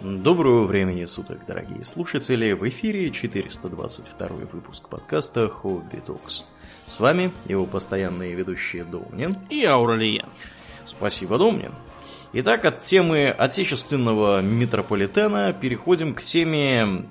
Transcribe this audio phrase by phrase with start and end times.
[0.00, 2.52] Доброго времени суток, дорогие слушатели!
[2.52, 6.44] В эфире 422 выпуск подкаста Хобби Токс.
[6.84, 10.28] С вами его постоянные ведущие Домнин и Ауралиен.
[10.84, 11.74] Спасибо, Домнин.
[12.32, 17.04] Итак, от темы отечественного метрополитена переходим к теме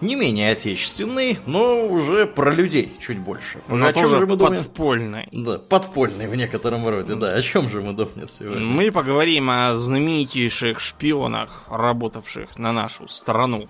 [0.00, 3.60] не менее отечественный, но уже про людей чуть больше.
[3.68, 4.64] Но о чем же мы думаем?
[4.64, 5.28] Подпольный.
[5.32, 7.32] Да, подпольный в некотором роде, да.
[7.32, 8.64] О чем же мы думаем сегодня?
[8.64, 13.68] Мы поговорим о знаменитейших шпионах, работавших на нашу страну.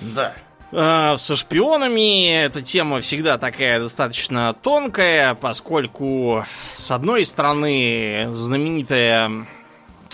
[0.00, 0.34] Да.
[0.72, 9.46] А, со шпионами эта тема всегда такая достаточно тонкая, поскольку, с одной стороны, знаменитая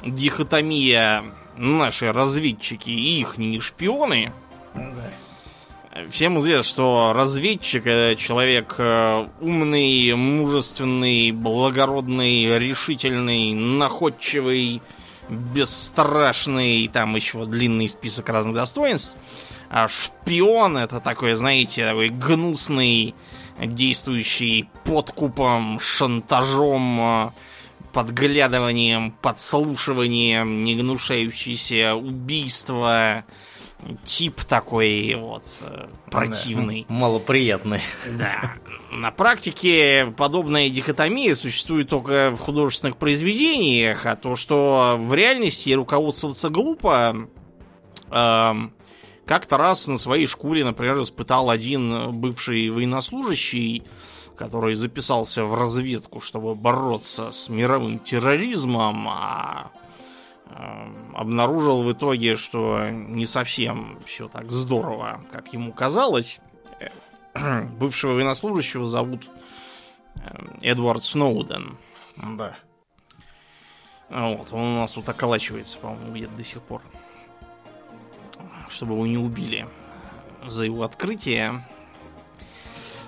[0.04, 1.24] дихотомия
[1.56, 4.32] наши разведчики и их шпионы–
[4.74, 5.10] да.
[6.10, 14.82] Всем известно, что разведчик это человек э, умный, мужественный, благородный, решительный, находчивый,
[15.28, 19.16] бесстрашный, там еще длинный список разных достоинств.
[19.68, 23.14] А шпион это такой, знаете, такой гнусный,
[23.58, 27.30] действующий подкупом, шантажом, э,
[27.92, 33.24] подглядыванием, подслушиванием, не гнушающийся убийства,
[34.04, 36.86] тип такой вот э, противный.
[36.88, 37.80] Да, малоприятный.
[38.18, 38.54] Да.
[38.90, 46.50] На практике подобная дихотомия существует только в художественных произведениях, а то, что в реальности руководствоваться
[46.50, 47.28] глупо,
[48.10, 48.52] э,
[49.26, 53.84] как-то раз на своей шкуре, например, испытал один бывший военнослужащий,
[54.36, 59.89] который записался в разведку, чтобы бороться с мировым терроризмом, а Эм,
[61.14, 66.40] обнаружил в итоге, что не совсем все так здорово, как ему казалось.
[67.34, 69.30] Э, бывшего военнослужащего зовут
[70.16, 71.78] эм, Эдвард Сноуден.
[72.16, 72.56] Да.
[74.08, 76.82] Вот, он у нас тут околачивается, по-моему, где-то до сих пор.
[78.68, 79.68] Чтобы его не убили
[80.46, 81.64] за его открытие.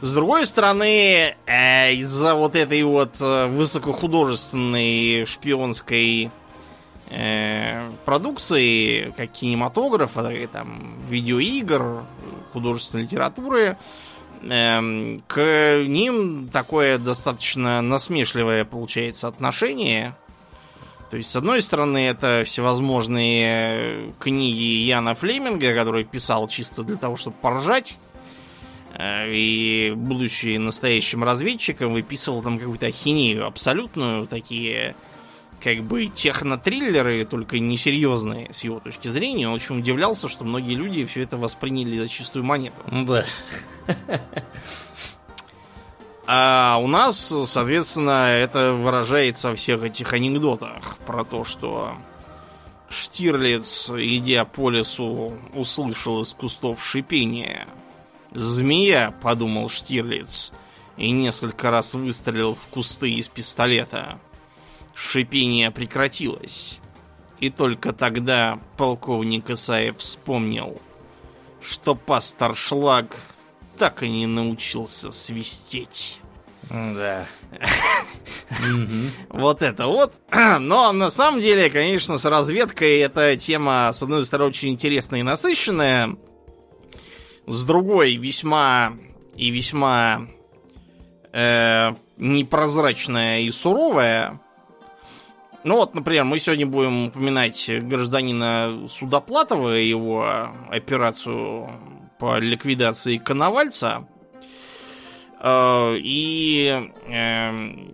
[0.00, 6.30] С другой стороны, э, из-за вот этой вот э, высокохудожественной шпионской э,
[8.04, 12.04] продукции, как кинематографа, так там видеоигр,
[12.52, 13.76] художественной литературы,
[14.42, 20.16] э, к ним такое достаточно насмешливое получается отношение.
[21.10, 27.16] То есть, с одной стороны, это всевозможные книги Яна Флеминга, который писал чисто для того,
[27.16, 27.98] чтобы поржать.
[28.94, 34.94] Э, и будучи настоящим разведчиком, выписывал там какую-то ахинею абсолютную, такие
[35.62, 39.48] как бы технотриллеры, только несерьезные с его точки зрения.
[39.48, 42.82] Он очень удивлялся, что многие люди все это восприняли за чистую монету.
[42.90, 43.24] Да.
[46.26, 51.94] А у нас, соответственно, это выражается во всех этих анекдотах про то, что
[52.88, 57.66] Штирлиц, идя по лесу, услышал из кустов шипение.
[58.32, 60.52] «Змея»,— подумал Штирлиц,
[60.96, 64.18] и несколько раз выстрелил в кусты из пистолета.
[64.94, 66.78] Шипение прекратилось.
[67.40, 70.80] И только тогда полковник Исаев вспомнил,
[71.60, 73.16] что пастор Шлаг
[73.78, 76.20] так и не научился свистеть.
[76.70, 77.26] Да.
[79.28, 80.14] Вот это вот.
[80.30, 85.22] Но на самом деле, конечно, с разведкой эта тема, с одной стороны, очень интересная и
[85.22, 86.16] насыщенная.
[87.46, 88.92] С другой, весьма
[89.34, 90.28] и весьма
[91.32, 94.40] э, непрозрачная и суровая.
[95.64, 101.70] Ну вот, например, мы сегодня будем упоминать гражданина Судоплатова и его операцию
[102.18, 104.06] по ликвидации Коновальца.
[105.40, 107.92] Э, и эм,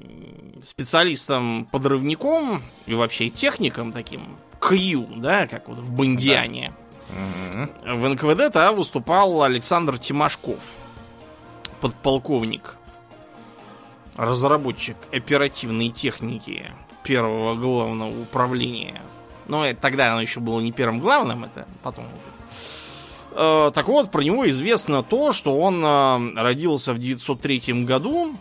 [0.62, 6.72] специалистом-подрывником и вообще техником таким, Кью, да, как вот в Бондиане,
[7.10, 7.94] да.
[7.94, 10.58] в НКВД-то выступал Александр Тимошков,
[11.80, 12.76] подполковник,
[14.16, 16.72] разработчик оперативной техники
[17.08, 19.00] первого главного управления.
[19.46, 22.04] Но это, тогда оно еще было не первым главным, это потом
[23.32, 28.36] э, Так вот, про него известно то, что он э, родился в 903 году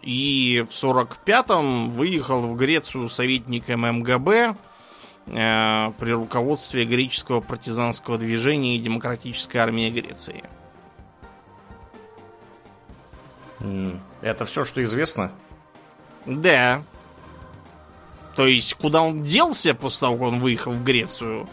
[0.00, 4.54] и в 45-м выехал в Грецию советником МГБ
[5.26, 10.44] э, при руководстве греческого партизанского движения и демократической армии Греции.
[14.22, 15.32] Это все, что известно?
[16.26, 16.82] Да.
[18.36, 21.48] То есть, куда он делся после того, как он выехал в Грецию,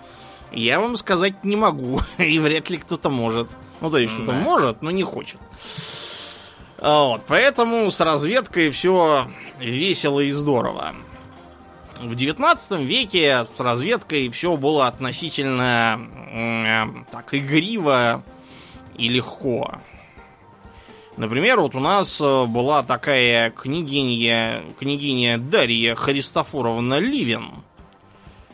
[0.51, 2.01] я вам сказать не могу.
[2.17, 3.55] И вряд ли кто-то может.
[3.81, 4.37] Ну, то есть, кто-то да.
[4.37, 5.39] может, но не хочет.
[6.81, 9.29] Вот, поэтому с разведкой все
[9.59, 10.95] весело и здорово.
[11.99, 16.01] в 19 веке с разведкой все было относительно
[16.33, 18.23] э, так игриво
[18.97, 19.75] и легко.
[21.17, 27.63] Например, вот у нас э, была такая княгиня, княгиня Дарья Христофоровна Ливен,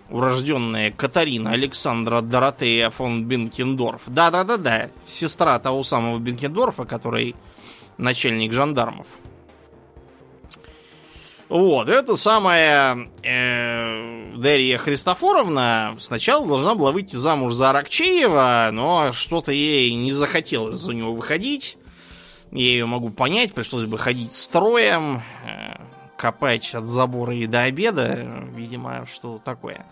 [0.09, 4.01] урожденная Катарина Александра Доротея фон Бенкендорф.
[4.07, 7.36] Да-да-да-да, сестра того самого Бенкендорфа, который
[7.98, 9.07] начальник жандармов.
[11.50, 19.54] Вот, это самая э, Дарья Христофоровна сначала должна была выйти замуж за Аракчеева, но что-то
[19.54, 21.77] ей не захотелось за него выходить.
[22.52, 25.76] Я ее могу понять, пришлось бы ходить строем, э,
[26.18, 29.86] копать от забора и до обеда, видимо, что такое.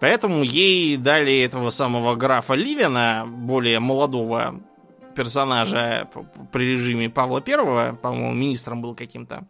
[0.00, 4.60] Поэтому ей дали этого самого графа Ливена, более молодого
[5.14, 6.08] персонажа
[6.52, 9.46] при режиме Павла Первого, по-моему, министром был каким-то.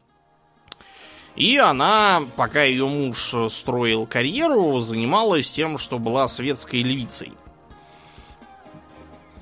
[1.35, 7.33] И она, пока ее муж строил карьеру, занималась тем, что была светской львицей.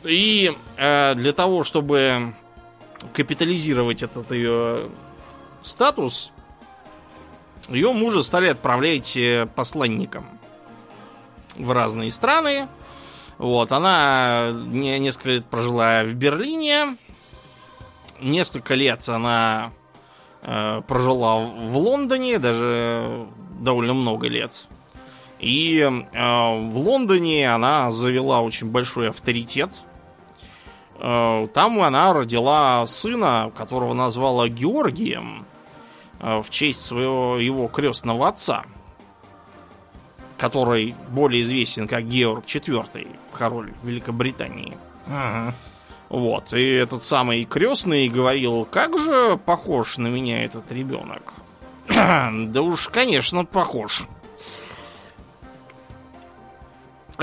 [0.03, 2.35] И э, для того, чтобы
[3.12, 4.88] капитализировать этот ее
[5.62, 6.32] статус,
[7.69, 10.26] ее мужа стали отправлять э, посланником
[11.56, 12.69] в разные страны.
[13.38, 16.96] Вот, она несколько лет прожила в Берлине.
[18.20, 19.72] Несколько лет она
[20.44, 23.28] Э, прожила в Лондоне, даже
[23.60, 24.66] довольно много лет.
[25.38, 29.82] И э, в Лондоне она завела очень большой авторитет.
[31.04, 35.44] Э, там она родила сына, которого назвала Георгием
[36.20, 38.64] э, в честь своего его крестного отца,
[40.38, 44.76] который более известен как Георг IV, король Великобритании.
[45.08, 45.54] Ага.
[46.08, 51.34] Вот, и этот самый крестный говорил, как же похож на меня этот ребенок.
[51.88, 54.05] да уж, конечно, похож.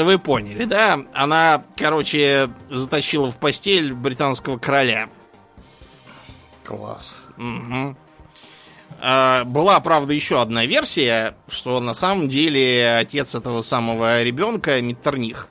[0.04, 1.00] Вы поняли, да?
[1.14, 5.10] Она, короче, затащила в постель британского короля.
[6.64, 7.24] Класс.
[7.38, 7.96] Угу.
[9.02, 15.48] А, была, правда, еще одна версия, что на самом деле отец этого самого ребенка Миттерних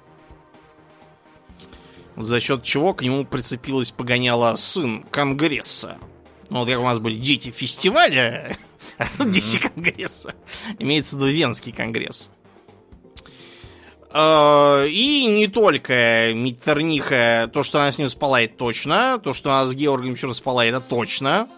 [2.18, 5.98] за счет чего к нему прицепилась погоняла сын Конгресса.
[6.50, 8.56] Ну, вот как у нас были дети фестиваля,
[8.98, 10.34] а тут дети Конгресса.
[10.78, 12.28] Имеется в виду Венский Конгресс.
[14.10, 19.20] А, и не только Миттерниха, то, что она с ним спала, это точно.
[19.22, 21.49] То, что она с Георгием еще спала, это точно.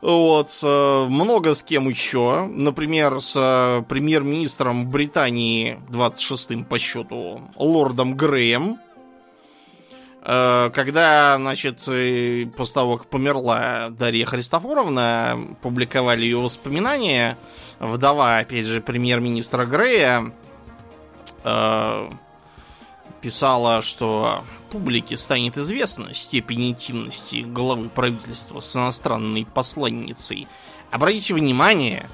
[0.00, 2.46] Вот, э, много с кем еще.
[2.46, 8.78] Например, с э, премьер-министром Британии 26-м по счету, лордом Греем.
[10.22, 11.78] Э, когда, значит,
[12.56, 17.38] после того, как померла Дарья Христофоровна, публиковали ее воспоминания,
[17.80, 20.32] вдова, опять же, премьер-министра Грея
[21.48, 22.10] э,
[23.20, 30.46] писала, что публике станет известна степень интимности главы правительства с иностранной посланницей.
[30.90, 32.08] Обратите внимание,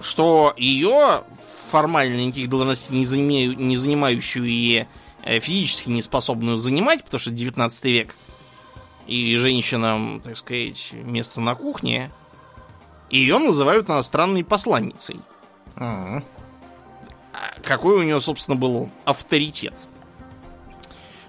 [0.00, 1.24] что ее
[1.70, 4.86] формально никаких должностей не, занимаю, не занимающую и
[5.22, 8.14] Э, физически не способную занимать, потому что 19 век.
[9.06, 12.10] И женщинам, так сказать, место на кухне.
[13.10, 15.20] Ее называют иностранной посланницей.
[15.76, 16.22] А-а-а.
[17.62, 19.74] Какой у нее, собственно, был авторитет.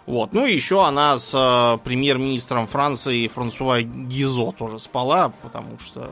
[0.06, 0.34] Вот.
[0.34, 6.12] Ну и еще она с э, премьер-министром Франции Франсуа Гизо тоже спала, потому что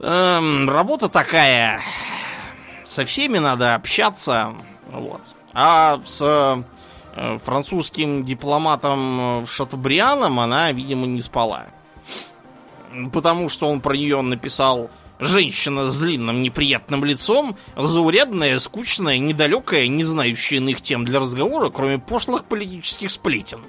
[0.00, 1.82] эм, работа такая.
[2.84, 4.54] Со всеми надо общаться.
[4.92, 5.22] Вот.
[5.54, 6.64] А с
[7.16, 11.66] э, французским дипломатом Шатабрианом она, видимо, не спала.
[13.12, 14.88] Потому что он про нее написал
[15.20, 21.98] Женщина с длинным неприятным лицом, заурядная, скучная, недалекая, не знающая иных тем для разговора, кроме
[21.98, 23.60] пошлых политических сплетен.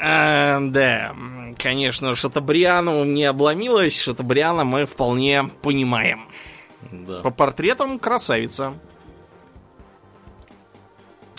[0.00, 1.16] Э, да,
[1.58, 4.00] конечно, Шатабриану не обломилась.
[4.00, 6.28] Шатабриана мы вполне понимаем.
[7.24, 8.74] По портретам красавица.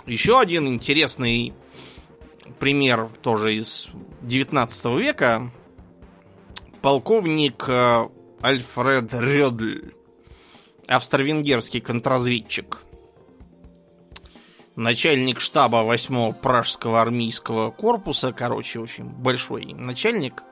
[0.05, 1.53] Еще один интересный
[2.60, 3.88] пример тоже из
[4.22, 5.51] 19 века.
[6.82, 8.08] Полковник э,
[8.41, 9.94] Альфред Рёдль,
[10.88, 12.79] австро-венгерский контрразведчик.
[14.75, 20.44] Начальник штаба 8-го Пражского армейского корпуса, короче, очень большой начальник.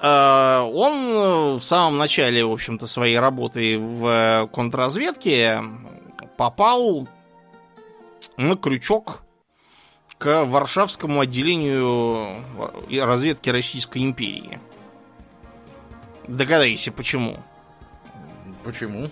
[0.00, 5.62] Э, он в самом начале, в общем-то, своей работы в контрразведке
[6.38, 7.06] попал
[8.38, 9.25] на крючок
[10.18, 12.36] к Варшавскому отделению
[12.90, 14.58] разведки Российской империи.
[16.26, 17.38] Догадайся, почему.
[18.64, 19.10] Почему?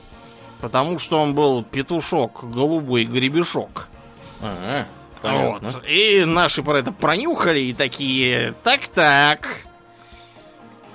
[0.60, 3.88] Потому что он был петушок, голубой гребешок.
[4.40, 4.86] А,
[5.20, 5.68] понятно.
[5.70, 5.84] Вот.
[5.86, 9.66] И наши про это пронюхали и такие, так-так.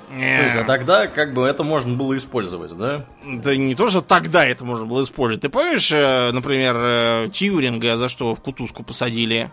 [0.09, 3.05] То есть, а тогда как бы это можно было использовать, да?
[3.23, 5.41] Да не то, что тогда это можно было использовать.
[5.41, 9.51] Ты помнишь, э, например, э, Тьюринга за что в кутузку посадили?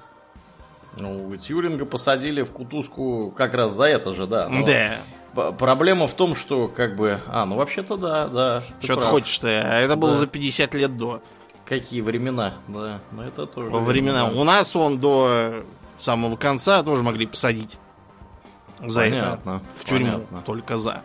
[0.96, 4.48] Ну, Тьюринга посадили в кутузку как раз за это же, да.
[4.48, 4.92] но Да.
[5.52, 7.20] Проблема в том, что как бы...
[7.26, 8.62] А, ну вообще-то да, да.
[8.80, 9.10] ты Что ты прав.
[9.10, 9.46] хочешь-то?
[9.48, 10.18] А это было Да.
[10.18, 11.20] за 50 лет до.
[11.66, 13.00] Какие времена, да.
[13.12, 13.68] Но это тоже...
[13.68, 14.24] Во времена.
[14.28, 15.62] верно, У нас он до
[15.98, 17.76] самого конца тоже могли посадить.
[18.82, 19.62] За Понятно, это.
[19.80, 20.12] В тюрьму.
[20.12, 20.42] понятно.
[20.46, 21.02] Только за.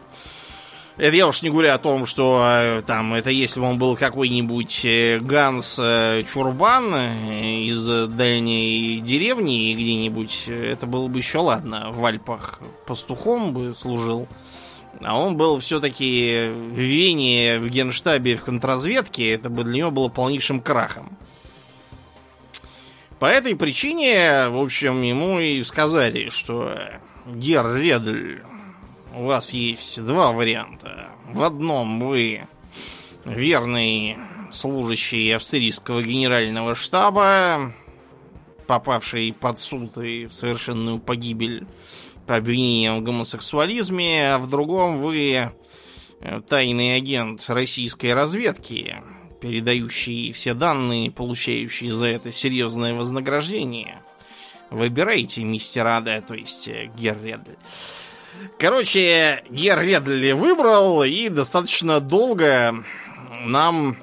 [1.02, 3.98] Это я уж не говорю о том, что э, там, это если бы он был
[3.98, 11.90] какой-нибудь э, Ганс э, Чурбан из дальней деревни где-нибудь, это было бы еще ладно.
[11.92, 14.28] В Альпах пастухом бы служил.
[15.02, 19.32] А он был все-таки в Вене, в генштабе, в контрразведке.
[19.32, 21.18] Это бы для него было полнейшим крахом.
[23.18, 26.78] По этой причине, в общем, ему и сказали, что
[27.26, 28.44] Гер Редль,
[29.16, 31.10] у вас есть два варианта.
[31.32, 32.48] В одном вы
[33.26, 34.18] верный
[34.52, 37.74] служащий австрийского генерального штаба,
[38.68, 41.66] попавший под суд и в совершенную погибель
[42.26, 45.52] по обвинениям в гомосексуализме, а в другом вы
[46.22, 48.96] э, тайный агент российской разведки,
[49.42, 54.02] передающий все данные, получающий за это серьезное вознаграждение.
[54.70, 57.58] Выбирайте, мистер Ада, то есть э, Гер Редль.
[58.58, 62.84] Короче, Гер Редль выбрал и достаточно долго
[63.46, 63.98] нам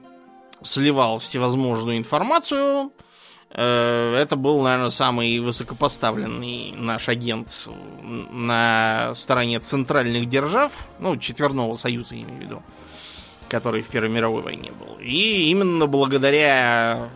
[0.63, 2.93] сливал всевозможную информацию.
[3.51, 7.69] Э, Это был, наверное, самый высокопоставленный наш агент
[8.03, 12.63] на стороне центральных держав, ну, Четверного Союза, я имею в виду,
[13.49, 14.99] который в Первой мировой войне был.
[15.01, 17.09] И именно благодаря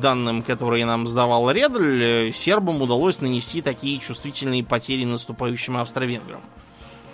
[0.00, 6.40] данным, которые нам сдавал Редль, сербам удалось нанести такие чувствительные потери наступающим австро-венграм.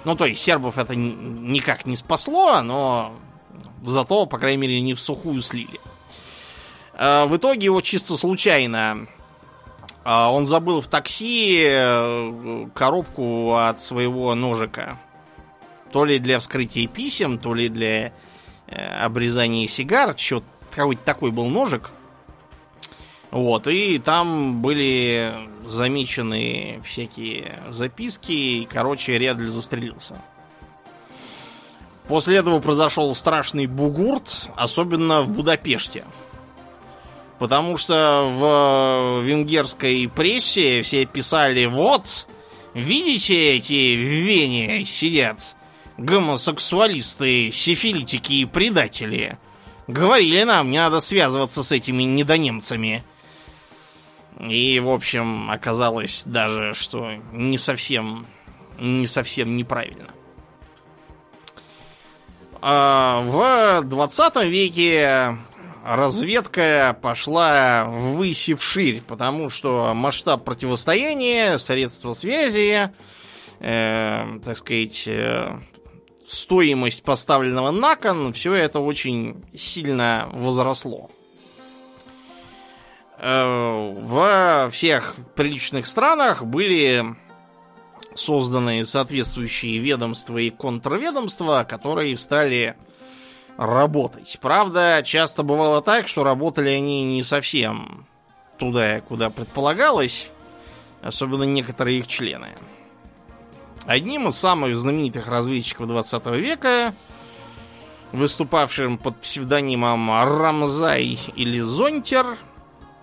[0.04, 3.12] Ну, то есть, сербов это никак не спасло, но
[3.84, 5.80] зато, по крайней мере, не в сухую слили.
[6.94, 9.06] А, В итоге его чисто случайно
[10.04, 14.98] а, он забыл в такси э, коробку от своего ножика.
[15.92, 18.12] То ли для вскрытия писем, то ли для
[18.66, 20.14] э, обрезания сигар.
[20.14, 20.42] Чё,
[20.74, 21.90] какой-то такой был ножик.
[23.30, 25.32] Вот, и там были
[25.64, 30.20] замечены всякие записки, и, короче, Редль застрелился.
[32.08, 36.04] После этого произошел страшный бугурт, особенно в Будапеште.
[37.38, 42.26] Потому что в венгерской прессе все писали, вот,
[42.74, 45.54] видите, эти в Вене сидят
[45.96, 49.38] гомосексуалисты, сифилитики и предатели.
[49.86, 53.04] Говорили нам, не надо связываться с этими недонемцами.
[54.48, 58.26] И, в общем, оказалось даже, что не совсем,
[58.78, 60.08] не совсем неправильно.
[62.62, 65.36] А в 20 веке
[65.84, 72.92] разведка пошла ввысь и вширь, потому что масштаб противостояния, средства связи,
[73.60, 75.58] э, так сказать, э,
[76.26, 81.10] стоимость поставленного на кон, все это очень сильно возросло.
[83.22, 87.04] Э, во всех приличных странах были
[88.14, 92.76] созданы соответствующие ведомства и контрведомства, которые стали
[93.58, 94.38] работать.
[94.40, 98.06] Правда, часто бывало так, что работали они не совсем
[98.58, 100.30] туда, куда предполагалось,
[101.02, 102.48] особенно некоторые их члены.
[103.84, 106.94] Одним из самых знаменитых разведчиков 20 века,
[108.12, 112.38] выступавшим под псевдонимом Рамзай или Зонтер,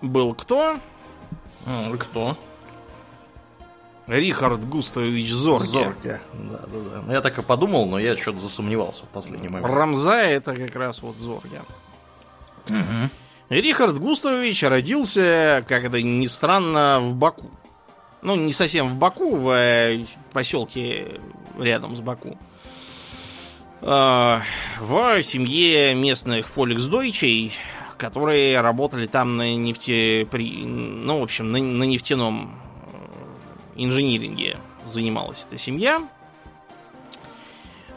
[0.02, 0.78] был кто?
[1.98, 2.36] Кто?
[4.06, 5.66] Рихард Густавович Зорге.
[5.66, 6.20] Зорге.
[6.32, 7.02] Да, да, да.
[7.06, 9.66] Ну, Я так и подумал, но я что-то засомневался в последний момент.
[9.72, 11.60] Рамзай это как раз вот Зорге.
[13.50, 17.50] Рихард Густавович родился, как это ни странно, в Баку.
[18.20, 21.20] Ну, не совсем в Баку, в э, поселке
[21.58, 22.36] рядом с Баку.
[23.80, 24.40] Э,
[24.80, 27.52] В семье местных фольксдойчей,
[27.98, 30.26] которые работали там на нефте...
[30.32, 36.08] Ну, в общем, на, на нефтяном э, инжиниринге занималась эта семья.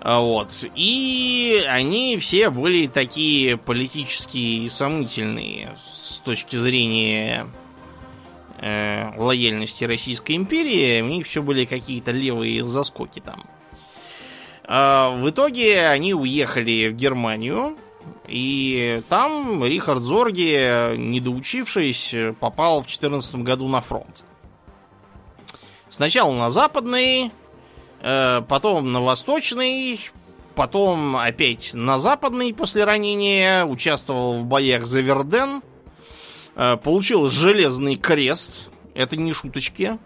[0.02, 0.66] А, Вот.
[0.76, 7.48] И они все были такие политически сомнительные с точки зрения
[8.58, 11.02] э, лояльности Российской империи.
[11.02, 13.46] У них все были какие-то левые заскоки там.
[14.64, 17.78] А, в итоге они уехали в Германию,
[18.28, 24.24] и там Рихард Зорги, не доучившись, попал в 14 году на фронт.
[25.90, 27.32] Сначала на западный,
[28.02, 30.00] э, потом на восточный,
[30.56, 35.62] потом опять на западный после ранения, участвовал в боях за Верден,
[36.56, 40.00] э, получил железный крест, это не шуточки.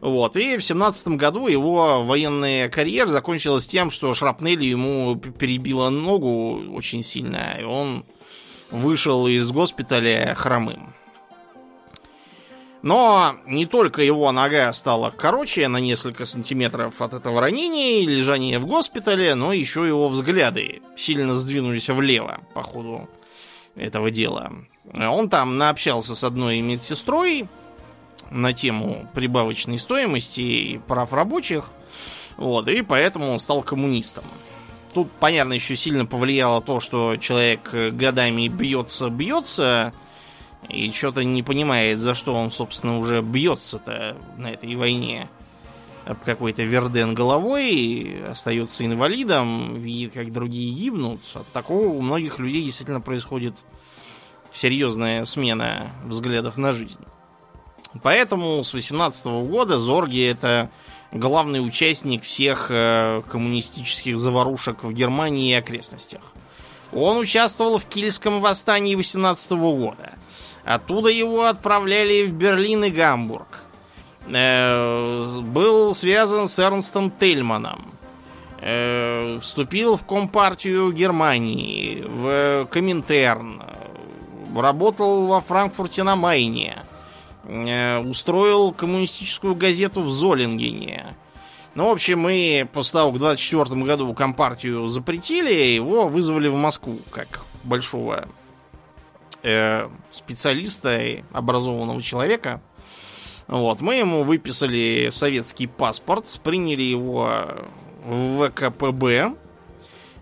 [0.00, 6.74] Вот, и в семнадцатом году его военная карьера закончилась тем, что шрапнель ему перебила ногу
[6.74, 8.04] очень сильно, и он
[8.70, 10.94] вышел из госпиталя хромым.
[12.82, 18.60] Но не только его нога стала короче на несколько сантиметров от этого ранения и лежания
[18.60, 23.08] в госпитале, но еще его взгляды сильно сдвинулись влево по ходу
[23.74, 24.52] этого дела.
[24.92, 27.48] Он там наобщался с одной медсестрой
[28.30, 31.70] на тему прибавочной стоимости и прав рабочих,
[32.36, 34.24] вот, и поэтому он стал коммунистом.
[34.94, 39.92] Тут, понятно, еще сильно повлияло то, что человек годами бьется-бьется,
[40.68, 45.28] и что-то не понимает, за что он, собственно, уже бьется-то на этой войне.
[46.04, 51.20] Об какой-то Верден головой, остается инвалидом, видит, как другие гибнут.
[51.34, 53.54] От такого у многих людей действительно происходит
[54.54, 57.04] серьезная смена взглядов на жизнь.
[58.02, 60.70] Поэтому с 18 года Зорги это
[61.12, 66.22] главный участник всех э, коммунистических заварушек в Германии и окрестностях.
[66.92, 70.14] Он участвовал в Кильском восстании 18 года–
[70.66, 73.60] Оттуда его отправляли в Берлин и Гамбург.
[74.26, 77.92] Э, был связан с Эрнстом Тельманом.
[78.60, 83.62] Э, вступил в Компартию Германии, в Коминтерн.
[84.56, 86.82] Работал во Франкфурте на Майне.
[87.48, 91.14] Э, устроил коммунистическую газету в Золингене.
[91.76, 96.98] Ну, в общем, мы после того, в 24 году Компартию запретили, его вызвали в Москву
[97.10, 98.26] как большого
[99.44, 102.60] э, специалиста и образованного человека.
[103.46, 107.46] Вот, мы ему выписали советский паспорт, приняли его
[108.04, 109.36] в ВКПБ,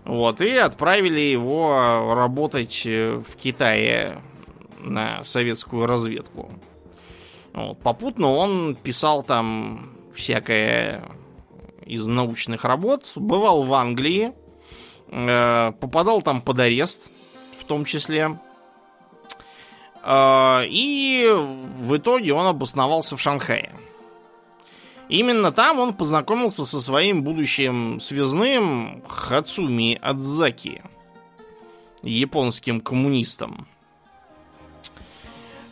[0.03, 4.21] вот, и отправили его работать в Китае
[4.79, 6.51] на советскую разведку.
[7.55, 11.09] Вот, попутно он писал там всякое
[11.85, 14.33] из научных работ, бывал в Англии,
[15.07, 17.09] э, попадал там под арест,
[17.57, 18.37] в том числе.
[20.03, 21.31] А, и
[21.79, 23.73] в итоге он обосновался в Шанхае.
[25.07, 30.81] Именно там он познакомился со своим будущим связным Хацуми Адзаки,
[32.01, 33.65] японским коммунистом.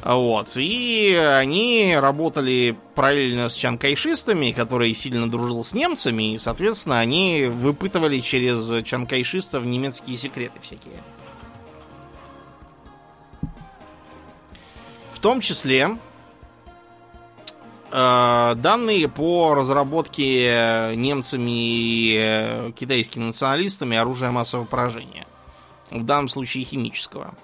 [0.04, 0.58] Вот.
[0.58, 8.20] И они работали параллельно с чанкайшистами, которые сильно дружил с немцами, и, соответственно, они выпытывали
[8.20, 11.00] через чанкайшистов немецкие секреты всякие.
[15.24, 15.98] том числе
[17.92, 25.26] э, данные по разработке немцами и э, китайскими националистами оружия массового поражения.
[25.90, 27.36] В данном случае химического.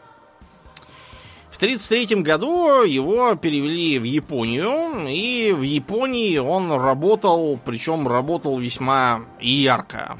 [1.59, 9.25] В 1933 году его перевели в Японию, и в Японии он работал, причем работал весьма
[9.41, 10.17] ярко.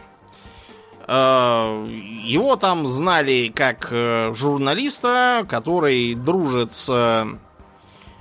[1.07, 1.87] Э,
[2.25, 3.87] его там знали как
[4.35, 6.89] журналиста, который дружит с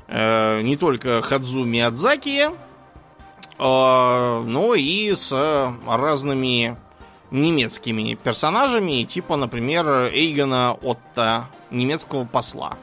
[0.07, 2.53] э, не только Хадзуми Адзаки, э,
[3.59, 6.77] но и с разными
[7.33, 12.77] немецкими персонажами, типа, например, Эйгона Отта, немецкого посла.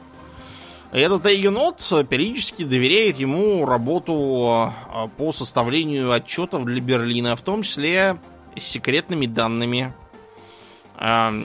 [0.92, 7.62] Этот Эйген Отт периодически доверяет ему работу э, по составлению отчетов для Берлина, в том
[7.62, 8.18] числе
[8.56, 9.92] с секретными данными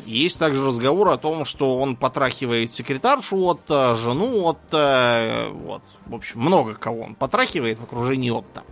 [0.06, 6.40] есть также разговор о том, что он потрахивает секретаршу Отто, жену Отто, вот, в общем,
[6.40, 8.64] много кого он потрахивает в окружении Отто.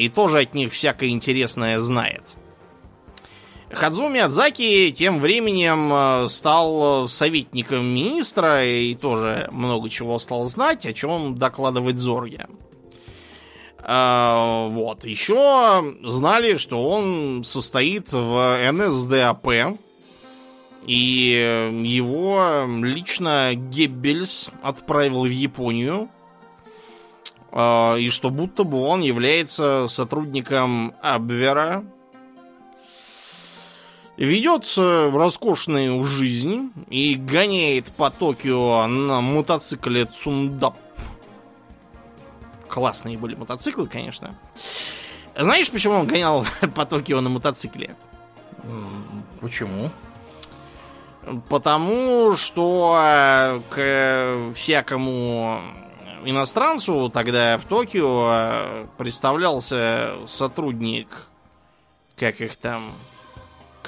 [0.00, 2.24] И тоже от них всякое интересное знает.
[3.70, 10.92] Хадзуми Адзаки тем временем э, стал советником министра и тоже много чего стал знать, о
[10.92, 12.46] чем докладывать Зорге.
[13.90, 15.04] А, вот.
[15.04, 19.78] Еще знали, что он состоит в НСДАП.
[20.86, 26.08] И его лично Геббельс отправил в Японию.
[27.50, 31.84] А, и что будто бы он является сотрудником Абвера.
[34.18, 40.76] Ведет роскошную жизнь и гоняет по Токио на мотоцикле Цундап
[42.68, 44.34] Классные были мотоциклы, конечно.
[45.36, 47.96] Знаешь, почему он гонял по Токио на мотоцикле?
[49.40, 49.90] Почему?
[51.48, 55.60] Потому что э, к всякому
[56.24, 61.26] иностранцу тогда в Токио э, представлялся сотрудник,
[62.16, 62.90] как их там,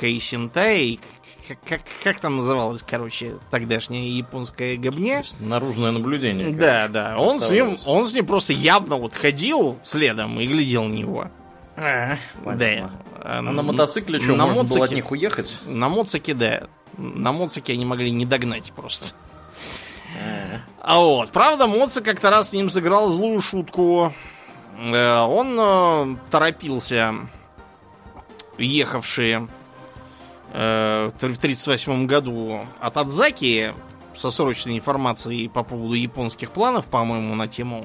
[0.00, 0.98] Кейсинтай,
[1.46, 5.22] как, как, как там называлось, короче, тогдашняя японская гобня?
[5.40, 6.50] Наружное наблюдение.
[6.50, 7.18] Да, да.
[7.18, 11.30] Он с, ним, он с ним просто явно вот ходил следом и глядел на него.
[11.76, 12.90] А, да.
[13.22, 15.60] А на мотоцикле что, на можно моцике- было от них уехать?
[15.66, 16.68] На моцике, да.
[16.96, 19.14] На моцике они могли не догнать просто.
[20.82, 24.12] А вот, правда, Моца как-то раз с ним сыграл злую шутку.
[24.78, 27.14] Э, Он э, торопился,
[28.58, 29.40] ехавший э,
[30.52, 33.72] в 1938 году от Адзаки
[34.16, 37.84] со срочной информацией по поводу японских планов, по-моему, на тему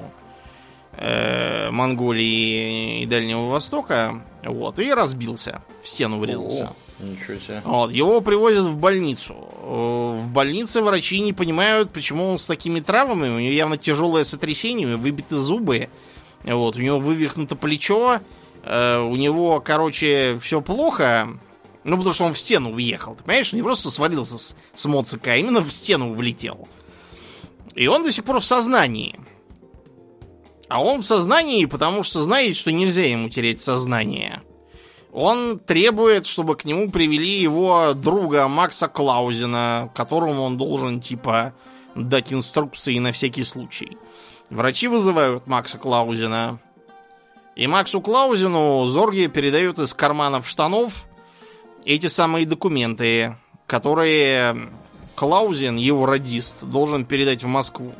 [0.96, 4.20] э, Монголии и Дальнего Востока.
[4.44, 5.62] Вот, и разбился.
[5.82, 6.72] В стену врезался.
[7.00, 7.62] О, ничего себе.
[7.64, 9.34] Вот, его привозят в больницу.
[9.62, 13.28] Э, В больнице врачи не понимают, почему он с такими травмами.
[13.28, 15.88] У него явно тяжелое сотрясение, выбиты зубы.
[16.44, 18.20] Вот, у него вывихнуто плечо.
[18.62, 21.28] э, У него, короче, все плохо.
[21.86, 23.14] Ну, потому что он в стену въехал.
[23.14, 26.68] Ты понимаешь, он не просто свалился с, с моцика, а именно в стену влетел.
[27.76, 29.20] И он до сих пор в сознании.
[30.68, 34.42] А он в сознании, потому что знает, что нельзя ему терять сознание.
[35.12, 41.54] Он требует, чтобы к нему привели его друга Макса Клаузена, которому он должен, типа,
[41.94, 43.96] дать инструкции на всякий случай.
[44.50, 46.58] Врачи вызывают Макса Клаузена.
[47.54, 51.05] И Максу Клаузену Зорги передают из карманов штанов
[51.86, 54.68] эти самые документы, которые
[55.14, 57.92] Клаузен, его радист, должен передать в Москву.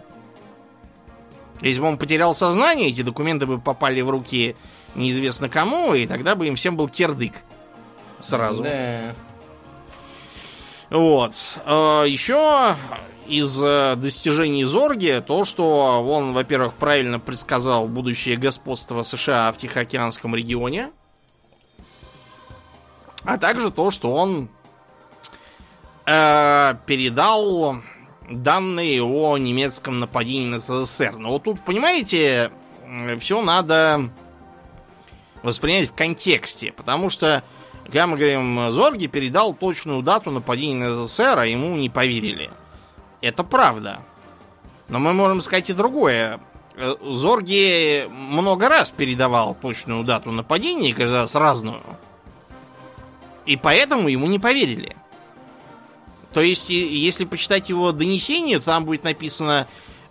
[1.63, 4.57] Если бы он потерял сознание, эти документы бы попали в руки
[4.95, 7.33] неизвестно кому, и тогда бы им всем был кирдык.
[8.21, 8.63] Сразу.
[8.63, 9.15] Да.
[10.91, 11.35] Вот.
[11.65, 12.77] Э, Еще
[13.27, 20.35] из э, достижений Зорги то, что он, во-первых, правильно предсказал будущее господство США в Тихоокеанском
[20.35, 20.91] регионе,
[23.27, 24.49] а также то, что он
[26.07, 27.77] э, передал
[28.31, 31.17] данные о немецком нападении на СССР.
[31.17, 32.51] Но вот тут, понимаете,
[33.19, 34.11] все надо
[35.43, 37.43] воспринять в контексте, потому что,
[37.85, 42.51] когда мы говорим, Зорги передал точную дату нападения на СССР, а ему не поверили.
[43.21, 44.01] Это правда.
[44.89, 46.41] Но мы можем сказать и другое.
[46.77, 51.83] Э, Зорги много раз передавал точную дату нападения, каждый раз разную.
[53.47, 54.97] И поэтому ему не поверили.
[56.33, 59.67] То есть, если почитать его донесение, то там будет написано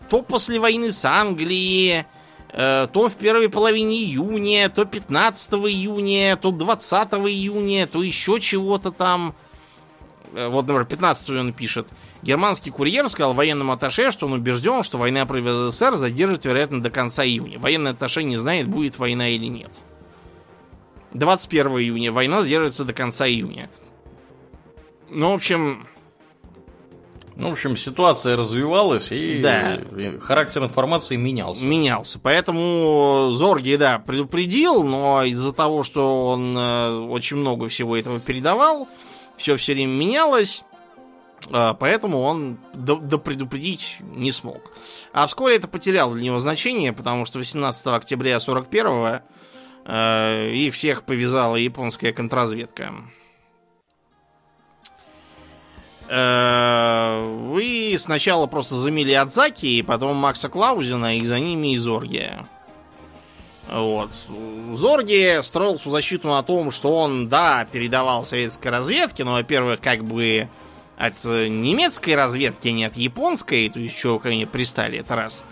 [0.09, 2.05] то после войны с Англией,
[2.49, 8.91] э, то в первой половине июня, то 15 июня, то 20 июня, то еще чего-то
[8.91, 9.35] там.
[10.33, 11.87] Э, Вот, например, 15 он пишет.
[12.21, 16.89] Германский курьер сказал военному атташе, что он убежден, что война против СССР задержит, вероятно, до
[16.89, 17.59] конца июня.
[17.59, 19.71] Военный атташе не знает, будет война или нет.
[21.17, 22.11] 21 июня.
[22.11, 23.69] Война задержится до конца июня.
[25.09, 25.87] Ну, в общем,
[27.37, 29.81] Ну, в общем, ситуация развивалась, и Да.
[30.21, 31.65] характер информации менялся.
[31.65, 32.17] менялся.
[32.17, 38.87] Поэтому Зорги, да, предупредил, но из-за того, что он э, очень много всего этого передавал,
[39.35, 40.63] все все время менялось,
[41.51, 44.71] э, поэтому он до- допредупредить не смог.
[45.11, 49.21] А вскоре это потеряло для него значение, потому что 18 октября 41 э,
[49.87, 52.93] их всех повязала японская контрразведка.
[56.07, 62.33] Э, Вы сначала просто замели Адзаки, и потом Макса Клаузена, и за ними и Зорги.
[63.71, 64.11] Вот.
[64.73, 70.03] Зорги строил свою защиту на том, что он, да, передавал советской разведке, но, во-первых, как
[70.03, 70.47] бы
[70.97, 75.43] от э, немецкой разведки, а не от японской, то есть чего ко пристали, это раз.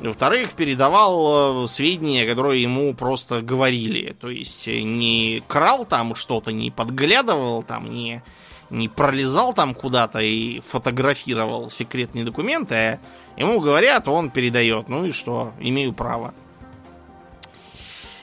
[0.00, 4.14] Во-вторых, передавал э, сведения, которые ему просто говорили.
[4.20, 8.22] То есть э, не крал там что-то, не подглядывал там, не,
[8.70, 12.98] не пролезал там куда-то и фотографировал секретные документы, а
[13.36, 14.88] ему говорят, он передает.
[14.88, 16.32] Ну и что, имею право.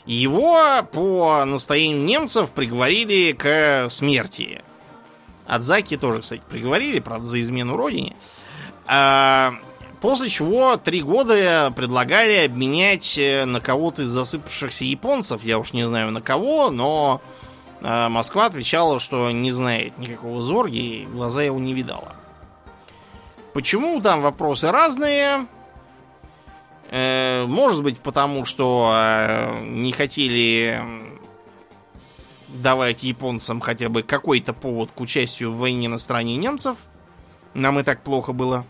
[0.05, 4.61] Его по настоянию немцев приговорили к смерти.
[5.45, 8.15] Адзаки тоже, кстати, приговорили, правда, за измену родине.
[8.88, 9.55] А,
[10.05, 15.43] после чего три года предлагали обменять э, на кого-то из засыпавшихся японцев.
[15.43, 17.23] Я уж не знаю на кого, но
[17.81, 22.13] а, Москва отвечала, что не знает никакого Зорги, и глаза его не видала.
[23.55, 25.47] Почему там вопросы разные?
[26.91, 30.83] Э, может быть, потому что э, не хотели
[32.47, 36.77] давать японцам хотя бы какой-то повод к участию в войне на стороне немцев.
[37.55, 38.65] Нам и так плохо было.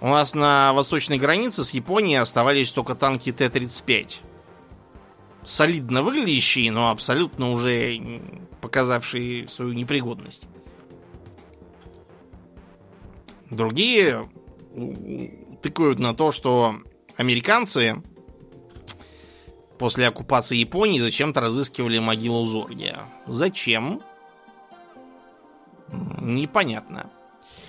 [0.00, 4.18] У нас на восточной границе с Японией оставались только танки Т-35.
[5.44, 8.00] Солидно выглядящие, но абсолютно уже
[8.60, 10.46] показавшие свою непригодность.
[13.50, 14.28] Другие
[15.62, 16.76] тыкают на то, что
[17.16, 18.02] американцы
[19.78, 23.06] после оккупации Японии зачем-то разыскивали могилу Зоргия.
[23.26, 24.00] Зачем?
[26.20, 27.10] Непонятно.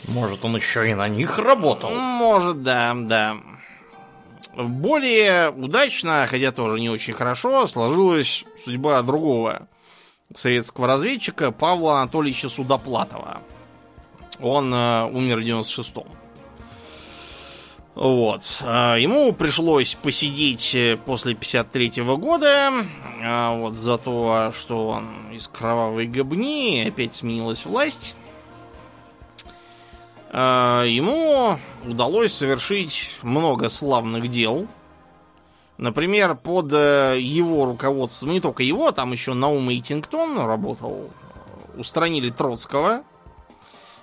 [0.07, 1.91] Может, он еще и на них работал?
[1.91, 3.37] Может, да, да.
[4.55, 9.67] Более удачно, хотя тоже не очень хорошо, сложилась судьба другого
[10.33, 13.41] советского разведчика Павла Анатольевича Судоплатова.
[14.39, 16.07] Он э, умер в 96-м.
[17.95, 18.59] Вот.
[18.61, 22.85] А, ему пришлось посидеть э, после 53 -го года
[23.21, 28.15] а, вот за то, что он из кровавой гобни, опять сменилась власть.
[30.31, 34.67] А, ему удалось совершить много славных дел.
[35.77, 41.09] Например, под э, его руководством, не только его, там еще Наум Эйтингтон работал,
[41.77, 43.03] устранили Троцкого,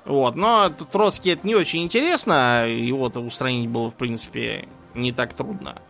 [0.07, 5.83] вот, но Троцкий это не очень интересно, его-то устранить было, в принципе, не так трудно.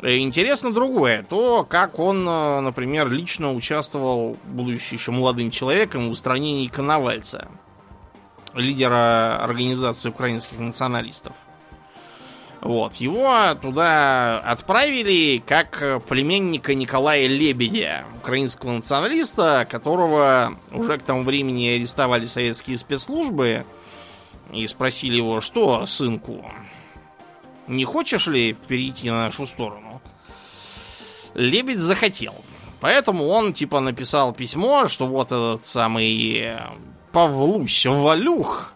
[0.00, 6.12] Э, интересно другое, то, как он, э, например, лично участвовал, будучи еще молодым человеком, в
[6.12, 7.48] устранении Коновальца,
[8.54, 11.34] лидера организации украинских националистов.
[12.60, 21.68] Вот, его туда отправили как племенника Николая Лебедя, украинского националиста, которого уже к тому времени
[21.68, 23.64] арестовали советские спецслужбы
[24.52, 26.44] и спросили его, что, сынку,
[27.66, 30.02] не хочешь ли перейти на нашу сторону?
[31.32, 32.34] Лебедь захотел.
[32.80, 36.58] Поэтому он типа написал письмо, что вот этот самый
[37.12, 38.72] Павлусь Валюх,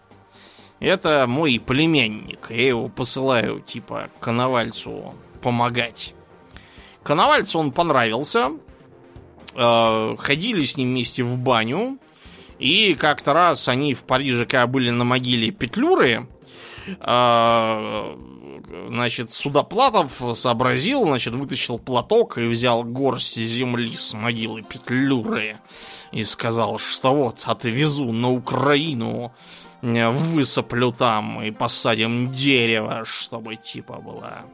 [0.79, 2.47] это мой племянник.
[2.49, 6.13] Я его посылаю, типа, Коновальцу помогать.
[7.03, 8.51] Коновальцу он понравился.
[9.53, 11.97] Э, ходили с ним вместе в баню.
[12.59, 16.27] И как-то раз они в Париже, когда были на могиле Петлюры,
[16.87, 18.15] э,
[18.87, 25.57] значит, Судоплатов сообразил, значит, вытащил платок и взял горсть земли с могилы Петлюры
[26.11, 29.33] и сказал, что вот, отвезу на Украину
[29.81, 34.45] высоплю там и посадим дерево, чтобы типа было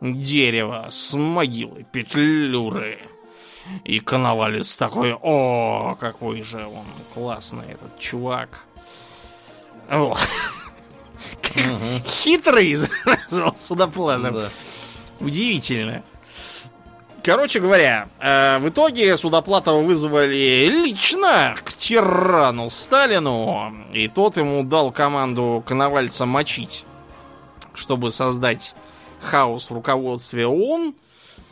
[0.00, 2.98] дерево с могилы Петлюры.
[3.84, 8.64] И Коновалец такой, о, какой же он классный этот чувак.
[9.90, 10.16] О.
[12.06, 12.78] Хитрый,
[13.60, 14.52] судоплатов.
[15.20, 16.02] Удивительно.
[17.22, 24.92] Короче говоря, э, в итоге Судоплатова вызвали лично к тирану Сталину, и тот ему дал
[24.92, 26.84] команду Коновальца мочить,
[27.74, 28.74] чтобы создать
[29.20, 30.94] хаос в руководстве ООН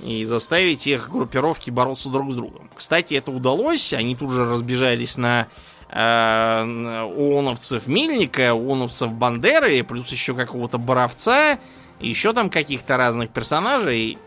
[0.02, 2.70] и заставить их группировки бороться друг с другом.
[2.74, 5.48] Кстати, это удалось, они тут же разбежались на
[5.96, 11.59] ООНовцев Мельника, ООНовцев Бандеры, плюс еще какого-то Боровца,
[12.00, 14.18] еще там каких-то разных персонажей,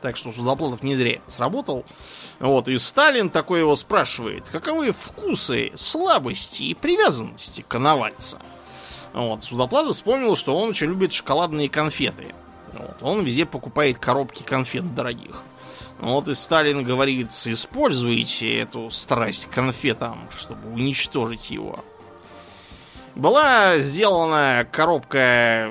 [0.00, 1.84] так что Судоплатов не зря сработал.
[2.38, 8.38] Вот, и Сталин такой его спрашивает, каковы вкусы, слабости и привязанности коновальца.
[9.12, 12.34] Вот, Судоплатов вспомнил, что он очень любит шоколадные конфеты.
[12.72, 15.42] Вот, он везде покупает коробки конфет дорогих.
[15.98, 21.84] Вот и Сталин говорит, используйте эту страсть к конфетам, чтобы уничтожить его.
[23.14, 25.70] Была сделана коробка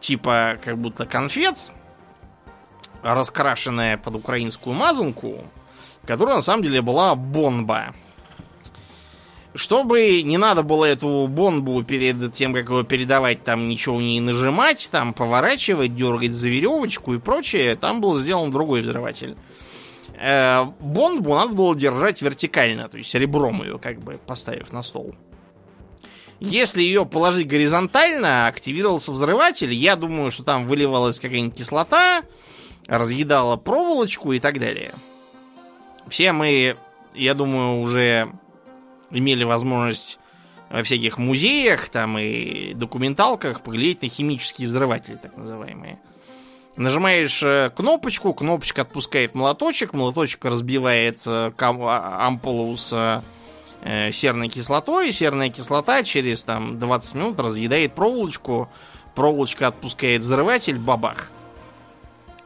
[0.00, 1.56] типа как будто конфет,
[3.02, 5.44] раскрашенная под украинскую мазанку,
[6.06, 7.94] которая на самом деле была бомба.
[9.54, 14.88] Чтобы не надо было эту бомбу перед тем, как его передавать, там ничего не нажимать,
[14.90, 19.36] там поворачивать, дергать за веревочку и прочее, там был сделан другой взрыватель.
[20.14, 25.14] Э, бомбу надо было держать вертикально, то есть ребром ее как бы поставив на стол.
[26.40, 32.22] Если ее положить горизонтально, активировался взрыватель, я думаю, что там выливалась какая-нибудь кислота,
[32.86, 34.92] разъедала проволочку и так далее.
[36.08, 36.76] Все мы,
[37.14, 38.32] я думаю, уже
[39.12, 40.18] имели возможность
[40.70, 45.98] во всяких музеях там и документалках поглядеть на химические взрыватели, так называемые.
[46.76, 51.52] Нажимаешь э, кнопочку, кнопочка отпускает молоточек, молоточек разбивает а,
[52.26, 53.22] ампулу с
[53.82, 58.70] э, серной кислотой, серная кислота через там 20 минут разъедает проволочку,
[59.14, 61.30] проволочка отпускает взрыватель, бабах.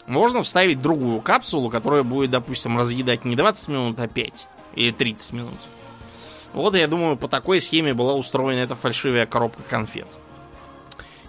[0.09, 4.33] Можно вставить другую капсулу, которая будет, допустим, разъедать не 20 минут, а 5
[4.75, 5.59] или 30 минут.
[6.53, 10.09] Вот, я думаю, по такой схеме была устроена эта фальшивая коробка конфет.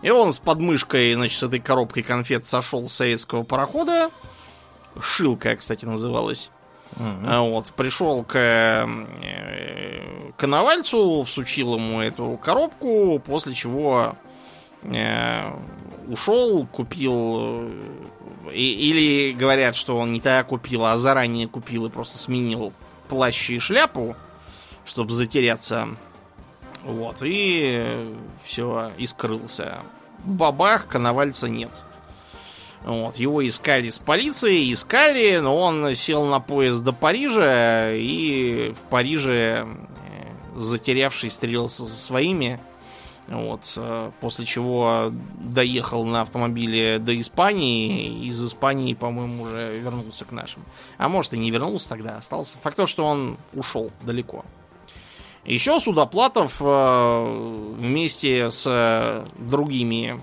[0.01, 4.09] И он с подмышкой, значит, с этой коробкой конфет сошел с советского парохода.
[5.01, 6.49] Шилка, кстати, называлась.
[6.95, 7.49] Uh-huh.
[7.49, 8.87] Вот, пришел к э,
[10.37, 14.15] Коновальцу, всучил ему эту коробку, после чего
[14.83, 15.51] э,
[16.07, 17.69] ушел, купил
[18.51, 22.73] и, или говорят, что он не так купил, а заранее купил и просто сменил
[23.09, 24.15] плащ и шляпу,
[24.87, 25.89] чтобы затеряться.
[26.83, 29.79] Вот, и все, и скрылся.
[30.23, 31.71] Бабах, коновальца нет.
[32.83, 38.89] Вот, его искали с полицией, искали, но он сел на поезд до Парижа и в
[38.89, 42.59] Париже, э, затерявшись, встретился со своими
[43.27, 50.31] вот, э, после чего доехал на автомобиле до Испании, из Испании, по-моему, уже вернулся к
[50.31, 50.63] нашим.
[50.97, 52.57] А может и не вернулся тогда, остался.
[52.59, 54.45] Факт то, что он ушел далеко.
[55.47, 60.21] Еще Судоплатов э, вместе с другими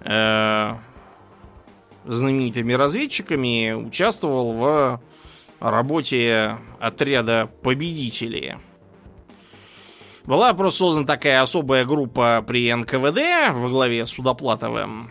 [0.00, 0.74] э,
[2.04, 5.00] знаменитыми разведчиками участвовал в
[5.60, 8.56] работе отряда победителей–
[10.24, 15.10] была просто создана такая особая группа при НКВД во главе с Судоплатовым,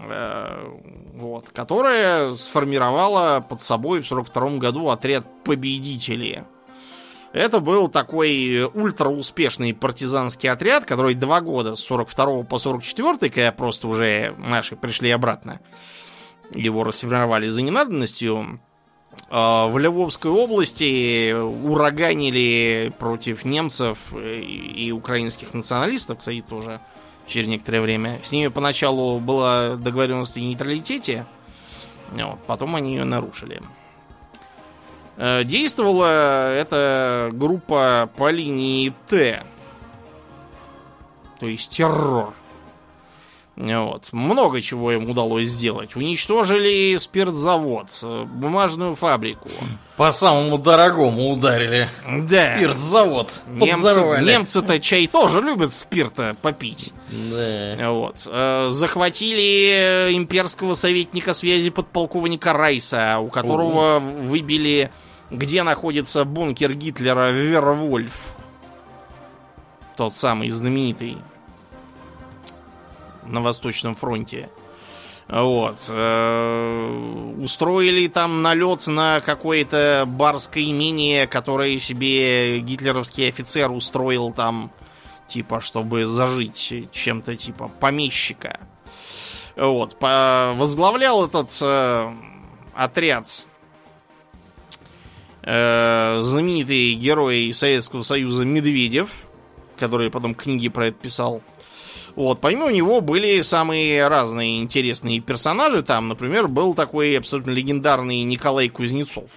[0.00, 0.78] э,
[1.14, 6.42] вот, которая сформировала под собой в 42 году отряд победителей.
[7.32, 13.86] Это был такой ультра-успешный партизанский отряд, который два года, с 42 по 44, когда просто
[13.86, 15.60] уже наши пришли обратно,
[16.52, 18.60] его расформировали за ненадобностью,
[19.28, 26.80] а, в Львовской области ураганили против немцев и украинских националистов, кстати, тоже
[27.28, 28.18] через некоторое время.
[28.24, 31.26] С ними поначалу была договоренность о нейтралитете,
[32.10, 33.62] вот, потом они ее нарушили.
[35.22, 39.44] Э, действовала эта группа по линии Т,
[41.38, 42.32] то есть террор.
[43.56, 44.10] Вот.
[44.12, 45.94] Много чего им удалось сделать.
[45.94, 47.88] Уничтожили спиртзавод,
[48.32, 49.50] бумажную фабрику.
[49.98, 51.86] По самому дорогому ударили.
[52.06, 52.56] Да.
[52.56, 53.42] Спиртзавод.
[53.48, 56.94] Немцы, немцы-то чай тоже любят спирта попить.
[57.10, 57.90] Да.
[57.90, 58.22] Вот.
[58.24, 64.00] Э, захватили имперского советника связи подполковника Райса, у которого О.
[64.00, 64.90] выбили,
[65.30, 68.34] где находится бункер Гитлера Вервольф.
[69.96, 71.18] Тот самый знаменитый
[73.24, 74.48] на Восточном фронте.
[75.28, 75.76] Вот.
[75.88, 84.72] Э, устроили там налет на какое-то барское имение, которое себе гитлеровский офицер устроил там,
[85.28, 88.58] типа, чтобы зажить чем-то типа помещика.
[89.54, 89.96] Вот.
[90.00, 92.12] Возглавлял этот э,
[92.74, 93.44] отряд
[95.42, 99.10] э, знаменитый герой Советского Союза Медведев,
[99.78, 101.42] который потом книги про это писал.
[102.16, 105.82] Вот, помимо него были самые разные интересные персонажи.
[105.82, 109.30] Там, например, был такой абсолютно легендарный Николай Кузнецов.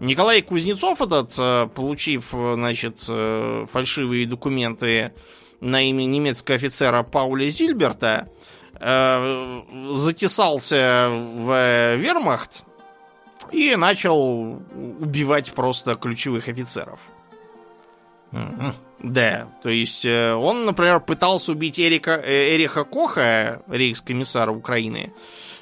[0.00, 5.12] Николай Кузнецов этот, э, получив, значит, э, фальшивые документы
[5.60, 8.28] на имя немецкого офицера Пауля Зильберта,
[8.80, 9.62] э,
[9.92, 12.64] затесался в вермахт
[13.54, 14.60] и начал
[15.00, 17.00] убивать просто ключевых офицеров.
[18.98, 25.12] Да, то есть э, он, например, пытался убить Эрика, э, Эриха Коха, рейхскомиссара Украины.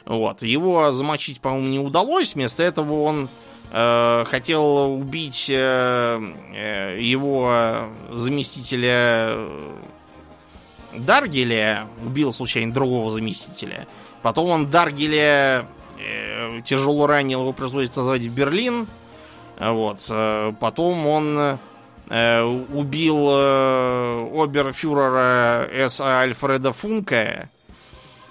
[0.07, 0.43] Вот.
[0.43, 2.35] Его замочить, по-моему, не удалось.
[2.35, 3.29] Вместо этого он
[3.73, 6.21] э, хотел убить э,
[6.55, 9.37] э его заместителя
[10.95, 11.89] Даргеля.
[12.07, 13.87] Убил случайно другого заместителя.
[14.23, 15.67] Потом он Даргеля
[16.65, 18.87] тяжело ранил, его пришлось назвать в Берлин.
[19.59, 20.01] Вот.
[20.59, 21.59] Потом он
[22.15, 26.21] Э, убил э, оберфюрера С.А.
[26.21, 27.49] Альфреда Функа.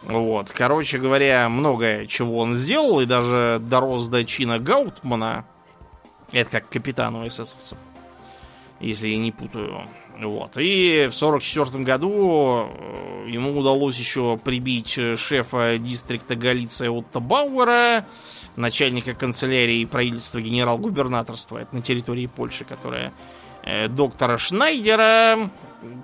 [0.03, 5.45] Вот, короче говоря, многое чего он сделал, и даже дорос до чина Гаутмана.
[6.31, 7.77] Это как капитану эсэсовцев,
[8.79, 9.87] если я не путаю.
[10.21, 10.51] Вот.
[10.57, 18.05] И в 44 году э, ему удалось еще прибить шефа дистрикта Галиция Отто Бауэра,
[18.55, 23.13] начальника канцелярии правительства генерал-губернаторства, это на территории Польши, которая
[23.63, 25.49] э, доктора Шнайдера.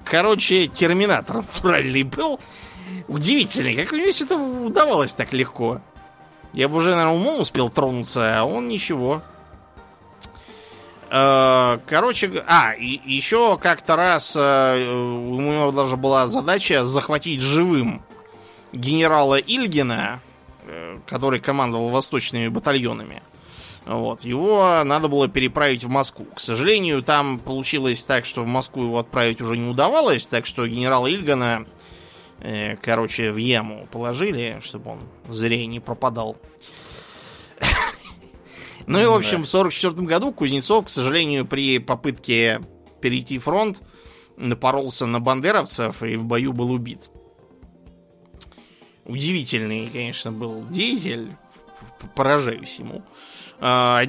[0.04, 2.40] Короче, терминатор натуральный был.
[3.08, 5.82] Удивительно, как у него все это удавалось так легко.
[6.54, 9.22] Я бы уже, наверное, умом успел тронуться, а он ничего.
[11.10, 18.02] Э, короче, а, и, еще как-то раз э, у него даже была задача захватить живым
[18.74, 20.20] генерала Ильгина,
[20.66, 23.22] э, который командовал восточными батальонами.
[23.86, 24.26] Вот.
[24.26, 26.28] Его надо было переправить в Москву.
[26.36, 30.68] К сожалению, там получилось так, что в Москву его отправить уже не удавалось, так что
[30.68, 31.66] генерала Ильгана,
[32.82, 35.00] короче, в яму положили, чтобы он
[35.30, 36.36] зря не пропадал.
[38.88, 42.62] Ну и, в общем, в 1944 году Кузнецов, к сожалению, при попытке
[43.02, 43.82] перейти фронт,
[44.38, 47.10] напоролся на бандеровцев и в бою был убит.
[49.04, 51.36] Удивительный, конечно, был деятель,
[52.16, 53.04] поражаюсь ему.
[53.60, 54.04] А,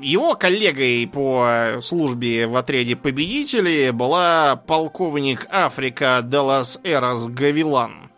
[0.00, 8.10] его коллегой по службе в отряде победителей была полковник Африка Делас Эрос Гавилан.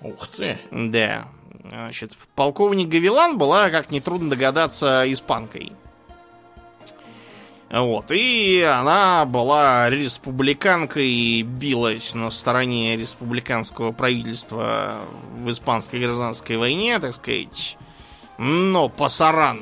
[0.00, 0.58] Ух ты.
[0.70, 1.28] Да.
[1.68, 5.72] Значит, полковник Гавилан была, как нетрудно догадаться, испанкой.
[7.70, 15.00] Вот, и она была республиканкой и билась на стороне республиканского правительства
[15.34, 17.76] в испанской гражданской войне, так сказать.
[18.38, 19.60] Но пасаран.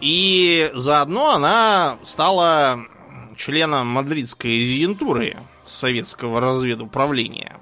[0.00, 2.86] И заодно она стала
[3.36, 5.36] членом мадридской резидентуры
[5.72, 7.58] советского разведуправления.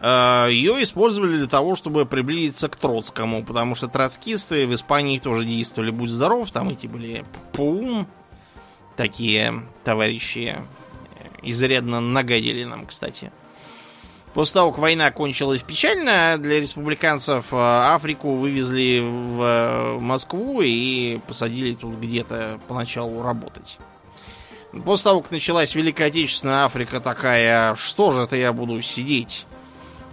[0.00, 5.44] Э, Ее использовали для того, чтобы приблизиться к Троцкому, потому что троцкисты в Испании тоже
[5.44, 8.06] действовали, будь здоров, там эти были Паум,
[8.96, 10.56] такие товарищи,
[11.42, 13.32] изрядно нагадили нам, кстати.
[14.34, 21.18] После того, как война кончилась печально для республиканцев, э, Африку вывезли в э, Москву и
[21.26, 23.78] посадили тут где-то поначалу работать.
[24.84, 29.46] После того, как началась Великая Отечественная Африка такая, что же это я буду сидеть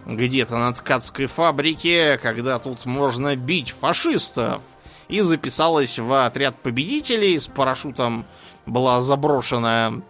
[0.06, 4.62] где-то на ткацкой фабрике, когда тут можно бить фашистов?
[5.10, 8.26] И записалась в отряд победителей, с парашютом
[8.66, 10.02] была заброшена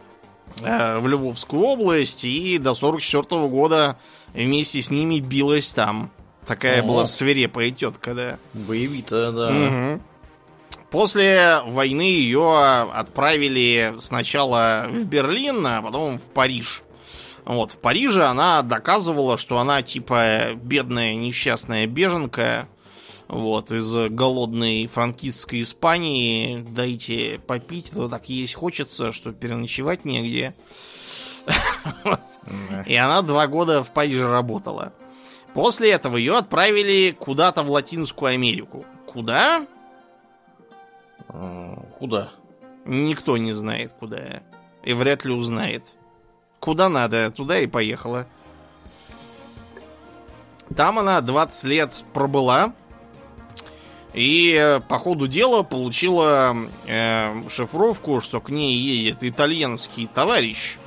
[0.61, 3.97] э, в Львовскую область, и до 44 года
[4.33, 6.11] вместе с ними билась там.
[6.45, 6.85] Такая О.
[6.85, 8.37] была свирепая тетка, да.
[8.53, 9.47] Боевитая, да.
[9.49, 10.01] Угу.
[10.93, 12.55] После войны ее
[12.93, 16.83] отправили сначала в Берлин, а потом в Париж.
[17.45, 22.67] Вот, в Париже она доказывала, что она типа бедная несчастная беженка,
[23.27, 26.63] вот, из голодной франкистской Испании.
[26.69, 30.53] Дайте попить, то так есть хочется, что переночевать негде.
[32.85, 34.93] И она два года в Париже работала.
[35.55, 38.85] После этого ее отправили куда-то в Латинскую Америку.
[39.07, 39.65] Куда?
[41.99, 42.29] Куда?
[42.85, 44.41] Никто не знает, куда.
[44.83, 45.83] И вряд ли узнает.
[46.59, 48.27] Куда надо, туда и поехала.
[50.75, 52.73] Там она 20 лет пробыла.
[54.13, 56.55] И э, по ходу дела получила
[56.85, 60.77] э, шифровку, что к ней едет итальянский товарищ.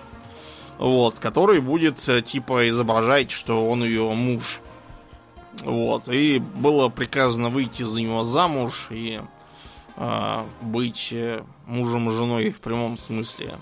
[0.78, 4.60] Вот, который будет э, типа изображать, что он ее муж.
[5.62, 6.08] Вот.
[6.08, 9.20] И было приказано выйти за него замуж и
[10.60, 13.54] быть э, мужем и женой в прямом смысле.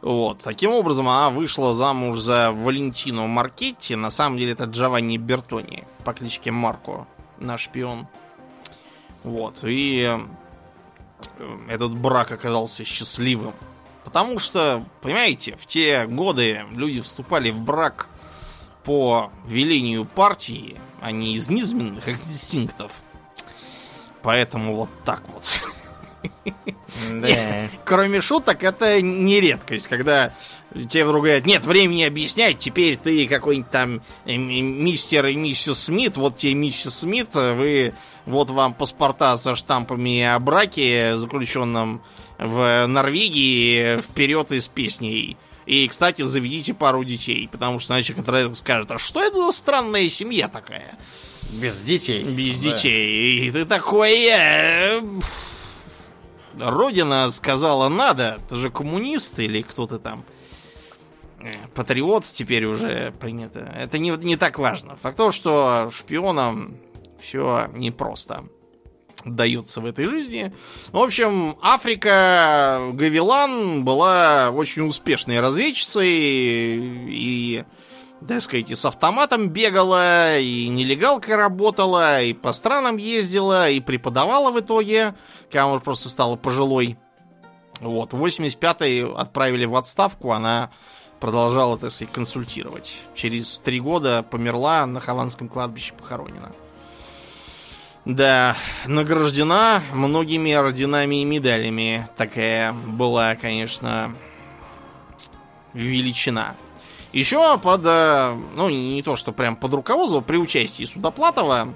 [0.00, 0.38] Вот.
[0.38, 3.96] Таким образом, она вышла замуж за Валентино Маркетти.
[3.96, 7.06] На самом деле, это Джованни Бертони по кличке Марко,
[7.38, 8.06] наш шпион.
[9.24, 9.62] Вот.
[9.64, 10.18] И
[11.38, 13.54] э, этот брак оказался счастливым.
[14.04, 18.08] Потому что, понимаете, в те годы люди вступали в брак
[18.84, 22.92] по велению партии, а не из низменных инстинктов.
[24.28, 25.62] Поэтому вот так вот.
[27.10, 27.68] Да.
[27.84, 30.34] Кроме шуток, это не редкость, когда
[30.90, 36.18] тебе вдруг говорят, нет времени объяснять, теперь ты какой-нибудь там э, мистер и миссис Смит,
[36.18, 37.94] вот тебе миссис Смит, вы,
[38.26, 42.02] вот вам паспорта со штампами о браке, заключенном
[42.38, 45.38] в Норвегии, вперед из песней.
[45.64, 50.08] И, кстати, заведите пару детей, потому что иначе контролер скажет, а что это за странная
[50.10, 50.98] семья такая?
[51.50, 52.24] Без детей.
[52.24, 52.70] Без да.
[52.70, 53.46] детей.
[53.46, 54.26] И ты такой...
[54.26, 55.02] Э,
[56.58, 58.40] Родина сказала надо.
[58.48, 60.24] Ты же коммунист или кто то там?
[61.40, 63.60] Э, патриот теперь уже принято.
[63.60, 64.96] Это не, не так важно.
[64.96, 66.76] Факт то, что шпионам
[67.20, 68.44] все непросто
[69.24, 70.52] дается в этой жизни.
[70.92, 76.76] В общем, Африка Гавилан была очень успешной разведчицей
[77.08, 77.64] и
[78.26, 84.50] так сказать, и с автоматом бегала, и нелегалкой работала, и по странам ездила, и преподавала
[84.50, 85.14] в итоге,
[85.44, 86.98] когда она просто стала пожилой.
[87.80, 90.70] Вот, в 85-й отправили в отставку, она
[91.20, 92.98] продолжала, так сказать, консультировать.
[93.14, 96.50] Через три года померла, на Хованском кладбище похоронена.
[98.04, 98.56] Да,
[98.86, 102.08] награждена многими орденами и медалями.
[102.16, 104.14] Такая была, конечно,
[105.74, 106.56] величина.
[107.12, 111.72] Еще под, э, ну, не то, что прям под руководством, при участии Судоплатова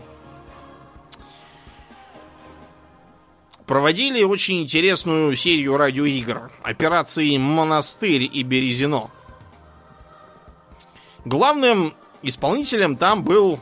[3.67, 6.51] проводили очень интересную серию радиоигр.
[6.63, 9.11] Операции «Монастырь» и «Березино».
[11.25, 13.59] Главным исполнителем там был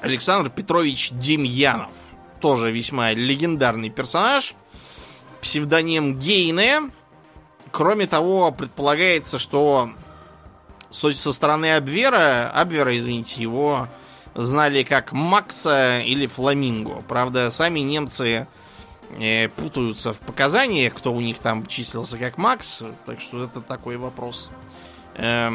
[0.00, 1.90] Александр Петрович Демьянов.
[2.40, 4.54] Тоже весьма легендарный персонаж.
[5.40, 6.90] Псевдоним Гейне.
[7.76, 9.90] Кроме того, предполагается, что
[10.88, 13.88] со стороны Абвера, Абвера, извините, его
[14.34, 17.02] знали как Макса или Фламинго.
[17.06, 18.46] Правда, сами немцы
[19.18, 22.82] э, путаются в показаниях, кто у них там числился как Макс.
[23.04, 24.48] Так что это такой вопрос
[25.14, 25.50] э,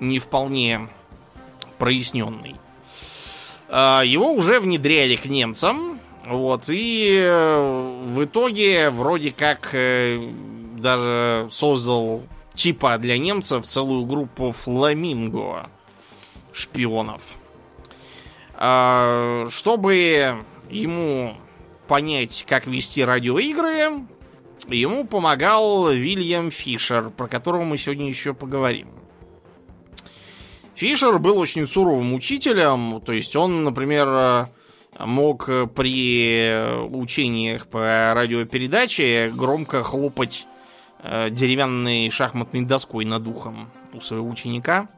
[0.00, 0.88] не вполне
[1.76, 2.56] проясненный.
[3.68, 6.00] Э, его уже внедряли к немцам.
[6.26, 10.30] Вот, и э, в итоге вроде как э,
[10.80, 12.22] даже создал
[12.54, 15.70] типа для немцев целую группу фламинго
[16.52, 17.22] шпионов.
[18.54, 21.36] А, чтобы ему
[21.86, 24.06] понять, как вести радиоигры,
[24.68, 28.88] ему помогал Вильям Фишер, про которого мы сегодня еще поговорим.
[30.74, 34.48] Фишер был очень суровым учителем, то есть он, например,
[34.98, 40.46] мог при учениях по радиопередаче громко хлопать
[41.02, 44.88] деревянной шахматной доской над ухом у своего ученика.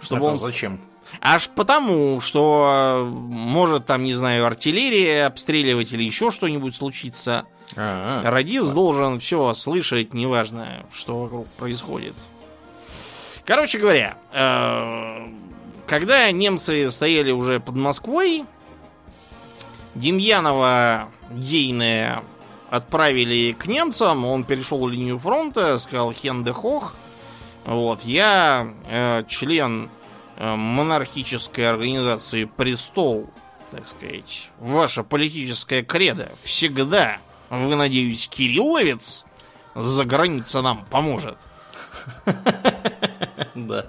[0.00, 0.36] Чтобы Это он...
[0.36, 0.80] зачем?
[1.20, 7.44] Аж потому, что может там, не знаю, артиллерия обстреливать или еще что-нибудь случиться.
[7.76, 8.30] А-а-а.
[8.30, 8.74] Радист а.
[8.74, 12.14] должен все слышать, неважно, что вокруг происходит.
[13.44, 15.28] Короче говоря, э,
[15.86, 18.44] когда немцы стояли уже под Москвой,
[19.94, 22.22] Демьянова Гейне
[22.72, 26.94] отправили к немцам, он перешел линию фронта, сказал Хенде Хох,
[27.64, 29.88] вот, я э, член
[30.36, 33.30] Э, монархической организации «Престол»,
[33.70, 37.18] так сказать, ваша политическая кредо всегда,
[37.48, 39.24] вы, надеюсь, Кирилловец
[39.74, 41.38] за граница нам поможет.
[43.54, 43.86] Да.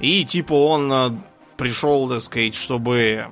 [0.00, 1.10] И типа он э,
[1.58, 3.26] пришел, так сказать, чтобы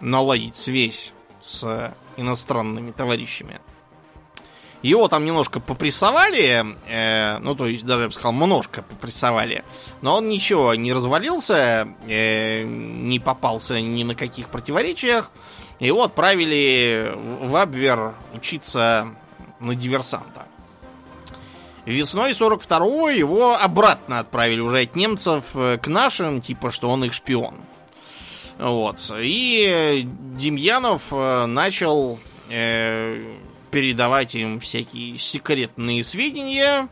[0.00, 1.12] наладить связь
[1.42, 3.60] с иностранными товарищами.
[4.82, 9.62] Его там немножко попрессовали, э, ну, то есть, даже, я бы сказал, немножко попрессовали.
[10.00, 15.30] Но он ничего не развалился, э, не попался ни на каких противоречиях.
[15.80, 17.12] Его отправили
[17.42, 19.08] в Абвер учиться
[19.60, 20.46] на диверсанта.
[21.84, 27.12] Весной 42-го его обратно отправили уже от немцев э, к нашим, типа, что он их
[27.12, 27.54] шпион.
[28.60, 29.10] Вот.
[29.18, 30.06] И
[30.36, 32.18] Демьянов э, начал
[32.50, 33.36] э,
[33.70, 36.88] передавать им всякие секретные сведения,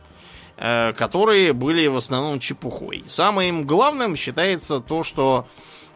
[0.57, 3.03] э, которые были в основном чепухой.
[3.07, 5.47] Самым главным считается то, что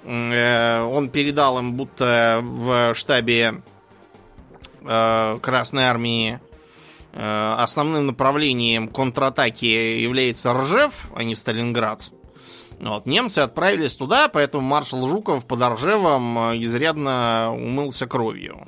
[0.04, 3.64] э, он передал им, будто в штабе
[4.82, 6.40] э, Красной Армии
[7.16, 9.66] основным направлением контратаки
[10.02, 12.10] является Ржев, а не Сталинград.
[12.84, 18.68] Вот, немцы отправились туда, поэтому маршал Жуков под Ржевом изрядно умылся кровью.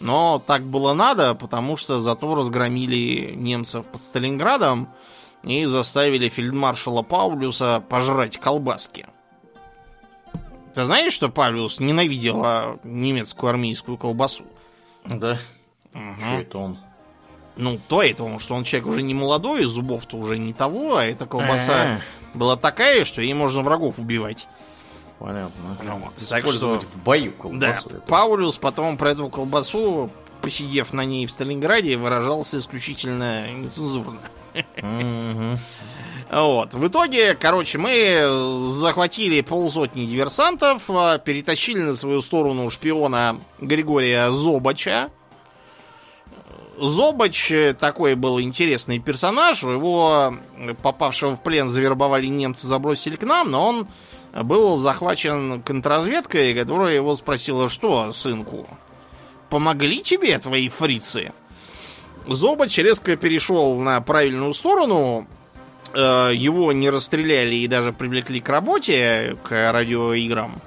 [0.00, 4.90] Но так было надо, потому что зато разгромили немцев под Сталинградом
[5.42, 9.06] и заставили фельдмаршала Паулюса пожрать колбаски.
[10.74, 14.44] Ты знаешь, что Павлюс ненавидел а, немецкую армейскую колбасу?
[15.04, 15.38] Да.
[15.94, 16.20] Угу.
[16.20, 16.78] Что это он?
[17.56, 21.04] Ну, то это он, что он человек уже не молодой, зубов-то уже не того, а
[21.04, 22.00] эта колбаса А-а-а.
[22.32, 24.46] была такая, что ей можно врагов убивать.
[25.18, 25.76] Понятно.
[25.82, 26.16] Ну, вот.
[26.16, 26.90] Использовать что...
[26.90, 27.90] в бою колбасу.
[27.90, 27.96] Да.
[27.96, 28.06] Это.
[28.06, 34.20] Паулюс потом про эту колбасу, посидев на ней в Сталинграде, выражался исключительно нецензурно.
[36.30, 36.74] Вот.
[36.74, 45.10] В итоге, короче, мы захватили полсотни диверсантов, а, перетащили на свою сторону шпиона Григория Зобача.
[46.80, 49.62] Зобач такой был интересный персонаж.
[49.62, 50.34] Его,
[50.82, 53.88] попавшего в плен, завербовали немцы, забросили к нам, но он
[54.32, 58.66] был захвачен контрразведкой, которая его спросила, что, сынку,
[59.50, 61.32] помогли тебе твои фрицы?
[62.26, 65.26] Зобач резко перешел на правильную сторону,
[65.92, 70.60] э, его не расстреляли и даже привлекли к работе, к радиоиграм.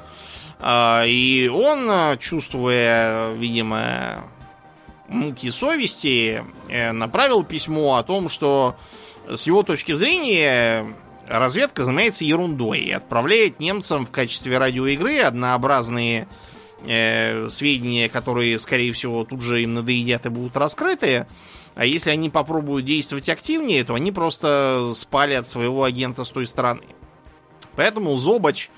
[0.60, 4.26] Э, и он, чувствуя, видимо,
[5.08, 8.76] муки совести, э, направил письмо о том, что
[9.28, 10.86] с его точки зрения
[11.28, 16.28] разведка занимается ерундой и отправляет немцам в качестве радиоигры однообразные
[16.86, 21.28] э, сведения, которые, скорее всего, тут же им надоедят и будут раскрыты.
[21.76, 26.84] А если они попробуют действовать активнее, то они просто спалят своего агента с той стороны.
[27.76, 28.70] Поэтому Зобач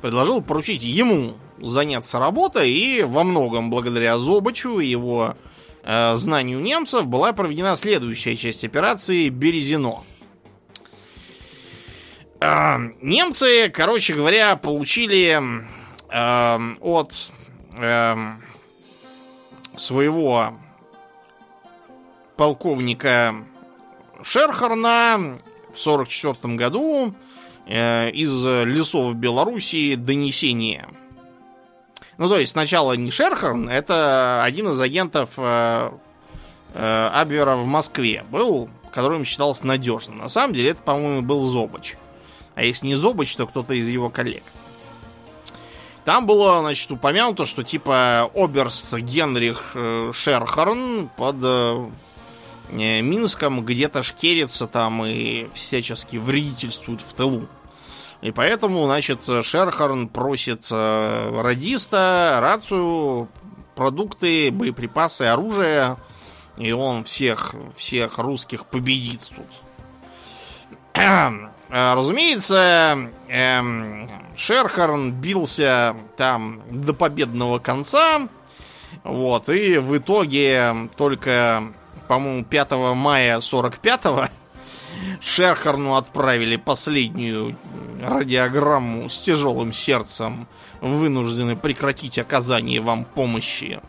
[0.00, 5.36] предложил поручить ему заняться работой, и во многом благодаря Зобачу и его
[5.84, 10.04] э, знанию немцев была проведена следующая часть операции Березино.
[12.40, 15.40] Э, немцы, короче говоря, получили
[16.10, 17.32] э, от
[17.74, 18.16] э,
[19.76, 20.54] своего
[22.36, 23.34] полковника
[24.22, 25.38] Шерхарна
[25.72, 27.14] в 1944 году
[27.66, 30.88] э, из лесов Белоруссии донесение.
[32.18, 35.90] Ну, то есть, сначала не Шерхарн, это один из агентов э,
[36.74, 40.18] э, Абвера в Москве был, которым считался надежным.
[40.18, 41.96] На самом деле, это, по-моему, был Зобач.
[42.54, 44.44] А если не Зобач, то кто-то из его коллег.
[46.04, 51.86] Там было, значит, упомянуто, что типа Оберст Генрих э, Шерхарн под э,
[52.70, 57.48] э, Минском где-то шкерится там и всячески вредительствует в тылу.
[58.24, 63.28] И поэтому, значит, Шерхарн просит э, радиста, рацию,
[63.74, 65.98] продукты, боеприпасы, оружие.
[66.56, 69.46] И он всех, всех русских победит тут.
[70.94, 71.32] Э,
[71.68, 74.08] разумеется, эм,
[74.38, 78.28] Шерхарн бился там до победного конца.
[79.02, 81.74] Вот, и в итоге только,
[82.08, 84.28] по-моему, 5 мая 45-го
[85.20, 87.56] Шерхарну отправили последнюю
[88.00, 90.46] радиограмму с тяжелым сердцем.
[90.80, 93.80] Вынуждены прекратить оказание вам помощи.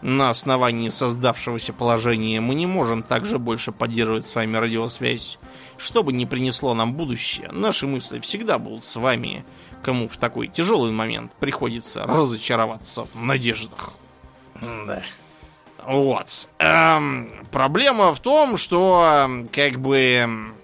[0.00, 5.38] На основании создавшегося положения мы не можем также больше поддерживать с вами радиосвязь.
[5.76, 9.44] Что бы ни принесло нам будущее, наши мысли всегда будут с вами,
[9.82, 13.94] кому в такой тяжелый момент приходится разочароваться в надеждах.
[14.60, 15.02] Да.
[15.88, 16.50] Вот.
[16.58, 20.54] Эм, проблема в том, что как бы эм,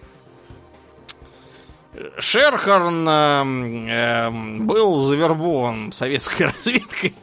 [3.88, 7.14] эм, был завербован советской разведкой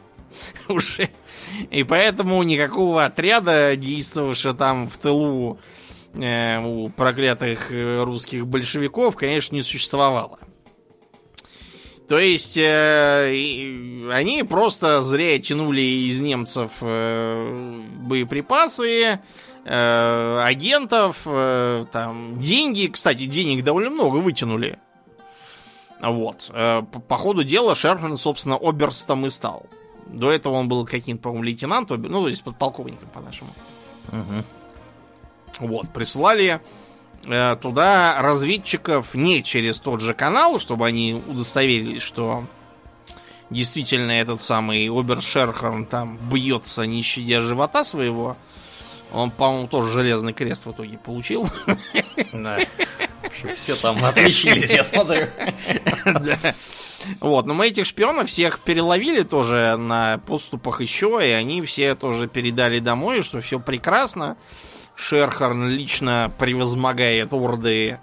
[0.66, 1.10] уже.
[1.70, 5.60] И поэтому никакого отряда, действовавшего там в тылу
[6.14, 10.40] э, у проклятых э, русских большевиков, конечно, не существовало.
[12.08, 19.20] То есть э, они просто зря тянули из немцев э, боеприпасы,
[19.64, 22.88] э, агентов, э, там, деньги.
[22.88, 24.78] Кстати, денег довольно много вытянули.
[26.00, 26.50] Вот.
[26.52, 29.66] Э, по, по ходу дела Шерман, собственно, оберстом и стал.
[30.06, 33.50] До этого он был каким-то, по-моему, лейтенантом, ну, то есть подполковником, по-нашему.
[34.08, 35.66] Угу.
[35.68, 36.60] Вот, прислали э,
[37.60, 42.44] туда разведчиков не через тот же канал, чтобы они удостоверились, что
[43.50, 48.36] действительно этот самый Обершерхан там бьется, не щадя живота своего.
[49.12, 51.48] Он, по-моему, тоже железный крест в итоге получил.
[52.32, 52.58] Да.
[53.54, 55.28] Все там отличились, я смотрю.
[56.04, 56.54] Да.
[57.20, 62.28] Вот, но мы этих шпионов всех переловили тоже на подступах еще, и они все тоже
[62.28, 64.36] передали домой, что все прекрасно.
[64.94, 67.98] Шерхарн лично превозмогает орды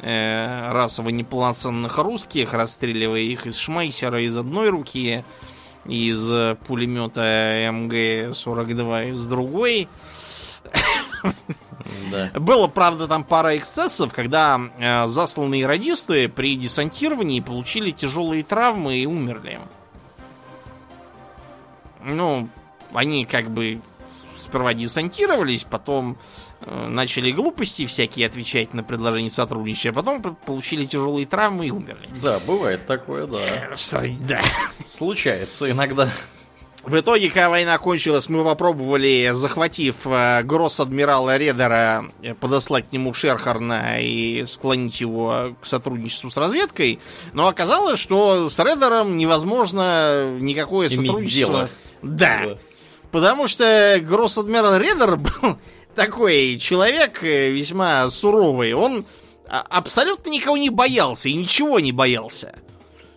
[0.00, 5.24] э, расово неполноценных русских, расстреливая их из шмайсера из одной руки,
[5.84, 9.88] из пулемета МГ-42 из другой.
[12.10, 12.30] Да.
[12.34, 19.06] Было, правда, там пара эксцессов, когда э, засланные радисты при десантировании получили тяжелые травмы и
[19.06, 19.60] умерли.
[22.02, 22.48] Ну,
[22.92, 23.80] они как бы
[24.40, 26.18] сперва десантировались, потом
[26.60, 32.08] э, начали глупости всякие отвечать на предложение сотрудничать, а потом получили тяжелые травмы и умерли.
[32.22, 33.40] Да, бывает такое, да.
[33.40, 33.76] Э,
[34.20, 34.42] Да.
[34.86, 36.10] Случается иногда.
[36.82, 43.12] В итоге, когда война кончилась, мы попробовали, захватив э, гросс-адмирала Редера, э, подослать к нему
[43.12, 46.98] Шерхарна и склонить его к сотрудничеству с разведкой.
[47.34, 51.52] Но оказалось, что с Редером невозможно никакое Иметь сотрудничество.
[51.54, 51.70] дело.
[52.00, 52.42] Да.
[52.46, 52.60] Вот.
[53.10, 55.58] Потому что гросс-адмирал Редер был
[55.94, 58.72] такой человек э, весьма суровый.
[58.72, 59.04] Он
[59.48, 62.54] а, абсолютно никого не боялся и ничего не боялся.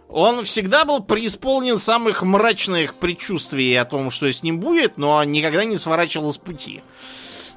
[0.10, 5.66] Он всегда был преисполнен самых мрачных предчувствий о том, что с ним будет, но никогда
[5.66, 6.84] не сворачивал с пути.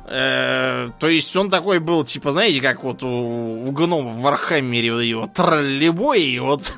[0.07, 4.85] Э, то есть он такой был, типа, знаете, как вот у, у гномов в Warhammer
[4.85, 6.72] е вот его троллебой, и вот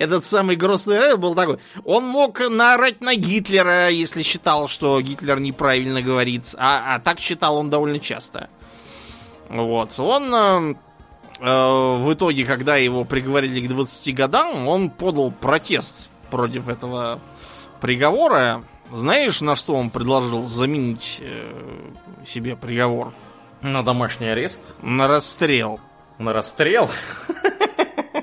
[0.00, 1.58] этот самый Грозный Ред был такой.
[1.84, 6.54] Он мог наорать на Гитлера, если считал, что Гитлер неправильно говорит.
[6.56, 8.48] А, а так считал он довольно часто.
[9.50, 9.98] Вот.
[9.98, 10.74] Он э,
[11.38, 17.20] в итоге, когда его приговорили к 20 годам, он подал протест против этого
[17.82, 18.64] приговора.
[18.90, 21.52] Знаешь, на что он предложил заменить э,
[22.26, 23.12] себе приговор?
[23.60, 24.76] На домашний арест?
[24.80, 25.78] На расстрел.
[26.16, 26.88] На расстрел?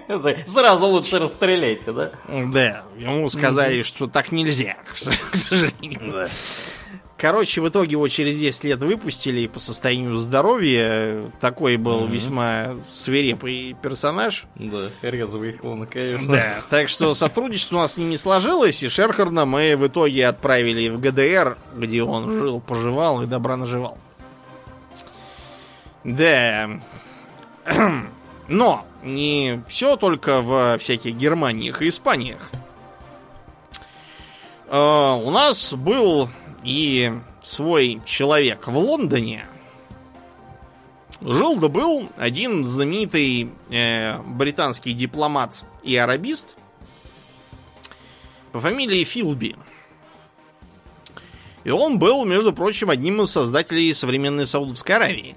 [0.46, 2.12] Сразу лучше расстреляйте, да?
[2.28, 4.78] Да, ему сказали, что так нельзя,
[5.32, 6.30] к сожалению.
[7.18, 11.32] Короче, в итоге его через 10 лет выпустили по состоянию здоровья.
[11.42, 12.12] Такой был mm-hmm.
[12.12, 14.46] весьма свирепый персонаж.
[14.56, 16.36] Да, резвый он, конечно.
[16.36, 20.28] Да, так что сотрудничество у нас с ним не сложилось, и Шерхарна мы в итоге
[20.28, 23.98] отправили в ГДР, где он жил, поживал и добра наживал.
[26.04, 26.70] Да.
[28.48, 32.52] Но не все только в всяких Германиях и Испаниях.
[34.68, 36.30] Uh, у нас был
[36.64, 39.46] и свой человек в Лондоне.
[41.22, 46.56] Жил да был один знаменитый э, британский дипломат и арабист
[48.52, 49.56] по фамилии Филби.
[51.64, 55.36] И он был, между прочим, одним из создателей современной Саудовской Аравии.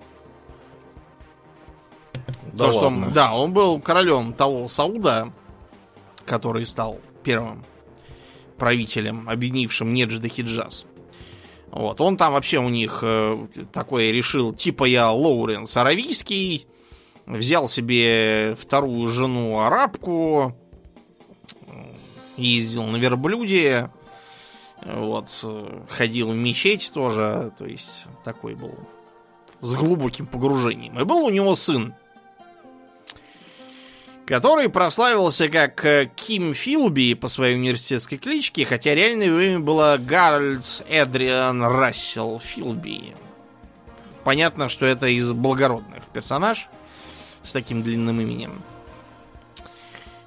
[2.53, 5.33] Да, То, что, да, он был королем того Сауда,
[6.25, 7.65] который стал первым
[8.57, 10.85] правителем, объединившим Неджда Хиджаз.
[11.71, 16.67] Вот, он там вообще у них э, такое решил, типа я Лоуренс Аравийский,
[17.27, 20.57] взял себе вторую жену арабку,
[22.37, 23.91] ездил на верблюде,
[24.85, 25.29] вот,
[25.89, 28.75] ходил в мечеть тоже, то есть такой был
[29.61, 30.99] с глубоким погружением.
[30.99, 31.95] И был у него сын,
[34.31, 40.85] который прославился как э, Ким Филби по своей университетской кличке, хотя реальное имя было Гарольд
[40.89, 43.17] Эдриан Рассел Филби.
[44.23, 46.69] Понятно, что это из благородных персонаж
[47.43, 48.63] с таким длинным именем.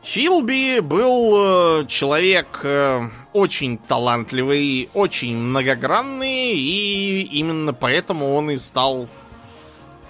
[0.01, 9.07] Филби был э, человек э, очень талантливый, очень многогранный, и именно поэтому он и стал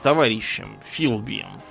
[0.01, 1.61] товарищем Филбием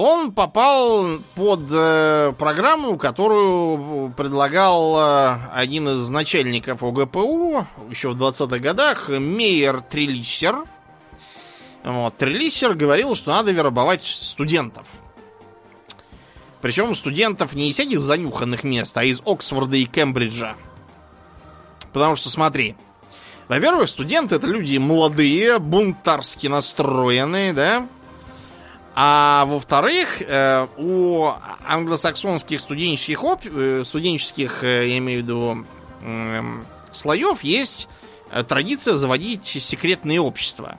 [0.00, 8.58] он попал под э, программу, которую предлагал э, один из начальников ОГПУ еще в 20-х
[8.58, 10.64] годах, Мейер Трелиссер.
[11.84, 14.86] Вот, Трелиссер говорил, что надо вербовать студентов.
[16.62, 20.56] Причем студентов не из всяких занюханных мест, а из Оксфорда и Кембриджа.
[21.92, 22.74] Потому что, смотри,
[23.48, 27.86] во-первых, студенты это люди молодые, бунтарски настроенные, да,
[29.02, 31.30] а во-вторых, э, у
[31.64, 33.40] англосаксонских студенческих, оп...
[33.46, 35.64] Э, студенческих, э, я имею в виду,
[36.02, 37.88] эм, слоев есть
[38.46, 40.78] традиция заводить секретные общества.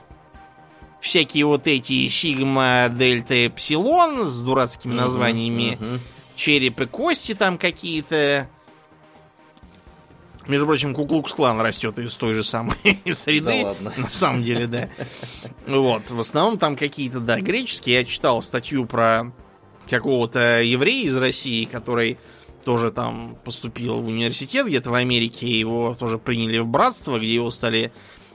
[1.00, 6.00] Всякие вот эти Сигма, Дельта, Эпсилон с дурацкими названиями, uh-huh, uh-huh.
[6.36, 8.48] череп и кости там какие-то,
[10.48, 12.76] между прочим, Куклукс-клан растет из той же самой
[13.12, 13.62] среды.
[13.62, 13.92] Да ладно.
[13.96, 14.88] На самом деле, да.
[15.66, 16.10] Вот.
[16.10, 17.96] В основном там какие-то, да, греческие.
[17.96, 19.32] Я читал статью про
[19.88, 22.18] какого-то еврея из России, который
[22.64, 25.46] тоже там поступил в университет где-то в Америке.
[25.46, 27.92] Его тоже приняли в братство, где его стали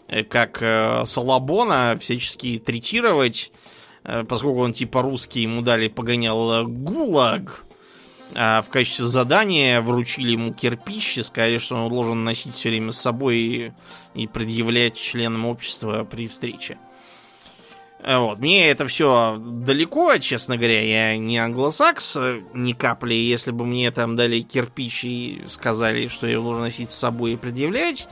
[0.07, 3.51] э, как э, Салабона всячески третировать.
[4.03, 7.66] Э, поскольку он типа русский, ему дали погонял ГУЛАГ
[8.33, 12.99] в качестве задания вручили ему кирпич и сказали, что он должен носить все время с
[12.99, 13.73] собой
[14.13, 16.77] и, предъявлять членам общества при встрече.
[18.05, 18.37] Вот.
[18.39, 22.17] Мне это все далеко, честно говоря, я не англосакс
[22.53, 23.15] ни капли.
[23.15, 27.33] Если бы мне там дали кирпич и сказали, что я его должен носить с собой
[27.33, 28.07] и предъявлять,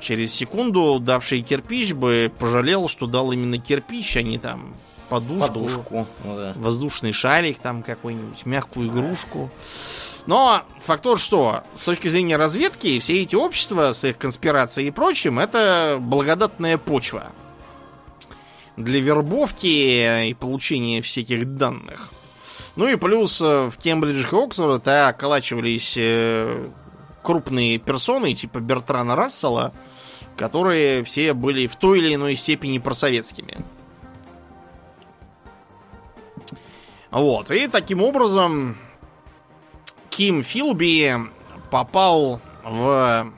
[0.00, 4.74] через секунду давший кирпич бы пожалел, что дал именно кирпич, а не там
[5.08, 6.52] подушку, подушку ну, да.
[6.56, 9.50] воздушный шарик там какой-нибудь, мягкую игрушку.
[10.26, 14.90] Но факт тот, что с точки зрения разведки все эти общества с их конспирацией и
[14.90, 17.32] прочим, это благодатная почва
[18.76, 22.10] для вербовки и получения всяких данных.
[22.76, 26.68] Ну и плюс э, в Кембридже и Оксфорде околачивались э,
[27.22, 29.72] крупные персоны, типа Бертрана Рассела,
[30.36, 33.64] которые все были в той или иной степени просоветскими.
[37.14, 38.76] Вот, и таким образом
[40.10, 41.14] Ким Филби
[41.70, 43.32] попал в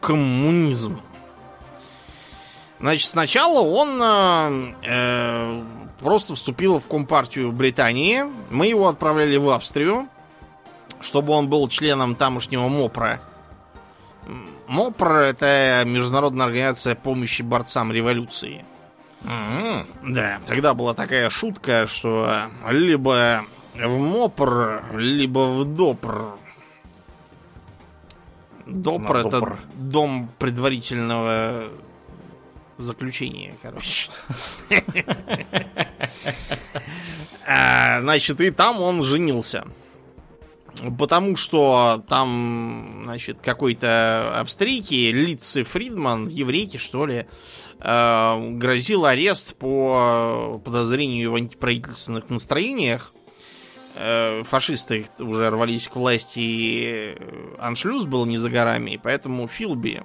[0.00, 1.00] коммунизм.
[2.80, 5.62] Значит, сначала он э, э,
[6.00, 8.24] просто вступил в Компартию Британии.
[8.50, 10.08] Мы его отправляли в Австрию,
[11.00, 13.20] чтобы он был членом тамошнего МОПРа.
[14.66, 18.64] МОПР это Международная организация помощи борцам революции.
[19.22, 23.44] Да, тогда была такая шутка, что либо
[23.74, 26.32] в МОПР, либо в ДОПР.
[28.66, 29.60] ДОПР На это ДОПР.
[29.74, 31.64] дом предварительного
[32.78, 34.10] заключения, короче.
[37.50, 39.64] А, Значит, и там он женился.
[40.98, 47.26] Потому что там, значит, какой-то австрийки, Литце Фридман, еврейки, что ли,
[47.80, 53.12] э, грозил арест по подозрению в антиправительственных настроениях.
[53.94, 57.16] Э, Фашисты уже рвались к власти, и
[57.58, 60.02] аншлюз был не за горами, и поэтому Филби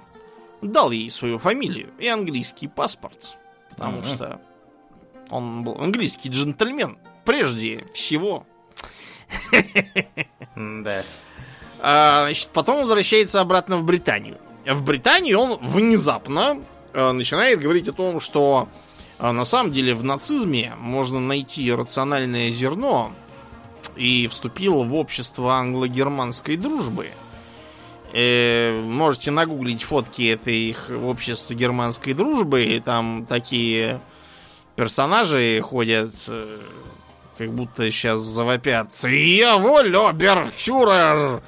[0.62, 3.36] дал ей свою фамилию и английский паспорт.
[3.70, 4.08] Потому Ага.
[4.08, 4.40] что
[5.30, 8.46] он был английский джентльмен прежде всего.
[10.56, 11.02] Да.
[11.80, 14.38] А, значит, потом возвращается обратно в Британию.
[14.66, 16.62] В Британии он внезапно э,
[17.12, 18.68] начинает говорить о том, что
[19.18, 23.12] э, на самом деле в нацизме можно найти рациональное зерно
[23.96, 27.08] и вступил в общество англо-германской дружбы.
[28.12, 34.00] Э, можете нагуглить фотки этой их общества германской дружбы, и там такие
[34.76, 36.58] персонажи ходят, э,
[37.36, 41.42] как будто сейчас завопят «Я оберфюрер!»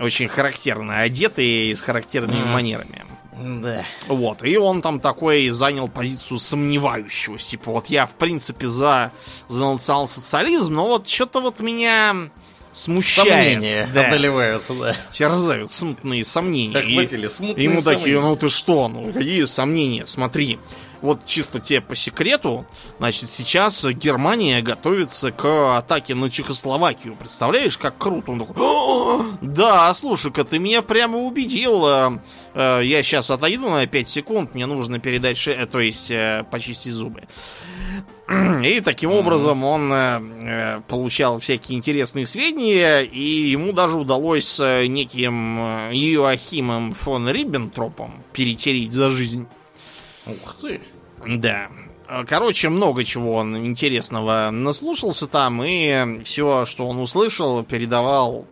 [0.00, 3.11] Очень характерно одетые и с характерными манерами.
[3.32, 3.84] Да.
[4.08, 7.50] Вот, и он там такой занял позицию сомневающегося.
[7.50, 9.10] Типа, вот я, в принципе, за,
[9.48, 12.30] за национал-социализм, но вот что-то вот меня
[12.74, 13.28] смущает.
[13.54, 14.94] Сомнения Да, одолеваются, да.
[15.12, 16.78] терзают смутные сомнения.
[16.80, 18.20] И- Охватили смутные Ему такие, сомнения.
[18.20, 20.58] ну ты что, ну какие сомнения, смотри.
[21.02, 22.64] Вот чисто тебе по секрету,
[22.98, 27.16] значит, сейчас Германия готовится к атаке на Чехословакию.
[27.16, 28.30] Представляешь, как круто?
[28.30, 31.84] Он такой, «О, да, слушай-ка, ты меня прямо убедил.
[31.86, 32.18] Э,
[32.54, 36.10] э, Я сейчас отойду на 5 секунд, мне нужно передать, ше- э, то есть
[36.52, 37.24] почистить зубы.
[38.64, 45.58] И таким образом он э, получал всякие интересные сведения, и ему даже удалось с неким
[45.92, 49.46] Иоахимом фон Риббентропом перетереть за жизнь.
[50.24, 50.80] Ух ты.
[51.26, 51.68] Да.
[52.26, 58.46] Короче, много чего он интересного наслушался там, и все, что он услышал, передавал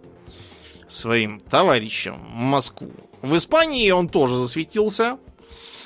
[0.89, 2.91] своим товарищам в Москву.
[3.23, 5.19] В Испании он тоже засветился.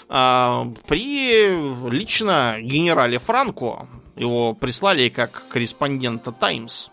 [0.09, 1.49] а, При
[1.91, 6.89] лично генерале Франко его прислали как корреспондента Таймс.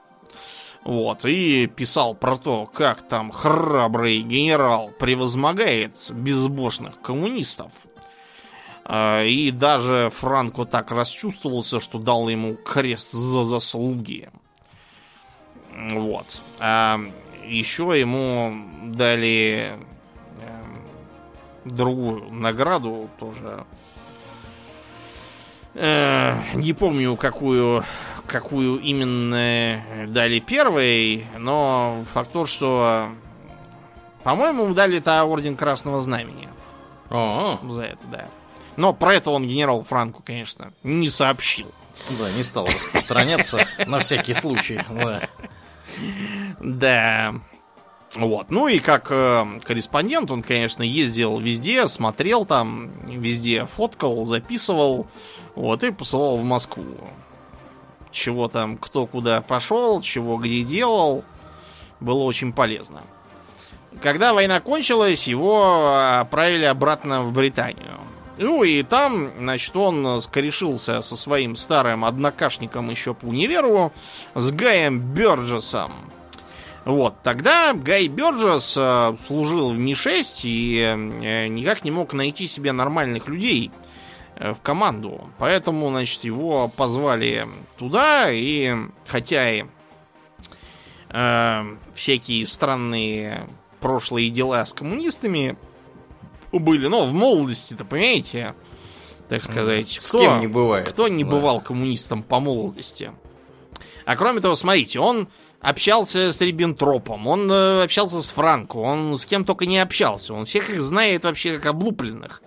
[0.84, 7.72] Вот, и писал про то, как там храбрый генерал превозмогает безбожных коммунистов.
[8.86, 14.30] А, И даже Франко так расчувствовался, что дал ему крест за заслуги.
[15.76, 16.42] Вот.
[16.60, 17.00] А
[17.46, 18.54] еще ему
[18.86, 19.78] дали
[20.42, 20.82] эм,
[21.66, 23.66] другую награду тоже.
[25.74, 27.86] Э, не помню, какую,
[28.28, 33.10] какую именно дали первой, но факт тот, что,
[34.24, 36.50] по-моему, ему дали это орден Красного Знамени
[37.10, 38.26] О, за это, да.
[38.82, 41.72] Но про это он генерал Франку, конечно, не сообщил.
[42.18, 44.80] да, не стал распространяться на всякий случай.
[46.60, 47.36] Да.
[48.16, 48.50] Вот.
[48.50, 55.06] Ну и как э, корреспондент он, конечно, ездил везде, смотрел там, везде фоткал, записывал,
[55.54, 56.98] вот, и посылал в Москву.
[58.12, 61.24] Чего там, кто куда пошел, чего где делал,
[62.00, 63.04] было очень полезно.
[64.02, 68.00] Когда война кончилась, его отправили обратно в Британию.
[68.42, 73.94] Ну и там, значит, он скорешился со своим старым однокашником еще по универу,
[74.34, 75.92] с Гаем Бёрджесом.
[76.84, 82.72] Вот, тогда Гай Бёрджес э, служил в Ми-6 и э, никак не мог найти себе
[82.72, 83.70] нормальных людей
[84.38, 85.30] э, в команду.
[85.38, 88.76] Поэтому, значит, его позвали туда, и
[89.06, 89.66] хотя и
[91.10, 93.48] э, всякие странные
[93.80, 95.56] прошлые дела с коммунистами
[96.60, 98.56] были, но в молодости-то, понимаете,
[99.30, 100.88] так сказать, С кто- кем не бывает.
[100.90, 101.30] кто не да.
[101.30, 103.12] бывал коммунистом по молодости?
[104.06, 105.28] А кроме того, смотрите, он
[105.62, 110.34] общался с Риббентропом, он э, общался с Франко, он с кем только не общался.
[110.34, 112.42] Он всех их знает вообще как облупленных.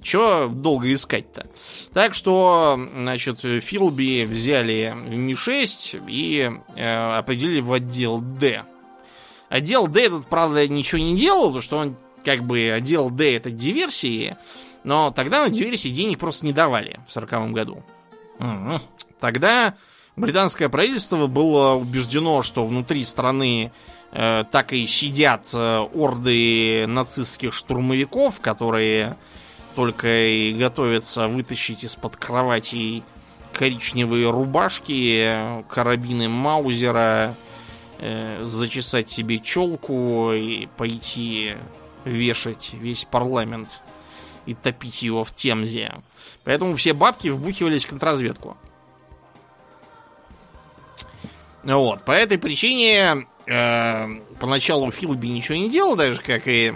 [0.00, 1.48] Чё долго искать-то?
[1.92, 8.62] Так что, значит, Филби взяли в Ми-6 и э, определили в отдел Д.
[9.48, 13.50] Отдел Д этот, правда, ничего не делал, потому что он как бы отдел Д это
[13.50, 14.36] диверсии,
[14.84, 17.82] но тогда на диверсии денег просто не давали в сороковом году.
[18.38, 18.80] Мгм.
[19.20, 19.74] Тогда
[20.16, 23.72] британское правительство было убеждено, что внутри страны
[24.12, 29.16] э, так и сидят э, орды нацистских штурмовиков, которые
[29.74, 33.02] только и готовятся вытащить из-под кровати
[33.52, 37.34] коричневые рубашки, карабины Маузера,
[37.98, 41.54] э, зачесать себе челку и пойти
[42.08, 43.82] вешать весь парламент
[44.46, 45.94] и топить его в Темзе.
[46.44, 48.56] Поэтому все бабки вбухивались в контрразведку.
[51.64, 54.08] Вот, по этой причине э,
[54.40, 56.74] поначалу Филби ничего не делал, даже как и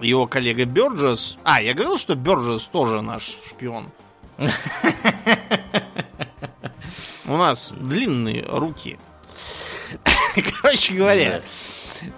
[0.00, 1.36] его коллега Бёрджес.
[1.44, 3.90] А, я говорил, что Бёрджес тоже наш шпион.
[7.26, 8.98] У нас длинные руки.
[10.62, 11.42] Короче говоря.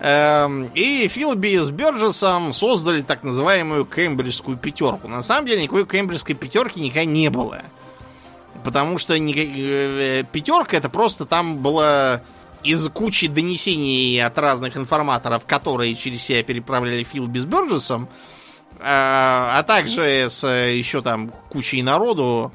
[0.00, 5.08] Эм, и Филби с Бёрджесом создали так называемую кембриджскую пятерку.
[5.08, 7.62] На самом деле никакой кембриджской пятерки никогда не было.
[8.64, 12.22] Потому что э, пятерка это просто там было
[12.62, 18.08] из кучи донесений от разных информаторов, которые через себя переправляли Филби с Бёрджесом,
[18.78, 22.52] а, а также с еще там кучей народу,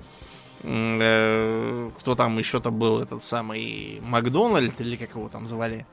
[0.63, 5.85] э, кто там еще-то был, этот самый Макдональд, или как его там звали.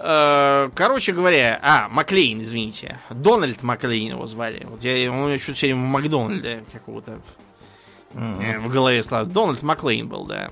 [0.00, 3.00] Э, короче говоря, а, Маклейн, извините.
[3.10, 4.64] Дональд Маклейн его звали.
[4.68, 7.20] Вот я, он еще все время в Макдональде какого-то
[8.14, 8.60] mm-hmm.
[8.60, 9.26] в голове стал.
[9.26, 10.50] Дональд Маклейн был, да.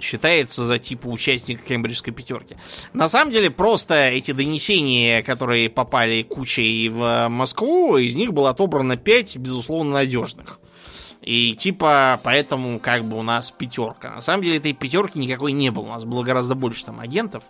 [0.00, 2.56] Считается за типа участника Кембриджской пятерки.
[2.92, 8.96] На самом деле, просто эти донесения, которые попали кучей в Москву, из них было отобрано
[8.96, 10.60] 5, безусловно, надежных.
[11.22, 14.10] И типа, поэтому как бы у нас пятерка.
[14.10, 15.84] На самом деле этой пятерки никакой не было.
[15.84, 17.42] У нас было гораздо больше там агентов.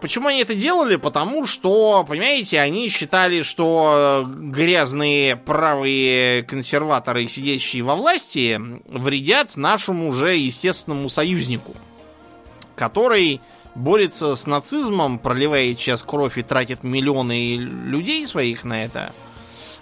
[0.00, 0.96] Почему они это делали?
[0.96, 10.36] Потому что, понимаете, они считали, что грязные правые консерваторы, сидящие во власти, вредят нашему уже
[10.36, 11.74] естественному союзнику,
[12.76, 13.40] который
[13.74, 19.12] борется с нацизмом, проливает сейчас кровь и тратит миллионы людей своих на это,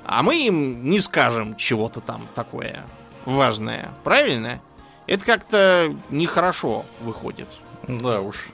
[0.04, 2.84] а мы им не скажем чего-то там такое
[3.24, 3.90] важное.
[4.04, 4.60] Правильно?
[5.06, 7.48] Это как-то нехорошо выходит.
[7.88, 8.50] Да уж.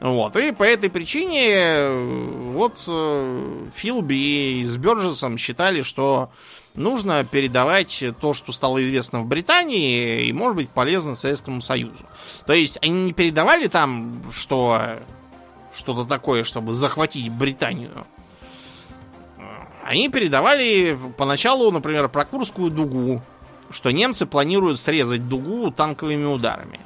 [0.00, 1.90] Вот, и по этой причине
[2.52, 6.30] вот э, Филби с Бёрджесом считали, что
[6.76, 12.06] нужно передавать то, что стало известно в Британии, и может быть полезно Советскому Союзу.
[12.46, 15.00] То есть они не передавали там, что
[15.74, 18.06] что-то такое, чтобы захватить Британию.
[19.82, 23.20] Они передавали поначалу, например, про Курскую дугу,
[23.70, 26.80] что немцы планируют срезать дугу танковыми ударами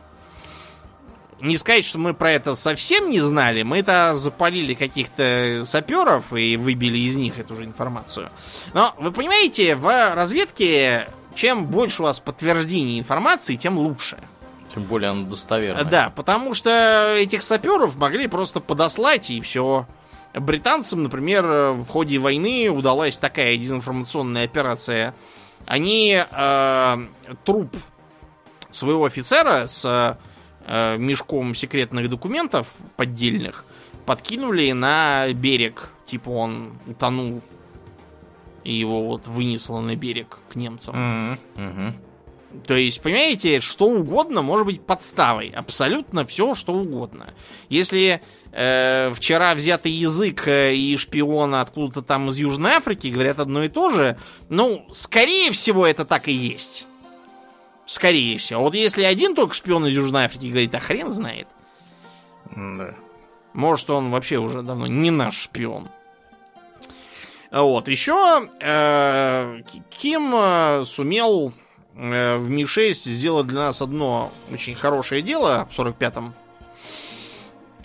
[1.43, 3.63] не сказать, что мы про это совсем не знали.
[3.63, 8.31] Мы это запалили каких-то саперов и выбили из них эту же информацию.
[8.75, 14.19] Но вы понимаете, в разведке чем больше у вас подтверждений информации, тем лучше.
[14.73, 15.85] Тем более она достоверная.
[15.85, 19.87] Да, потому что этих саперов могли просто подослать и все.
[20.35, 25.15] Британцам, например, в ходе войны удалась такая дезинформационная операция.
[25.67, 27.07] Они э,
[27.45, 27.77] труп
[28.71, 30.17] своего офицера с э,
[30.69, 33.65] мешком секретных документов поддельных
[34.07, 35.91] подкинули на берег.
[36.07, 37.41] Типа он утонул.
[38.65, 40.95] И его вот вынесло на берег к немцам.
[40.95, 41.39] Mm-hmm.
[41.57, 41.93] Mm-hmm.
[42.67, 45.49] То есть, понимаете, что угодно может быть подставой.
[45.49, 47.35] Абсолютно все, что угодно.
[47.71, 48.21] Если
[48.53, 53.69] э, вчера взятый язык э, и шпиона откуда-то там из Южной Африки говорят одно и
[53.69, 56.87] то же, ну, скорее всего, это так и есть.
[57.87, 58.63] Скорее всего.
[58.63, 61.49] Вот если один только шпион из Южной Африки говорит, а хрен знает.
[62.55, 62.95] Да.
[63.53, 65.89] Может, он вообще уже давно не наш шпион.
[67.51, 67.89] Вот.
[67.89, 69.61] Еще э,
[69.91, 71.53] Ким э, сумел
[71.95, 76.35] э, в Ми-6 сделать для нас одно очень хорошее дело в 45-м.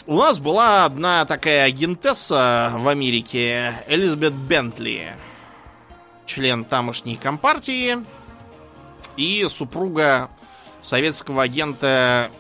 [0.06, 5.18] У нас была одна такая агентесса в Америке, Элизабет Бентли,
[6.26, 7.98] член тамошней компартии,
[9.18, 10.30] и супруга
[10.82, 12.32] советского агента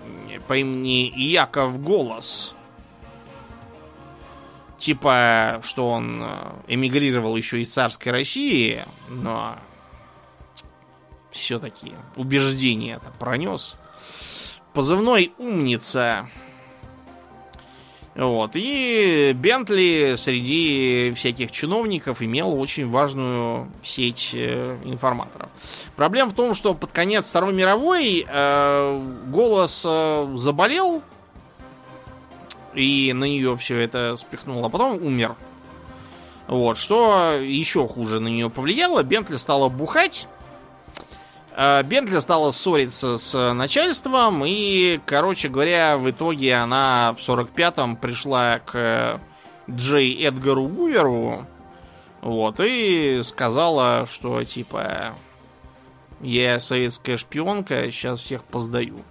[0.47, 2.53] по имени Яков Голос.
[4.77, 9.57] Типа, что он э, эмигрировал еще из царской России, но
[11.31, 13.75] все-таки убеждение это пронес.
[14.73, 16.29] Позывной «Умница»
[18.17, 18.51] Вот.
[18.55, 25.49] И Бентли среди всяких чиновников имел очень важную сеть э, информаторов.
[25.95, 31.03] Проблема в том, что под конец Второй мировой э, голос э, заболел,
[32.73, 35.35] и на нее все это спихнуло, а потом умер.
[36.47, 39.03] Вот, что еще хуже на нее повлияло.
[39.03, 40.27] Бентли стала бухать,
[41.57, 49.19] Бентли стала ссориться с начальством, и, короче говоря, в итоге она в 45-м пришла к
[49.67, 51.47] Джей Эдгару Гуверу,
[52.21, 55.15] Вот, и сказала, что типа
[56.21, 59.03] я советская шпионка, сейчас всех поздаю.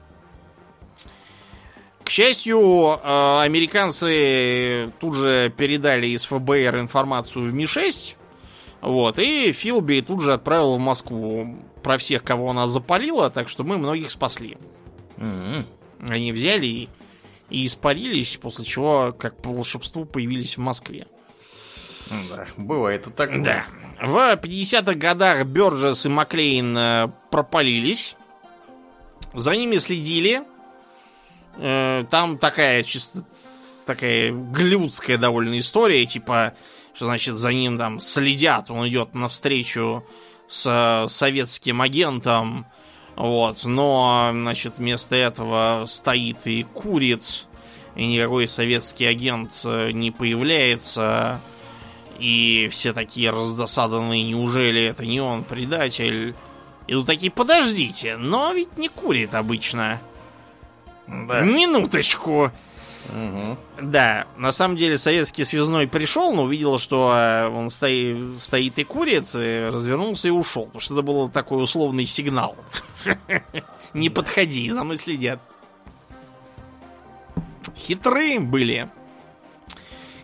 [2.02, 2.60] К счастью,
[3.02, 8.14] э, американцы тут же передали из ФБР информацию в Ми-6.
[8.80, 11.56] Вот, и Филби тут же отправил в Москву
[11.86, 14.58] про всех, кого она запалила, так что мы многих спасли.
[15.18, 15.64] М-м.
[16.00, 16.88] Они взяли и,
[17.48, 21.06] и испарились, после чего, как по волшебству, появились в Москве.
[22.28, 23.40] Да, бывает и так.
[23.40, 23.66] Да.
[24.02, 28.16] В 50-х годах Бёрджес и Маклейн э, пропалились.
[29.32, 30.42] За ними следили.
[31.56, 33.24] Э, Там такая чисто
[33.86, 36.54] такая голливудская довольно история, типа,
[36.94, 40.04] что значит за ним там следят, он идет навстречу
[40.48, 42.66] с э, советским агентом,
[43.16, 47.46] вот, но, значит, вместо этого стоит и курит,
[47.94, 51.40] и никакой советский агент э, не появляется,
[52.18, 56.34] и все такие раздосаданные, неужели это не он предатель?
[56.86, 60.00] И тут такие, подождите, но ведь не курит обычно.
[61.06, 61.40] Да.
[61.40, 62.52] Минуточку.
[63.12, 63.58] Мгм.
[63.80, 68.84] Да, на самом деле советский связной пришел, но увидел, что э, он стоит, стоит и
[68.84, 70.66] курит, и развернулся и ушел.
[70.66, 72.56] Потому что это был такой условный сигнал.
[73.94, 75.40] Не подходи, за мной следят.
[77.76, 78.88] Хитрые были.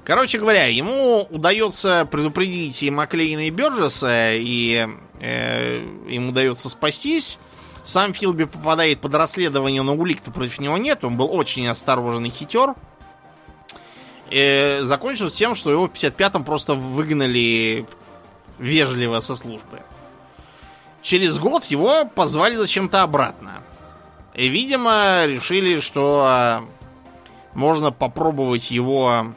[0.04, 4.88] Короче говоря, ему удается предупредить и Маклейна, и Бёрджеса, и
[5.20, 5.78] э,
[6.08, 7.38] им удается спастись.
[7.84, 11.04] Сам Филби попадает под расследование, но улик-то против него нет.
[11.04, 12.74] Он был очень осторожен и хитер.
[14.30, 17.86] Э, закончилось тем, что его в 55-м просто выгнали
[18.58, 19.82] вежливо со службы.
[21.02, 23.62] Через год его позвали зачем-то обратно.
[24.34, 26.64] И, видимо, решили, что а,
[27.54, 29.34] можно попробовать его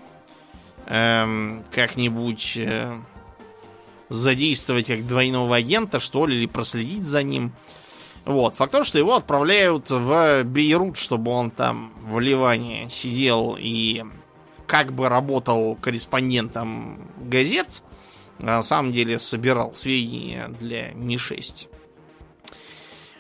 [0.86, 2.98] эм, как-нибудь э,
[4.10, 7.52] задействовать как двойного агента, что ли, или проследить за ним.
[8.26, 8.56] Вот.
[8.56, 14.04] Факт то, что его отправляют в Бейрут, чтобы он там в Ливане сидел и
[14.66, 17.84] как бы работал корреспондентом газет,
[18.42, 21.68] а на самом деле собирал сведения для Ми-6.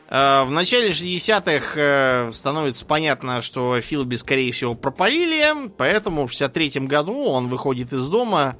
[0.09, 6.87] Э, В начале 60-х э, становится понятно, что Филби, скорее всего, пропалили, поэтому в 63-м
[6.87, 8.57] году он выходит из дома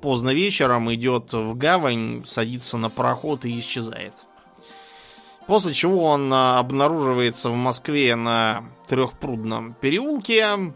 [0.00, 4.14] поздно вечером, идет в гавань, садится на пароход и исчезает.
[5.48, 10.74] После чего он а, обнаруживается в Москве на Трехпрудном переулке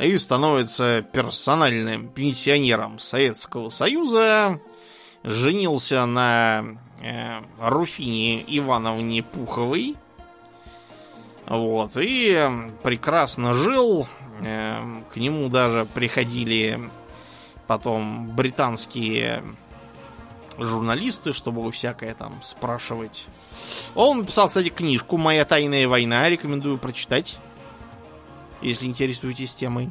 [0.00, 4.60] и становится персональным пенсионером Советского Союза.
[5.22, 6.64] Женился на
[7.00, 9.94] э, Руфине Ивановне Пуховой.
[11.46, 12.48] Вот, и
[12.82, 14.08] прекрасно жил.
[14.40, 14.82] Э,
[15.14, 16.90] К нему даже приходили
[17.68, 19.44] потом британские
[20.58, 23.26] журналисты, чтобы всякое там спрашивать.
[23.94, 26.28] Он написал, кстати, книжку «Моя тайная война».
[26.28, 27.38] Рекомендую прочитать,
[28.60, 29.90] если интересуетесь темой.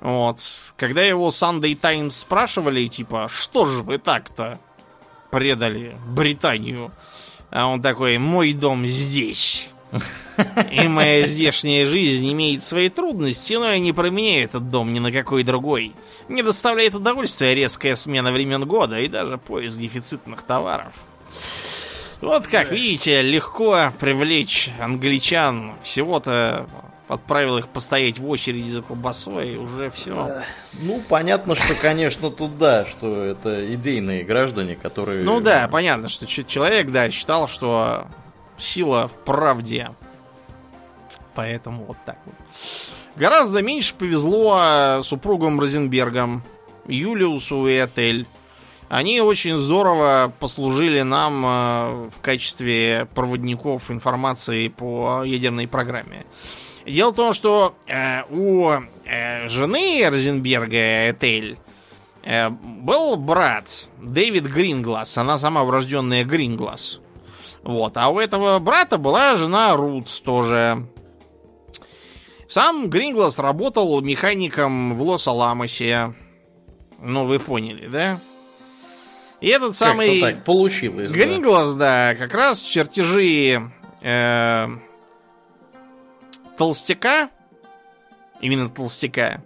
[0.00, 0.40] Вот.
[0.76, 4.58] Когда его Sunday Times спрашивали, типа, что же вы так-то
[5.30, 6.92] предали Британию?
[7.50, 9.70] А он такой, мой дом здесь.
[10.70, 15.12] И моя здешняя жизнь имеет свои трудности, но я не променяю этот дом ни на
[15.12, 15.94] какой другой.
[16.28, 20.92] Мне доставляет удовольствие резкая смена времен года и даже поиск дефицитных товаров.
[22.20, 25.74] Вот как видите, легко привлечь англичан.
[25.82, 26.66] Всего-то
[27.06, 30.42] отправил их постоять в очереди за колбасой, и уже все.
[30.80, 35.22] Ну, понятно, что, конечно, тут да, что это идейные граждане, которые...
[35.22, 38.06] Ну да, понятно, что человек, да, считал, что
[38.58, 39.90] сила в правде.
[41.34, 42.34] Поэтому вот так вот.
[43.16, 46.42] Гораздо меньше повезло э, супругам Розенбергам,
[46.86, 48.26] Юлиусу и Этель.
[48.88, 56.26] Они очень здорово послужили нам э, в качестве проводников информации по ядерной программе.
[56.86, 58.70] Дело в том, что э, у
[59.04, 61.56] э, жены Розенберга Этель
[62.24, 65.16] э, был брат Дэвид Гринглас.
[65.16, 67.00] Она сама урожденная Гринглас.
[67.64, 67.96] Вот.
[67.96, 70.86] А у этого брата была жена Рут тоже.
[72.46, 76.14] Сам Гринглас работал механиком в Лос-Аламосе.
[77.00, 78.20] Ну, вы поняли, да?
[79.40, 81.10] И этот Как-то самый так получилось.
[81.10, 81.16] да.
[81.16, 83.70] Гринглас, да, как раз чертежи
[84.02, 84.68] э,
[86.56, 87.30] толстяка,
[88.40, 89.42] именно толстяка,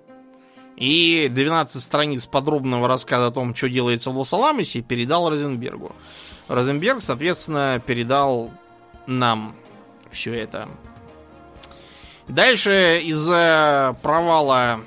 [0.77, 5.93] и 12 страниц подробного рассказа о том, что делается в Лос-Аламосе, передал Розенбергу.
[6.49, 8.51] Розенберг, соответственно, передал
[9.07, 9.55] нам
[10.11, 10.69] все это.
[12.27, 14.81] Дальше из-за провала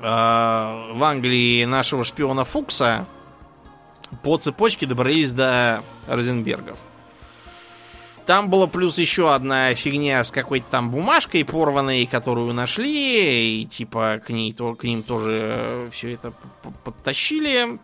[0.00, 3.06] в Англии нашего шпиона Фукса
[4.22, 6.78] по цепочке добрались до Розенбергов.
[8.26, 14.20] Там была плюс еще одна фигня с какой-то там бумажкой порванной, которую нашли, и типа
[14.24, 16.32] к, ней, то, к ним тоже все это
[16.84, 17.78] подтащили.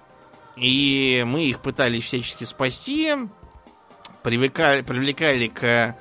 [0.56, 3.14] И мы их пытались всячески спасти,
[4.22, 5.96] привлекали, привлекали к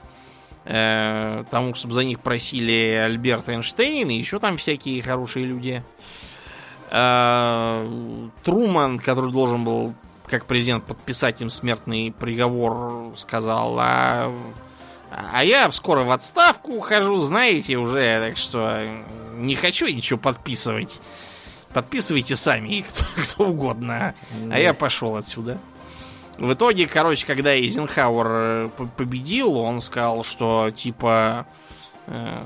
[0.65, 5.83] э, тому, чтобы за них просили Альберт Эйнштейн и еще там всякие хорошие люди.
[6.91, 9.93] Э, Труман, который должен был
[10.29, 14.31] как президент подписать им смертный приговор, сказал, а,
[15.11, 19.03] а я скоро в отставку ухожу, знаете, уже, так что
[19.35, 21.01] не хочу ничего подписывать.
[21.73, 24.15] Подписывайте сами, кто, кто угодно.
[24.43, 24.55] Да.
[24.55, 25.59] А я пошел отсюда.
[26.37, 31.45] В итоге, короче, когда Эйзенхауэр э, победил, он сказал, что типа,
[32.07, 32.43] э,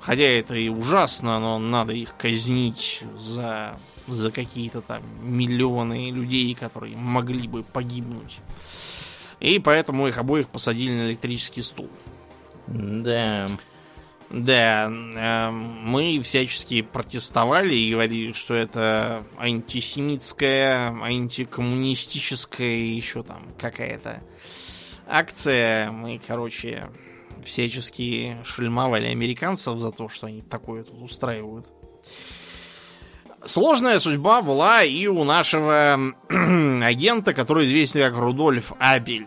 [0.00, 3.76] хотя это и ужасно, но надо их казнить за
[4.06, 8.38] за какие-то там миллионы людей, которые могли бы погибнуть.
[9.40, 11.88] И поэтому их обоих посадили на электрический стул.
[12.66, 13.46] Да.
[14.32, 24.22] Да, э, мы всячески протестовали и говорили, что это антисемитская, антикоммунистическая еще там какая-то
[25.06, 25.90] акция.
[25.90, 26.88] Мы, короче,
[27.44, 31.66] всячески шельмовали американцев за то, что они такое тут устраивают.
[33.44, 35.98] Сложная судьба была и у нашего
[36.30, 39.26] агента, который известен как Рудольф Абель.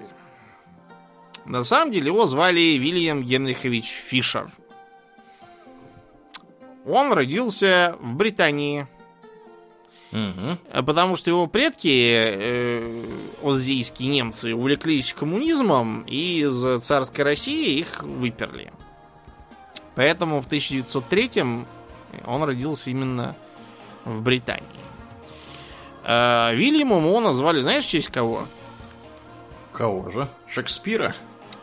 [1.45, 4.51] На самом деле его звали Вильям Генрихович Фишер.
[6.85, 8.87] Он родился в Британии.
[10.11, 10.83] Угу.
[10.85, 13.03] Потому что его предки, э,
[13.43, 18.71] оззейские немцы, увлеклись коммунизмом и из царской России их выперли.
[19.95, 21.65] Поэтому в 1903
[22.25, 23.35] он родился именно
[24.05, 24.63] в Британии.
[26.03, 28.45] А, Вильямом его назвали, знаешь, в честь кого?
[29.73, 30.27] Кого же?
[30.47, 31.15] Шекспира?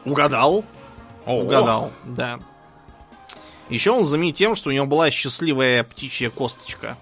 [0.04, 0.64] Угадал.
[1.24, 2.40] О, Угадал, да.
[3.72, 6.98] Еще он знаменит тем, что у него была счастливая птичья косточка.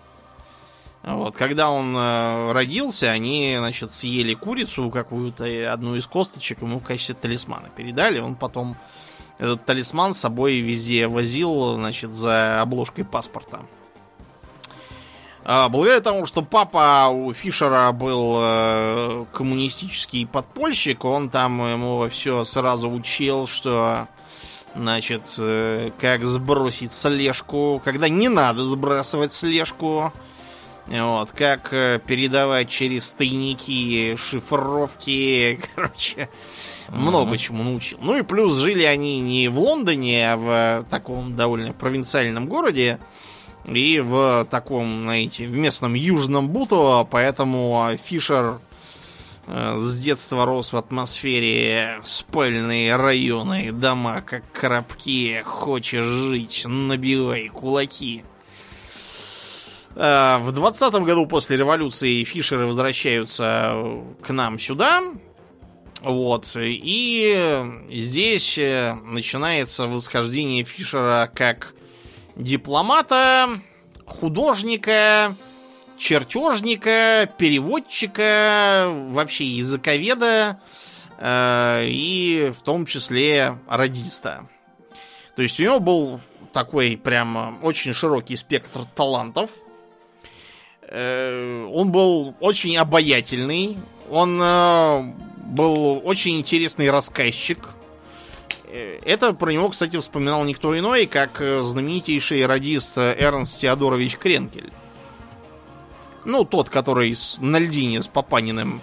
[1.02, 6.84] Вот, когда он э, родился, они, значит, съели курицу какую-то, одну из косточек ему в
[6.84, 8.20] качестве талисмана передали.
[8.20, 8.76] Он потом
[9.38, 13.62] этот талисман с собой везде возил, значит, за обложкой паспорта.
[15.42, 22.44] А, благодаря тому, что папа у Фишера был э, коммунистический подпольщик, он там ему все
[22.44, 24.06] сразу учил, что
[24.74, 30.12] значит, э, как сбросить слежку, когда не надо сбрасывать слежку,
[30.86, 36.28] вот, как э, передавать через тайники шифровки, короче,
[36.88, 36.96] mm-hmm.
[36.96, 37.98] много чему научил.
[38.00, 42.98] Ну и плюс жили они не в Лондоне, а в таком довольно провинциальном городе,
[43.66, 48.58] и в таком, знаете, в местном южном Бутово, поэтому Фишер
[49.50, 58.22] с детства рос в атмосфере спальные районы, дома как коробки, хочешь жить, набивай кулаки.
[59.96, 63.74] Э, в двадцатом году после революции Фишеры возвращаются
[64.22, 65.02] к нам сюда,
[66.02, 71.74] вот, и здесь э, начинается восхождение Фишера как
[72.36, 73.60] дипломата,
[74.06, 75.34] художника,
[76.00, 80.58] чертежника, переводчика, вообще языковеда
[81.18, 84.48] э, и в том числе радиста.
[85.36, 86.20] То есть у него был
[86.52, 89.50] такой прям очень широкий спектр талантов.
[90.82, 93.78] Э, он был очень обаятельный.
[94.08, 97.58] Он э, был очень интересный рассказчик.
[98.64, 104.72] Э, это про него, кстати, вспоминал никто иной, как э, знаменитейший радист Эрнст Теодорович Кренкель.
[106.24, 108.80] Ну, тот, который на льдине с Папаниным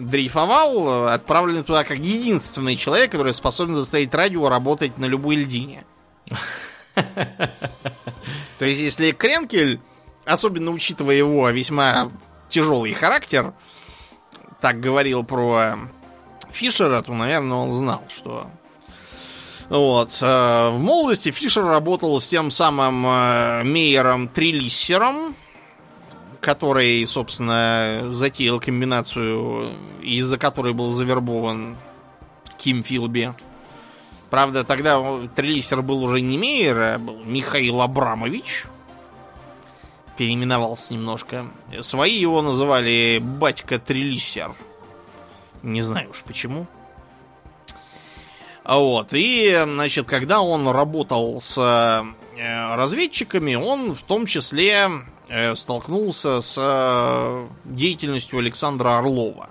[0.00, 5.84] дрейфовал, отправленный туда как единственный человек, который способен заставить радио работать на любой льдине.
[6.94, 9.80] То есть, если Кренкель,
[10.24, 12.10] особенно учитывая его весьма
[12.48, 13.52] тяжелый характер,
[14.60, 15.78] так говорил про
[16.52, 18.46] Фишера, то, наверное, он знал, что...
[19.68, 20.18] Вот.
[20.20, 25.34] Э, в молодости Фишер работал с тем самым э, Мейером Трилиссером,
[26.44, 29.72] который, собственно, затеял комбинацию,
[30.02, 31.76] из-за которой был завербован
[32.58, 33.32] Ким Филби.
[34.28, 35.00] Правда, тогда
[35.34, 38.66] Трилиссер был уже не Мейер, а был Михаил Абрамович.
[40.18, 41.46] Переименовался немножко.
[41.80, 44.54] Свои его называли Батька Трилиссер.
[45.62, 46.66] Не знаю уж почему.
[48.64, 49.08] Вот.
[49.12, 54.90] И, значит, когда он работал с э, разведчиками он в том числе
[55.56, 59.50] столкнулся с э, деятельностью Александра Орлова.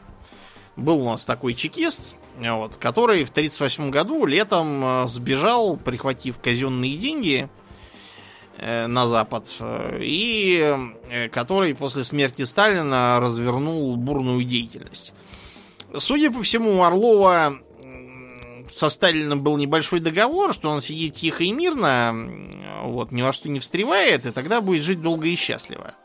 [0.75, 7.47] Был у нас такой чекист, вот, который в 1938 году летом сбежал, прихватив казенные деньги
[8.57, 9.47] на Запад,
[9.99, 10.75] и
[11.31, 15.13] который после смерти Сталина развернул бурную деятельность.
[15.97, 17.59] Судя по всему, Орлова
[18.73, 22.13] со Сталиным был небольшой договор, что он сидит тихо и мирно,
[22.83, 25.95] вот, ни во что не встревает, и тогда будет жить долго и счастливо.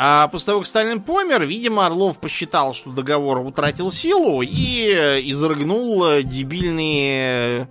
[0.00, 4.92] А после того, как Сталин помер, видимо, Орлов посчитал, что договор утратил силу и
[5.24, 7.68] изрыгнул дебильные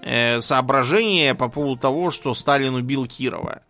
[0.00, 3.62] э, соображения по поводу того, что Сталин убил Кирова.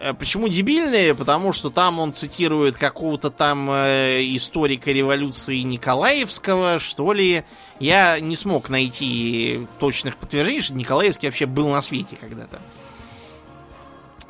[0.00, 1.14] Э, почему дебильные?
[1.14, 7.44] Потому что там он цитирует какого-то там э, историка революции Николаевского, что ли.
[7.78, 12.60] Я не смог найти точных подтверждений, что Николаевский вообще был на свете когда-то.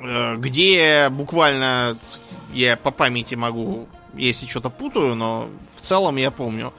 [0.01, 1.97] Э, где буквально,
[2.53, 6.75] я по памяти могу, если что-то путаю, но в целом я помню,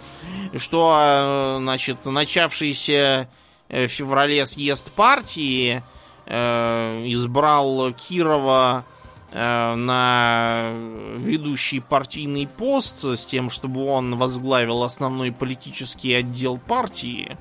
[0.57, 3.28] что, значит, начавшийся
[3.68, 5.84] в феврале съезд партии
[6.27, 8.84] избрал Кирова
[9.31, 10.72] э, на
[11.18, 17.38] ведущий партийный пост с тем, чтобы он возглавил основной политический отдел партии.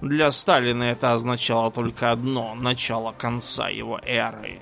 [0.00, 4.60] Для Сталина это означало только одно– начало конца его эры.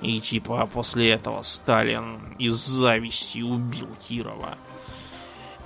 [0.00, 4.56] И типа после этого Сталин из зависти убил Кирова.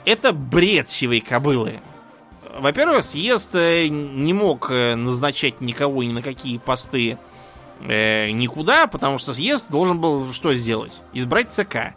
[0.04, 1.80] Это бред сивой кобылы.
[2.58, 7.16] Во-первых, съезд э, не мог назначать никого ни на какие посты
[7.80, 10.92] э, никуда, потому что съезд должен был что сделать?
[11.12, 11.94] Избрать ЦК.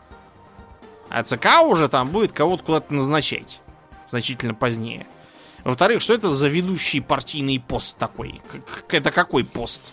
[1.09, 3.59] А ЦК уже там будет кого-то куда-то назначать.
[4.09, 5.07] Значительно позднее.
[5.63, 8.41] Во-вторых, что это за ведущий партийный пост такой?
[8.89, 9.91] Это какой пост?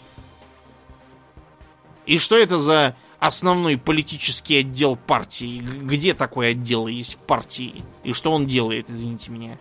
[2.07, 5.61] И что это за основной политический отдел партии?
[5.61, 7.83] Где такой отдел есть в партии?
[8.03, 9.59] И что он делает, извините меня?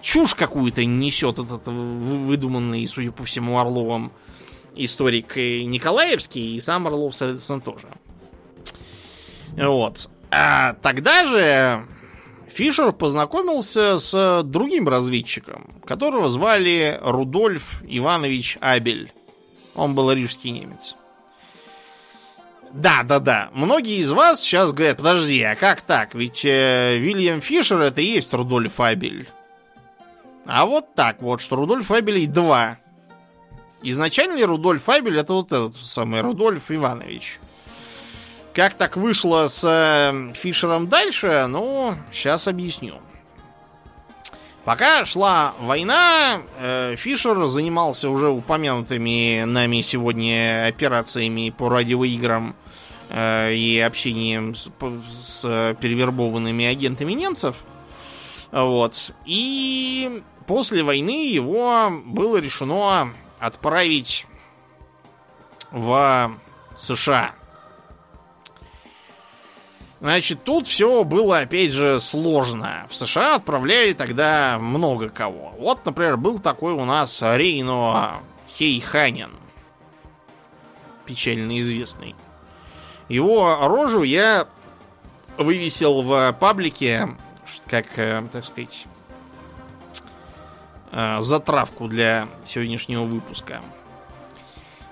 [0.00, 4.12] Чушь какую-то несет этот выдуманный, судя по всему, Орловым
[4.76, 7.88] историк Николаевский, и сам Орлов, соответственно, тоже.
[9.56, 10.08] Вот.
[10.30, 11.86] А тогда же
[12.48, 19.12] Фишер познакомился с другим разведчиком, которого звали Рудольф Иванович Абель.
[19.74, 20.94] Он был рижский немец.
[22.72, 23.50] Да, да, да.
[23.52, 26.14] Многие из вас сейчас говорят, подожди, а как так?
[26.14, 29.28] Ведь э, Вильям Фишер это и есть Рудольф Абель.
[30.44, 32.78] А вот так вот, что Рудольф Абелей два.
[33.88, 37.38] Изначально Рудольф Фабель это вот этот самый Рудольф Иванович.
[38.52, 42.96] Как так вышло с э, Фишером дальше, ну, сейчас объясню.
[44.64, 52.56] Пока шла война, э, Фишер занимался уже упомянутыми нами сегодня операциями по радиоиграм
[53.10, 55.42] э, и общением с
[55.80, 57.54] перевербованными агентами немцев.
[58.50, 59.12] Вот.
[59.26, 64.26] И после войны его было решено отправить
[65.70, 66.36] в
[66.78, 67.34] США.
[70.00, 72.86] Значит, тут все было, опять же, сложно.
[72.90, 75.54] В США отправляли тогда много кого.
[75.58, 79.32] Вот, например, был такой у нас Рейно Хейханин.
[81.06, 82.14] Печально известный.
[83.08, 84.46] Его рожу я
[85.38, 87.16] вывесил в паблике,
[87.66, 88.86] как, э, так сказать,
[91.20, 93.60] затравку для сегодняшнего выпуска.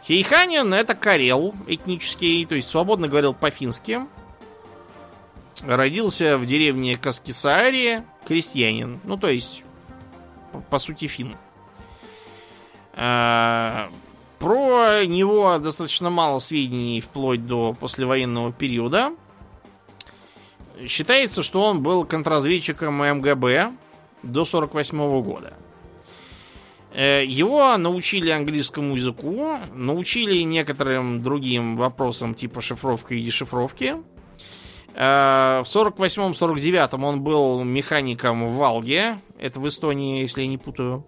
[0.07, 4.01] Хейханин это карел этнический, то есть свободно говорил по-фински.
[5.63, 9.63] Родился в деревне Каскисаари, крестьянин, ну то есть,
[10.53, 11.37] по, по сути, фин.
[12.93, 13.89] А,
[14.39, 19.15] про него достаточно мало сведений вплоть до послевоенного периода.
[20.87, 23.73] Считается, что он был контрразведчиком МГБ
[24.23, 25.55] до 48 года.
[26.95, 33.97] Э, его научили английскому языку, научили некоторым другим вопросам типа шифровка и дешифровки.
[34.95, 39.19] Э, в 48-49 он был механиком в Валге.
[39.41, 41.05] Это в Эстонии, если я не путаю.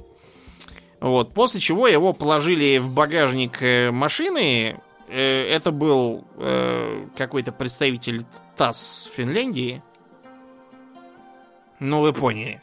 [0.99, 1.33] Вот.
[1.33, 4.81] После чего его положили в багажник э, машины.
[5.09, 6.27] Это был
[7.17, 8.25] какой-то представитель
[8.57, 9.81] ТАСС Финляндии.
[11.79, 12.61] Ну, вы поняли.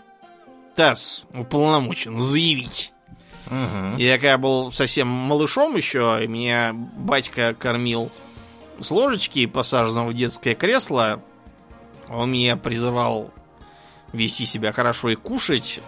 [0.76, 2.91] ТАСС уполномочен заявить
[3.48, 3.98] Угу.
[3.98, 8.10] Я когда был совсем малышом еще, и меня батька кормил
[8.80, 11.22] с ложечки, посаженного в детское кресло.
[12.10, 13.32] Он меня призывал
[14.11, 15.82] вести себя хорошо и кушать.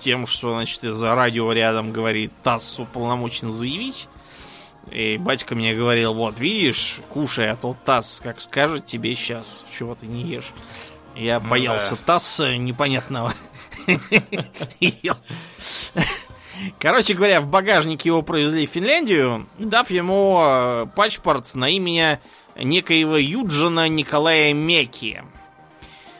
[0.00, 4.08] тем, что, значит, из-за радио рядом говорит ТАСС уполномочен заявить.
[4.90, 9.94] И батька мне говорил, вот, видишь, кушай, а то ТАСС, как скажет тебе сейчас, чего
[9.94, 10.52] ты не ешь.
[11.14, 12.14] Я боялся да.
[12.14, 13.34] ТАССа непонятного.
[16.78, 22.20] Короче говоря, в багажнике его провезли в Финляндию, дав ему э, паспорт на имя
[22.56, 25.22] некоего Юджина Николая Меки.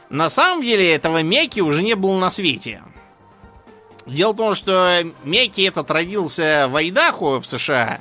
[0.09, 2.83] На самом деле этого Меки уже не было на свете.
[4.07, 8.01] Дело в том, что Меки этот родился в Айдахо в США.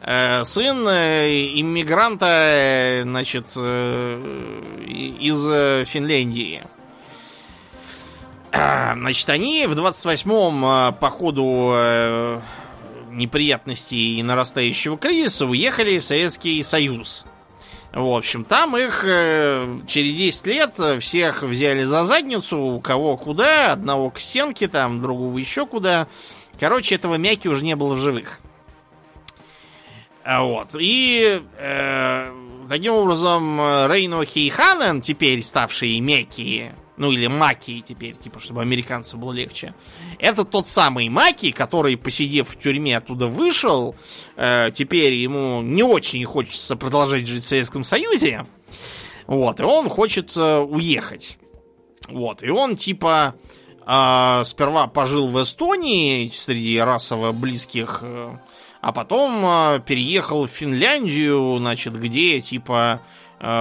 [0.00, 6.62] Э, сын э, иммигранта, значит, из Финляндии.
[8.94, 12.40] Значит, они в 28-м э, по ходу э,
[13.10, 17.24] неприятностей и нарастающего кризиса уехали в Советский Союз.
[17.92, 23.72] В общем, там их э, через 10 лет всех взяли за задницу, у кого куда,
[23.72, 26.06] одного к стенке, там, другого еще куда.
[26.58, 28.38] Короче, этого мяки уже не было в живых.
[30.22, 30.68] А вот.
[30.78, 32.32] И э,
[32.68, 33.58] таким образом
[33.90, 39.74] Рейно Хейханен, теперь ставший Мяки, ну или Маки теперь, типа, чтобы американцам было легче.
[40.18, 43.96] Это тот самый Маки, который, посидев в тюрьме, оттуда вышел.
[44.36, 48.46] Э, теперь ему не очень хочется продолжать жить в Советском Союзе.
[49.26, 51.38] Вот, и он хочет э, уехать.
[52.08, 53.34] Вот, и он типа
[53.86, 58.38] э, сперва пожил в Эстонии среди расово близких, э,
[58.80, 63.00] а потом э, переехал в Финляндию, значит, где типа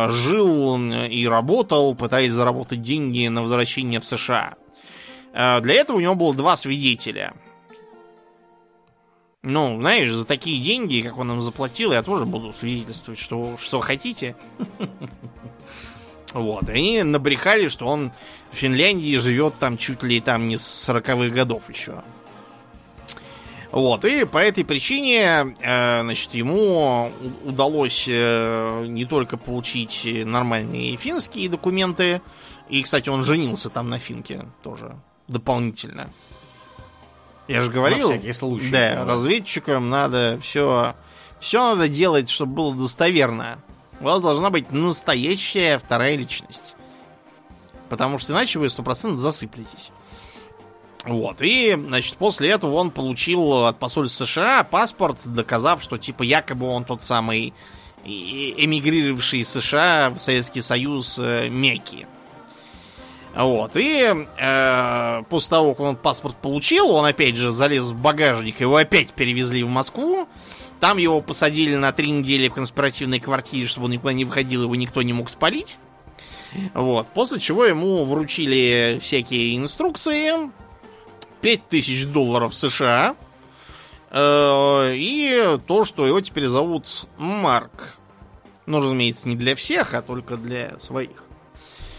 [0.10, 4.56] жил и работал, пытаясь заработать деньги на возвращение в США.
[5.34, 7.34] Э, для этого у него было два свидетеля.
[9.42, 13.80] Ну, знаешь, за такие деньги, как он им заплатил, я тоже буду свидетельствовать, что, что
[13.80, 14.36] хотите.
[16.34, 18.12] Вот, они набрехали, что он
[18.52, 22.02] в Финляндии живет там чуть ли там не с 40-х годов еще.
[23.74, 27.12] Вот, и по этой причине, э, значит, ему
[27.44, 32.22] удалось э, не только получить нормальные финские документы,
[32.70, 34.95] и, кстати, он женился там на финке тоже
[35.28, 36.08] дополнительно.
[37.48, 38.70] Я же говорил, на всякий случай.
[38.70, 40.94] Да, да, разведчикам надо все,
[41.40, 43.58] все надо делать, чтобы было достоверно.
[44.00, 46.76] У вас должна быть настоящая вторая личность.
[47.90, 49.90] Потому что иначе вы сто процентов засыплетесь.
[51.06, 56.66] Вот, и, значит, после этого он получил от посольства США паспорт, доказав, что, типа, якобы
[56.68, 57.54] он тот самый
[58.06, 62.08] эмигрировавший из США в Советский Союз э, Мекки.
[63.36, 68.62] Вот, и э, после того, как он паспорт получил, он опять же залез в багажник,
[68.62, 70.28] его опять перевезли в Москву.
[70.80, 74.76] Там его посадили на три недели в конспиративной квартире, чтобы он никуда не выходил, его
[74.76, 75.78] никто не мог спалить.
[76.76, 80.52] Вот, после чего ему вручили всякие инструкции,
[81.44, 83.15] 5000 долларов США.
[84.10, 87.98] Э, и то, что его теперь зовут Марк.
[88.65, 91.24] Ну, разумеется, не для всех, а только для своих.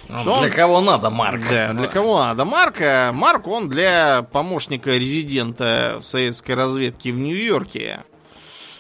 [0.09, 0.51] Ну, что для он...
[0.51, 1.43] кого надо Марк?
[1.49, 3.11] Да, для кого надо Марка.
[3.15, 8.05] Марк, он для помощника резидента советской разведки в Нью-Йорке.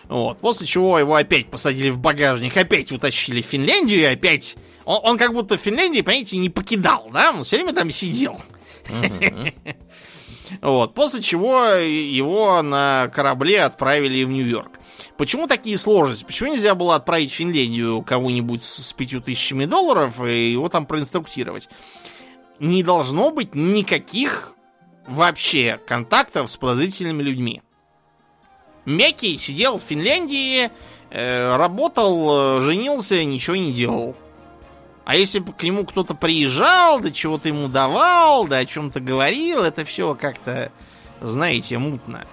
[0.04, 0.38] Вот.
[0.38, 4.56] После чего его опять посадили в багажник, опять утащили в Финляндию, и опять...
[4.86, 7.32] Он, он как будто в Финляндии, понимаете, не покидал, да?
[7.32, 8.40] Он все время там сидел.
[8.86, 9.52] Uh-huh.
[10.60, 10.94] Вот.
[10.94, 14.72] После чего его на корабле отправили в Нью-Йорк.
[15.16, 16.24] Почему такие сложности?
[16.24, 21.68] Почему нельзя было отправить в Финляндию кого-нибудь с пятью тысячами долларов и его там проинструктировать?
[22.58, 24.54] Не должно быть никаких
[25.06, 27.62] вообще контактов с подозрительными людьми.
[28.84, 30.70] Мекки сидел в Финляндии,
[31.10, 34.14] э, работал, э, женился, ничего не делал.
[35.04, 39.62] А если бы к нему кто-то приезжал, да чего-то ему давал, да о чем-то говорил,
[39.62, 40.72] это все как-то,
[41.20, 42.26] знаете, мутно.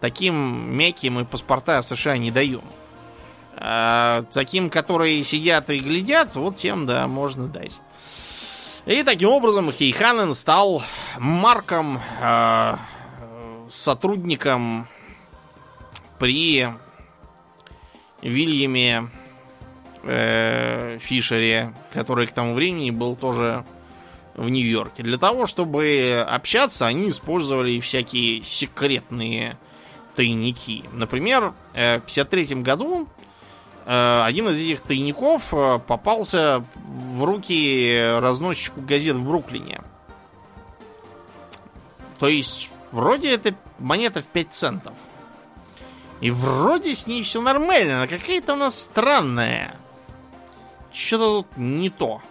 [0.00, 2.62] Таким мяким мы паспорта США не даем.
[3.56, 7.72] А таким, которые сидят и глядят, вот тем, да, можно дать.
[8.86, 10.82] И таким образом Хейханен стал
[11.18, 12.76] марком, э,
[13.70, 14.88] сотрудником
[16.18, 16.68] при
[18.22, 19.10] Вильяме
[20.08, 23.64] э, Фишере, который к тому времени был тоже
[24.34, 25.02] в Нью-Йорке.
[25.02, 29.58] Для того, чтобы общаться, они использовали всякие секретные
[30.14, 30.84] тайники.
[30.92, 33.08] Например, э, в 1953 году
[33.84, 39.82] э, один из этих тайников э, попался в руки разносчику газет в Бруклине.
[42.18, 44.94] То есть, вроде это монета в 5 центов.
[46.20, 49.76] И вроде с ней все нормально, но какая-то она странная
[50.92, 52.22] что-то тут не то.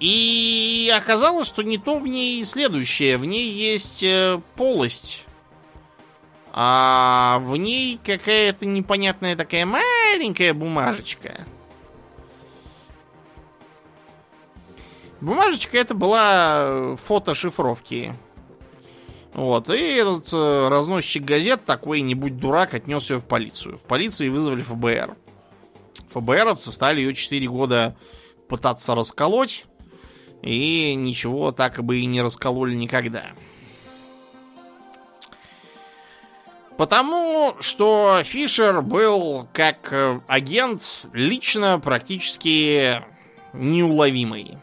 [0.00, 3.18] И оказалось, что не то в ней следующее.
[3.18, 5.24] В ней есть э, полость.
[6.52, 11.46] А в ней какая-то непонятная такая маленькая бумажечка.
[15.20, 18.12] Бумажечка это была фото шифровки.
[19.34, 23.78] Вот, и этот э, разносчик газет такой, не будь дурак, отнес ее в полицию.
[23.78, 25.16] В полиции вызвали ФБР.
[26.10, 27.96] ФБРовцы стали ее 4 года
[28.48, 29.64] пытаться расколоть.
[30.42, 33.26] И ничего так бы и не раскололи никогда.
[36.76, 43.04] Потому что Фишер был как э, агент лично практически
[43.52, 44.58] неуловимый.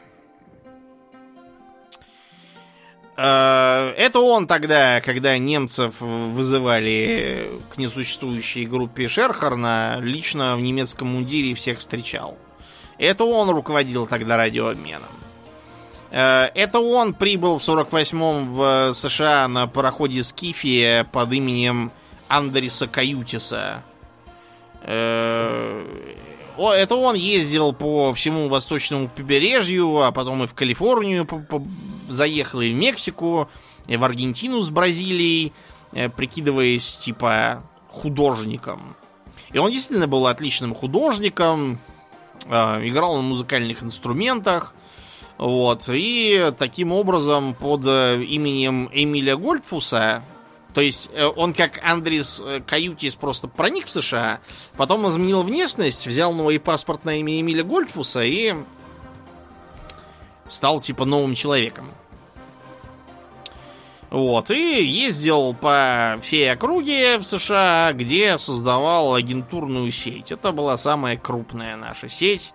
[3.22, 11.80] Это он тогда, когда немцев вызывали к несуществующей группе Шерхарна, лично в немецком мундире всех
[11.80, 12.38] встречал.
[12.98, 15.10] Это он руководил тогда радиообменом.
[16.12, 21.92] Э, это он прибыл в 48-м в США на пароходе Скифия под именем
[22.28, 23.84] Андреса Каютиса.
[24.84, 25.86] Э,
[26.58, 31.26] это он ездил по всему восточному побережью, а потом и в Калифорнию
[32.10, 33.50] заехал, и в Мексику,
[33.88, 35.54] и в Аргентину с Бразилией,
[35.94, 38.96] э, прикидываясь типа художником.
[39.52, 41.80] И он действительно был отличным художником,
[42.46, 44.76] играл на музыкальных инструментах,
[45.40, 45.86] вот.
[45.88, 50.22] И таким образом под э, именем Эмиля Гольдфуса,
[50.74, 54.42] то есть э, он как Андрис э, Каютис просто проник в США,
[54.76, 58.54] потом изменил внешность, взял новый паспорт на имя Эмиля Гольдфуса и
[60.50, 61.92] стал типа новым человеком.
[64.10, 70.32] Вот, и ездил по всей округе в США, где создавал агентурную сеть.
[70.32, 72.54] Это была самая крупная наша сеть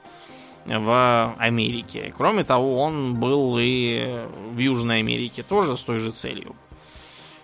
[0.66, 2.12] в Америке.
[2.16, 6.56] Кроме того, он был и в Южной Америке тоже с той же целью.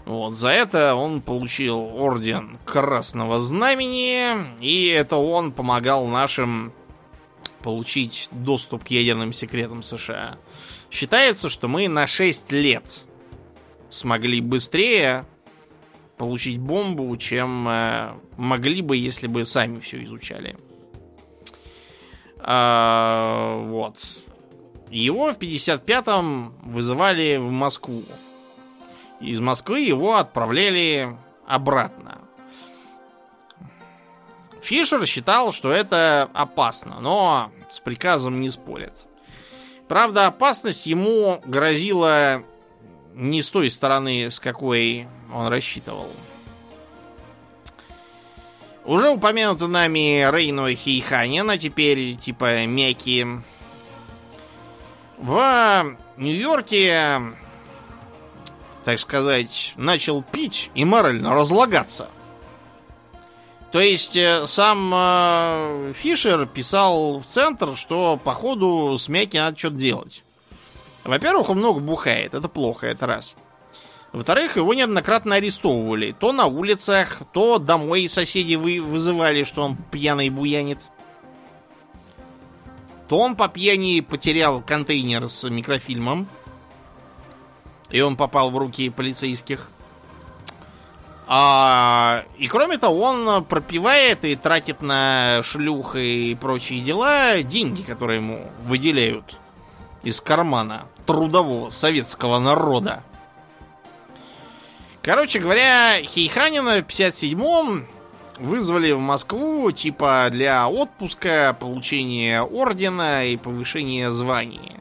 [0.07, 6.73] Вот, за это он получил орден Красного Знамени, и это он помогал нашим
[7.63, 10.39] получить доступ к ядерным секретам США.
[10.91, 13.01] Считается, что мы на 6 лет
[13.91, 15.27] смогли быстрее
[16.17, 20.57] получить бомбу, чем э, могли бы, если бы сами все изучали.
[22.39, 23.99] А, вот.
[24.91, 28.03] Его в 55-м вызывали в Москву.
[29.21, 32.19] Из Москвы его отправляли обратно.
[34.63, 39.07] Фишер считал, что это опасно, но с приказом не спорят.
[39.89, 42.43] Правда, опасность ему грозила
[43.15, 46.09] не с той стороны, с какой он рассчитывал.
[48.85, 53.27] Уже упомянуты нами Рейно Хейханин, а теперь типа Мяки.
[55.19, 57.21] В Нью-Йорке,
[58.85, 62.09] так сказать, начал пить и морально разлагаться.
[63.73, 69.77] То есть э, сам э, Фишер писал в центр, что походу с Мяки надо что-то
[69.77, 70.25] делать.
[71.05, 73.37] Во-первых, он много бухает, это плохо, это раз.
[74.13, 76.13] Во-вторых, его неоднократно арестовывали.
[76.19, 80.81] То на улицах, то домой соседи вы вызывали, что он пьяный буянит.
[83.09, 86.27] То он по пьяни потерял контейнер с микрофильмом.
[87.89, 89.69] И он попал в руки полицейских.
[91.33, 98.17] А, и кроме того, он пропивает и тратит на шлюх и прочие дела деньги, которые
[98.17, 99.37] ему выделяют
[100.03, 103.05] из кармана трудового советского народа.
[105.03, 107.87] Короче говоря, Хейханина в 57-м
[108.41, 114.81] вызвали в Москву типа для отпуска, получения ордена и повышения звания.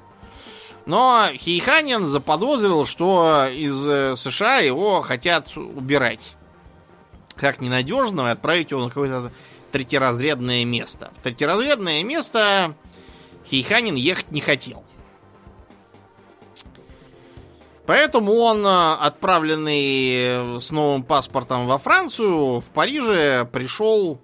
[0.88, 6.35] Но Хейханин заподозрил, что из э, США его хотят убирать
[7.40, 9.32] как ненадежного и отправить его на какое-то
[9.72, 11.11] третьеразрядное место.
[11.20, 12.76] В третьеразрядное место
[13.49, 14.84] Хейханин ехать не хотел.
[17.86, 24.22] Поэтому он, э, отправленный э, с новым паспортом во Францию, в Париже пришел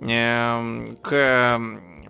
[0.00, 1.60] э, к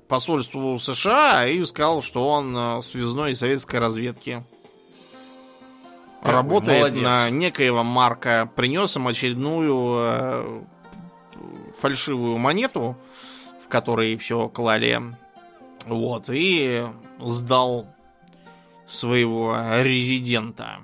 [0.09, 4.43] посольству США и сказал, что он э, связной советской разведки.
[6.22, 7.02] Эх, Работает молодец.
[7.02, 8.50] на некоего Марка.
[8.54, 10.62] Принес им очередную э,
[11.78, 12.96] фальшивую монету,
[13.64, 15.00] в которой все клали.
[15.86, 16.24] Вот.
[16.28, 16.86] И
[17.20, 17.86] сдал
[18.86, 20.80] своего резидента.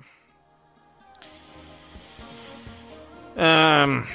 [3.36, 4.06] Эм,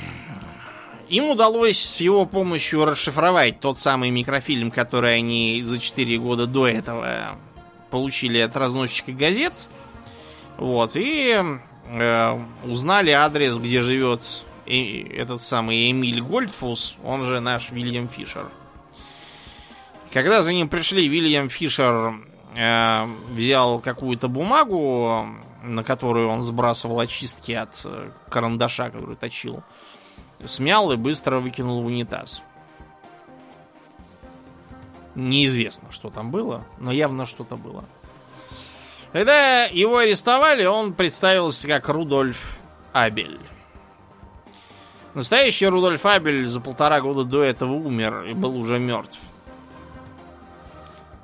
[1.09, 6.67] им удалось с его помощью расшифровать тот самый микрофильм, который они за 4 года до
[6.67, 7.37] этого
[7.89, 9.53] получили от разносчика газет.
[10.59, 11.41] Вот, и
[11.87, 14.21] э, узнали адрес, где живет
[14.65, 18.49] э, этот самый Эмиль Гольдфус, он же наш Вильям Фишер.
[20.11, 22.13] Когда за ним пришли, Вильям Фишер
[22.57, 25.27] э, взял какую-то бумагу,
[25.63, 29.63] на которую он сбрасывал очистки от э, карандаша, который точил,
[30.43, 32.41] смял и быстро выкинул в унитаз.
[35.15, 37.85] Неизвестно, что там было, но явно что-то было.
[39.11, 42.57] Когда его арестовали, он представился как Рудольф
[42.93, 43.39] Абель.
[45.15, 49.17] Настоящий Рудольф Абель за полтора года до этого умер и был уже мертв.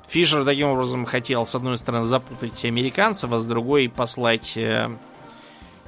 [0.08, 4.90] Фишер таким образом хотел, с одной стороны, запутать американцев, а с другой послать э,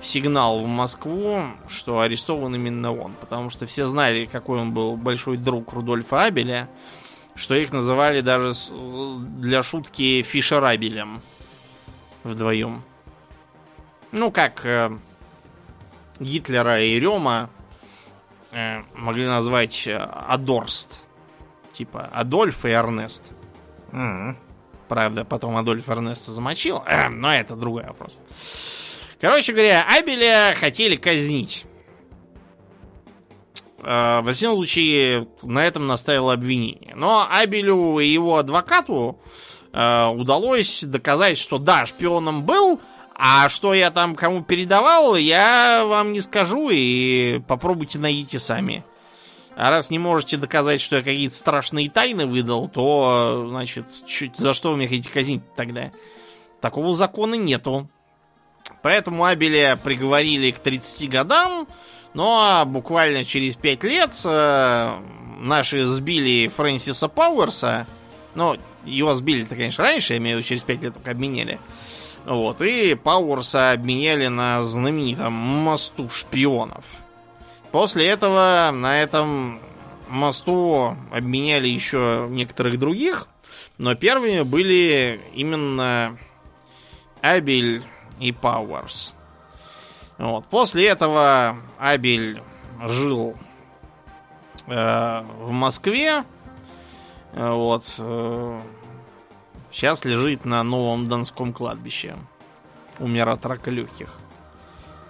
[0.00, 3.14] сигнал в Москву, что арестован именно он.
[3.20, 6.68] Потому что все знали, какой он был большой друг Рудольфа Абеля,
[7.34, 8.52] что их называли даже
[9.40, 11.20] для шутки Фишерабелем
[12.28, 12.82] вдвоем.
[14.12, 14.90] Ну, как э,
[16.20, 17.50] Гитлера и Рема
[18.52, 21.02] э, могли назвать э, Адорст.
[21.72, 23.30] Типа Адольф и Эрнест.
[23.92, 24.36] М.
[24.88, 28.18] Правда, потом Адольф Эрнеста замочил, э, но это другой вопрос.
[29.20, 31.66] Короче говоря, Абеля хотели казнить.
[33.82, 36.94] Э, во всяком случае, на этом наставило обвинение.
[36.96, 42.80] Но Абелю и его адвокату э, удалось доказать, что да, шпионом был,
[43.14, 48.84] а что я там кому передавал, я вам не скажу, и попробуйте найдите сами.
[49.56, 54.54] А раз не можете доказать, что я какие-то страшные тайны выдал, то, значит, чуть, за
[54.54, 55.90] что вы меня хотите казнить тогда?
[56.60, 57.88] Такого закона нету.
[58.82, 61.66] Поэтому Абеля приговорили к 30 годам,
[62.14, 64.98] но буквально через 5 лет э,
[65.40, 67.88] наши сбили Фрэнсиса Пауэрса.
[68.36, 68.56] Ну,
[68.88, 71.58] его сбили-то, конечно, раньше, я имею в виду, через 5 лет только обменяли.
[72.24, 76.84] Вот, и Пауэрса обменяли на знаменитом мосту шпионов.
[77.70, 79.60] После этого на этом
[80.08, 83.28] мосту обменяли еще некоторых других,
[83.78, 86.18] но первыми были именно
[87.20, 87.84] Абель
[88.18, 89.14] и Пауэрс.
[90.18, 90.46] Вот.
[90.46, 92.42] После этого Абель
[92.86, 93.36] жил
[94.66, 96.24] э, в Москве.
[97.32, 97.94] Вот.
[97.98, 98.60] э,
[99.70, 102.16] сейчас лежит на новом Донском кладбище.
[102.98, 104.14] Умер от рака легких.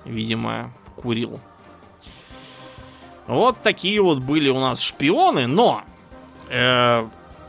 [0.05, 1.41] Видимо, курил.
[3.27, 5.83] Вот такие вот были у нас шпионы, но
[6.49, 7.07] э,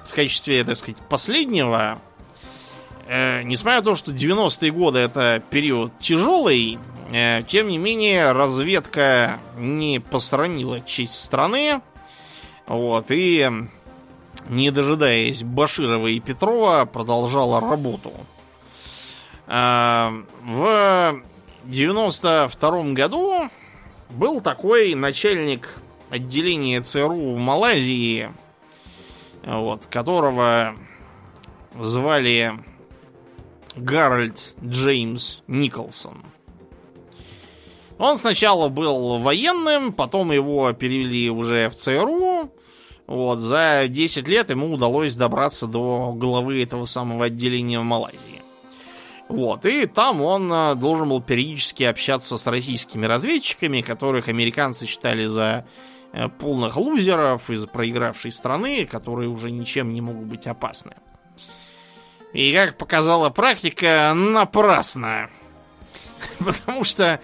[0.07, 1.99] в качестве, так сказать, последнего,
[3.07, 6.79] э, несмотря на то, что 90-е годы это период тяжелый,
[7.11, 11.81] э, тем не менее разведка не постранила честь страны.
[12.67, 13.49] Вот, и
[14.47, 18.13] не дожидаясь Баширова и Петрова, продолжала работу.
[19.47, 20.09] Э,
[20.43, 21.21] в
[21.65, 23.49] 92 году
[24.09, 25.69] был такой начальник
[26.09, 28.31] отделения ЦРУ в Малайзии,
[29.43, 30.75] вот, которого
[31.79, 32.53] звали
[33.75, 36.23] Гарольд Джеймс Николсон.
[37.97, 42.51] Он сначала был военным, потом его перевели уже в ЦРУ.
[43.09, 48.43] Вот, за 10 лет ему удалось добраться до главы этого самого отделения в Малайзии.
[49.27, 55.25] Вот, и там он э, должен был периодически общаться с российскими разведчиками, которых американцы считали
[55.25, 55.65] за
[56.13, 60.93] э, полных лузеров из проигравшей страны, которые уже ничем не могут быть опасны.
[62.31, 65.31] И как показала практика, напрасно.
[66.37, 67.19] Потому что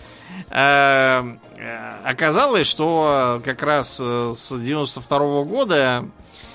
[2.05, 6.05] оказалось, что как раз э, с 92 года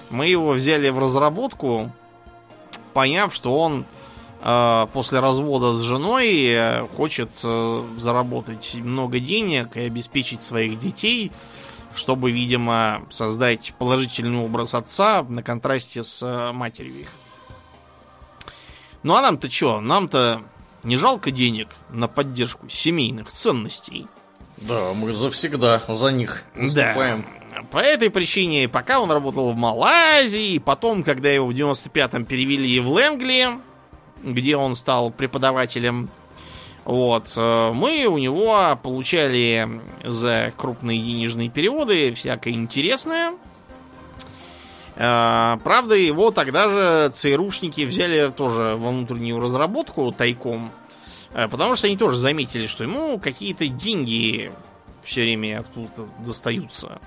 [0.08, 1.90] мы его взяли в разработку,
[2.92, 3.84] поняв, что он
[4.42, 11.32] э, после развода с женой э, хочет э, заработать много денег и обеспечить своих детей,
[11.94, 17.08] чтобы, видимо, создать положительный образ отца на контрасте с э, матерью их.
[19.02, 19.80] Ну а нам-то что?
[19.80, 20.42] Нам-то
[20.82, 24.06] не жалко денег на поддержку семейных ценностей.
[24.56, 27.24] Да, мы завсегда за них выступаем.
[27.54, 27.62] Да.
[27.70, 32.90] По этой причине, пока он работал в Малайзии, потом, когда его в 95-м перевели в
[32.90, 33.58] Лэнгли,
[34.22, 36.10] где он стал преподавателем,
[36.84, 39.68] вот, э, мы у него получали
[40.04, 43.34] за крупные денежные переводы всякое интересное.
[45.00, 50.70] Э, Правда, его тогда же ЦРУшники взяли тоже во внутреннюю разработку тайком,
[51.32, 54.52] э, потому что они тоже заметили, что ему какие-то деньги
[55.02, 57.00] все время откуда-то достаются.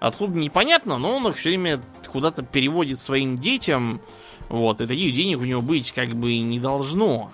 [0.00, 1.80] Откуда непонятно, но он их все время
[2.10, 4.00] куда-то переводит своим детям
[4.48, 7.30] Вот, и таких денег у него быть как бы не должно.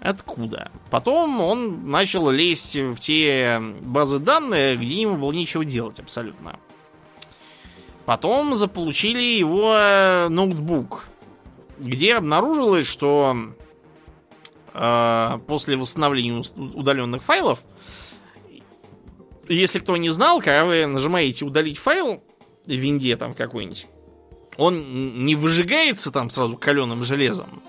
[0.00, 0.70] Откуда?
[0.90, 6.58] Потом он начал лезть в те базы данных, где ему было нечего делать абсолютно.
[8.04, 11.06] Потом заполучили его э, ноутбук,
[11.78, 13.36] где обнаружилось, что
[14.74, 17.60] э, после восстановления удаленных файлов,
[19.48, 22.22] если кто не знал, когда вы нажимаете удалить файл
[22.66, 23.86] в винде там какой-нибудь,
[24.56, 27.62] он не выжигается там сразу каленым железом.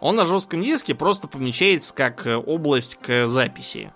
[0.00, 3.92] Он на жестком диске просто помечается как э, область к записи.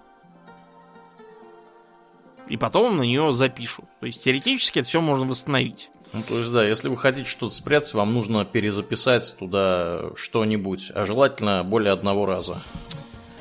[2.48, 3.86] И потом на нее запишут.
[4.00, 5.90] То есть теоретически это все можно восстановить.
[6.12, 11.04] Ну, то есть, да, если вы хотите что-то спрятать, вам нужно перезаписать туда что-нибудь, а
[11.04, 12.62] желательно более одного раза.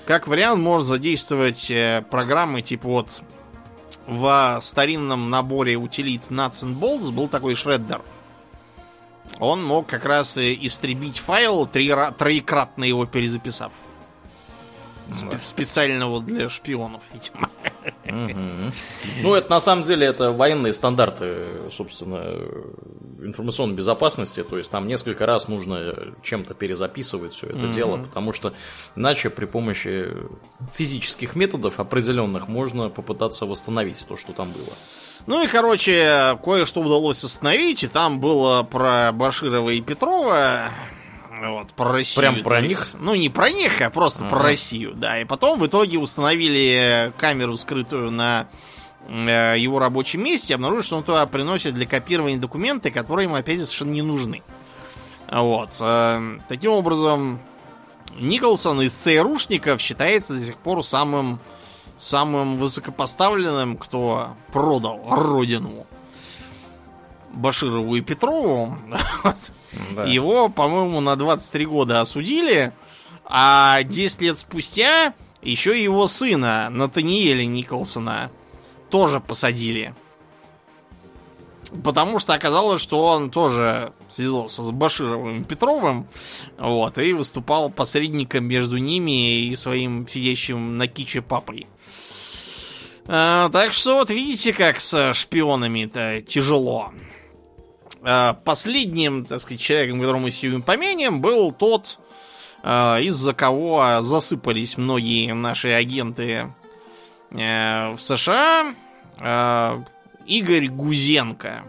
[0.05, 3.07] Как вариант, можно задействовать э, программы типа вот
[4.07, 8.01] в старинном наборе утилит Nuts and Bolts был такой шреддер
[9.39, 13.71] он мог как раз истребить файл, три, троекратно его перезаписав.
[15.11, 17.49] Спе- специально вот для шпионов, видимо.
[19.21, 22.23] Ну, это на самом деле это военные стандарты, собственно,
[23.21, 24.43] информационной безопасности.
[24.43, 28.53] То есть там несколько раз нужно чем-то перезаписывать все это дело, потому что
[28.95, 30.09] иначе при помощи
[30.73, 34.73] физических методов определенных можно попытаться восстановить то, что там было.
[35.25, 40.69] Ну и, короче, кое-что удалось остановить, и там было про Баширова и Петрова,
[41.51, 42.19] вот, про Россию.
[42.19, 42.89] Прям про них?
[42.99, 44.35] Ну, не про них, а просто ага.
[44.35, 45.19] про Россию, да.
[45.19, 48.47] И потом в итоге установили камеру, скрытую на
[49.07, 53.59] э, его рабочем месте, обнаружили, что он туда приносит для копирования документы, которые ему, опять
[53.59, 54.41] же, совершенно не нужны.
[55.31, 55.71] Вот.
[55.79, 57.39] Э, таким образом,
[58.19, 61.39] Николсон из ЦРУшников считается до сих пор самым
[61.97, 65.85] самым высокопоставленным, кто продал родину
[67.33, 68.77] Баширову и Петрову.
[69.95, 70.05] Да.
[70.05, 72.73] Его, по-моему, на 23 года осудили,
[73.25, 78.29] а 10 лет спустя еще его сына, Натаниэля Николсона,
[78.89, 79.95] тоже посадили.
[81.83, 86.07] Потому что оказалось, что он тоже связался с Башировым и Петровым,
[86.57, 91.67] вот, и выступал посредником между ними и своим сидящим на киче папой.
[93.07, 96.93] А, так что вот видите, как с шпионами-то тяжело.
[98.05, 101.99] А, последним, так сказать, человеком, которому мы сегодня помянем, был тот,
[102.61, 106.53] а, из-за кого засыпались многие наши агенты
[107.31, 108.75] а, в США,
[110.25, 111.63] Игорь Гузенко.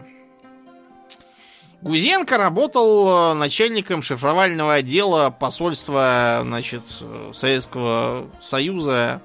[1.81, 6.81] Гузенко работал начальником шифровального отдела посольства значит,
[7.33, 9.21] Советского Союза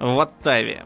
[0.00, 0.84] в Оттаве.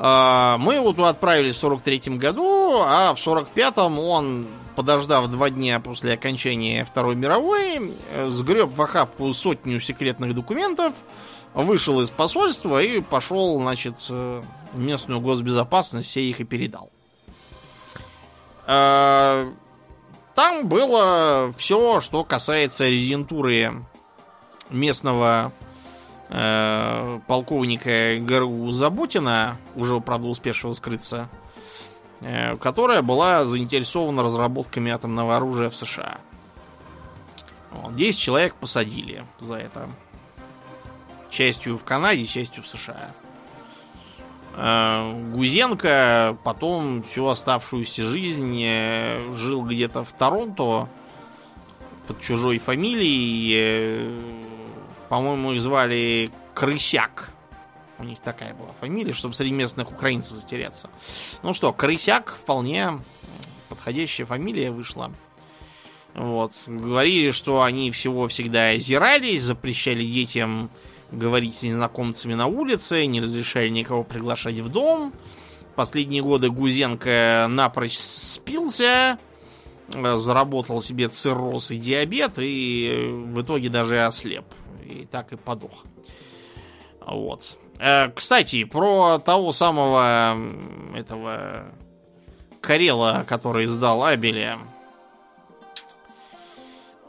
[0.00, 4.46] А, мы туда отправили в 43 году, а в 45-м он,
[4.76, 10.92] подождав два дня после окончания Второй мировой, э, сгреб в охапку сотню секретных документов,
[11.52, 14.42] вышел из посольства и пошел, значит, э,
[14.74, 16.90] местную госбезопасность, все их и передал.
[18.68, 19.52] А,
[20.36, 23.84] там было все, что касается резидентуры
[24.70, 25.52] местного
[26.28, 31.28] э, полковника ГРУ Заботина, уже, правда, успевшего скрыться,
[32.20, 36.18] э, которая была заинтересована разработками атомного оружия в США.
[37.70, 39.88] Вот, 10 человек посадили за это.
[41.30, 43.12] Частью в Канаде, частью в США.
[44.60, 50.88] Э, Гузенко потом всю оставшуюся жизнь э, жил где-то в Торонто
[52.08, 54.57] под чужой фамилией э,
[55.08, 57.30] по-моему, их звали Крысяк.
[57.98, 60.88] У них такая была фамилия, чтобы среди местных украинцев затеряться.
[61.42, 63.00] Ну что, Крысяк вполне
[63.68, 65.12] подходящая фамилия вышла.
[66.14, 66.52] Вот.
[66.66, 70.70] Говорили, что они всего всегда озирались, запрещали детям
[71.10, 75.12] говорить с незнакомцами на улице, не разрешали никого приглашать в дом.
[75.74, 79.18] Последние годы Гузенко напрочь спился,
[79.88, 84.44] заработал себе цирроз и диабет, и в итоге даже ослеп
[84.88, 85.84] и так и подох.
[87.00, 87.56] Вот.
[87.78, 90.36] Э, кстати, про того самого
[90.94, 91.72] этого
[92.60, 94.58] Карела, который издал Абеля.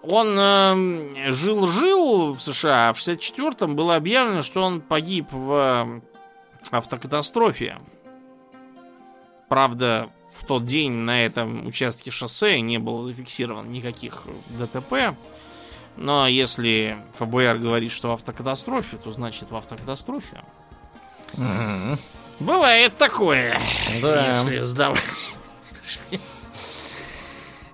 [0.01, 6.01] Он э, жил-жил в США, а в 64-м было объявлено, что он погиб в
[6.72, 7.80] автокатастрофе.
[9.49, 14.23] Правда, в тот день на этом участке шоссе не было зафиксировано никаких
[14.57, 15.15] ДТП.
[15.99, 20.43] Но если ФБР говорит, что в автокатастрофе, то значит в автокатастрофе.
[21.34, 21.97] Угу.
[22.39, 23.61] Бывает такое,
[24.01, 24.30] да.
[24.30, 25.03] если сдавать.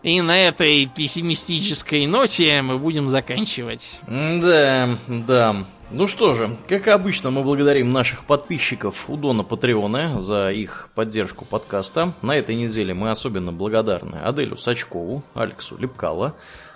[0.02, 3.92] И на этой пессимистической ноте мы будем заканчивать.
[4.08, 5.66] Да, да.
[5.92, 11.46] Ну что же, как обычно, мы благодарим наших подписчиков у Дона Патреона за их поддержку
[11.46, 12.14] подкаста.
[12.24, 16.36] На этой неделе мы особенно благодарны Аделю Сачкову, Алексу Лепкало,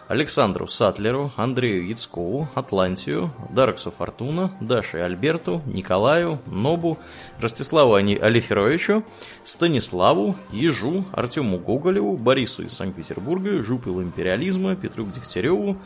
[0.10, 6.98] Александру Сатлеру, Андрею Яцкову, Атлантию, Дараксу Фортуна, Даше Альберту, Николаю, Нобу,
[7.40, 9.04] Ростиславу Алиферовичу,
[9.44, 15.78] Станиславу, Ежу, Артему Гоголеву, Борису из Санкт-Петербурга, Жупилу Империализма, Петру Дегтяреву,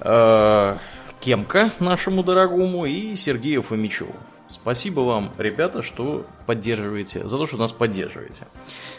[0.00, 0.76] э,
[1.20, 4.16] Кемка нашему дорогому и Сергею Фомичеву.
[4.48, 8.46] Спасибо вам, ребята, что поддерживаете, за то, что нас поддерживаете.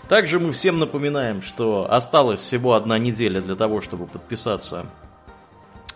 [0.08, 4.86] Также мы всем напоминаем, что осталась всего одна неделя для того, чтобы подписаться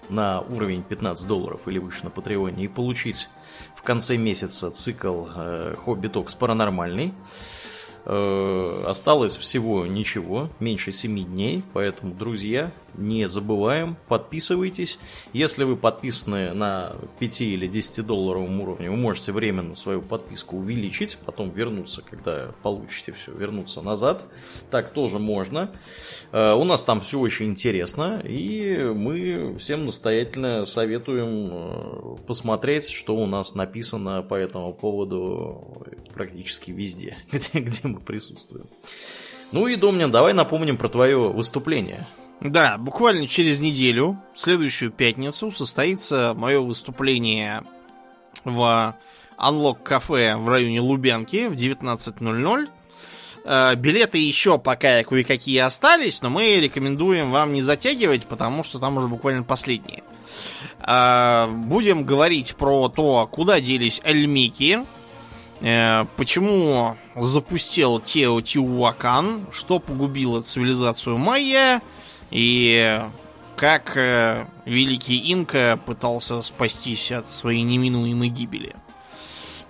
[0.09, 3.29] на уровень 15 долларов или выше на Патреоне и получить
[3.75, 7.13] в конце месяца цикл э, Хобби Токс Паранормальный.
[8.05, 14.99] Э, осталось всего ничего, меньше 7 дней, поэтому, друзья, не забываем, подписывайтесь.
[15.31, 21.17] Если вы подписаны на 5 или 10 долларовом уровне, вы можете временно свою подписку увеличить,
[21.25, 24.25] потом вернуться, когда получите все, вернуться назад.
[24.69, 25.71] Так тоже можно.
[26.31, 33.15] Э, у нас там все очень интересно, и мы всем настоятельно советуем э, посмотреть, что
[33.15, 38.65] у нас написано по этому поводу практически везде, где, где мы присутствуем.
[39.51, 42.07] Ну и, Домнин, давай напомним про твое выступление.
[42.41, 47.63] Да, буквально через неделю, в следующую пятницу, состоится мое выступление
[48.43, 48.95] в
[49.37, 52.67] Unlock кафе в районе Лубянки в 19.00.
[53.45, 58.97] Э, билеты еще пока кое-какие остались, но мы рекомендуем вам не затягивать, потому что там
[58.97, 60.03] уже буквально последние.
[60.79, 64.81] Э, будем говорить про то, куда делись Эльмики,
[65.61, 71.81] э, почему запустил Теотиуакан, что погубило цивилизацию майя,
[72.31, 73.01] и
[73.55, 78.75] как э, великий Инка пытался спастись от своей неминуемой гибели.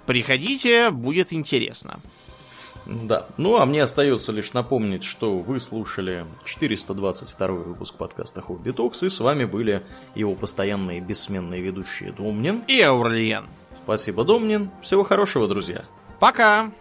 [0.06, 2.00] Приходите, будет интересно.
[2.86, 3.28] Да.
[3.38, 9.10] Ну, а мне остается лишь напомнить, что вы слушали 422 выпуск подкаста Хобби Токс, и
[9.10, 9.84] с вами были
[10.16, 13.48] его постоянные бессменные ведущие Домнин и Аурлиен.
[13.76, 14.70] Спасибо, Домнин.
[14.82, 15.86] Всего хорошего, друзья.
[16.20, 16.72] Пока!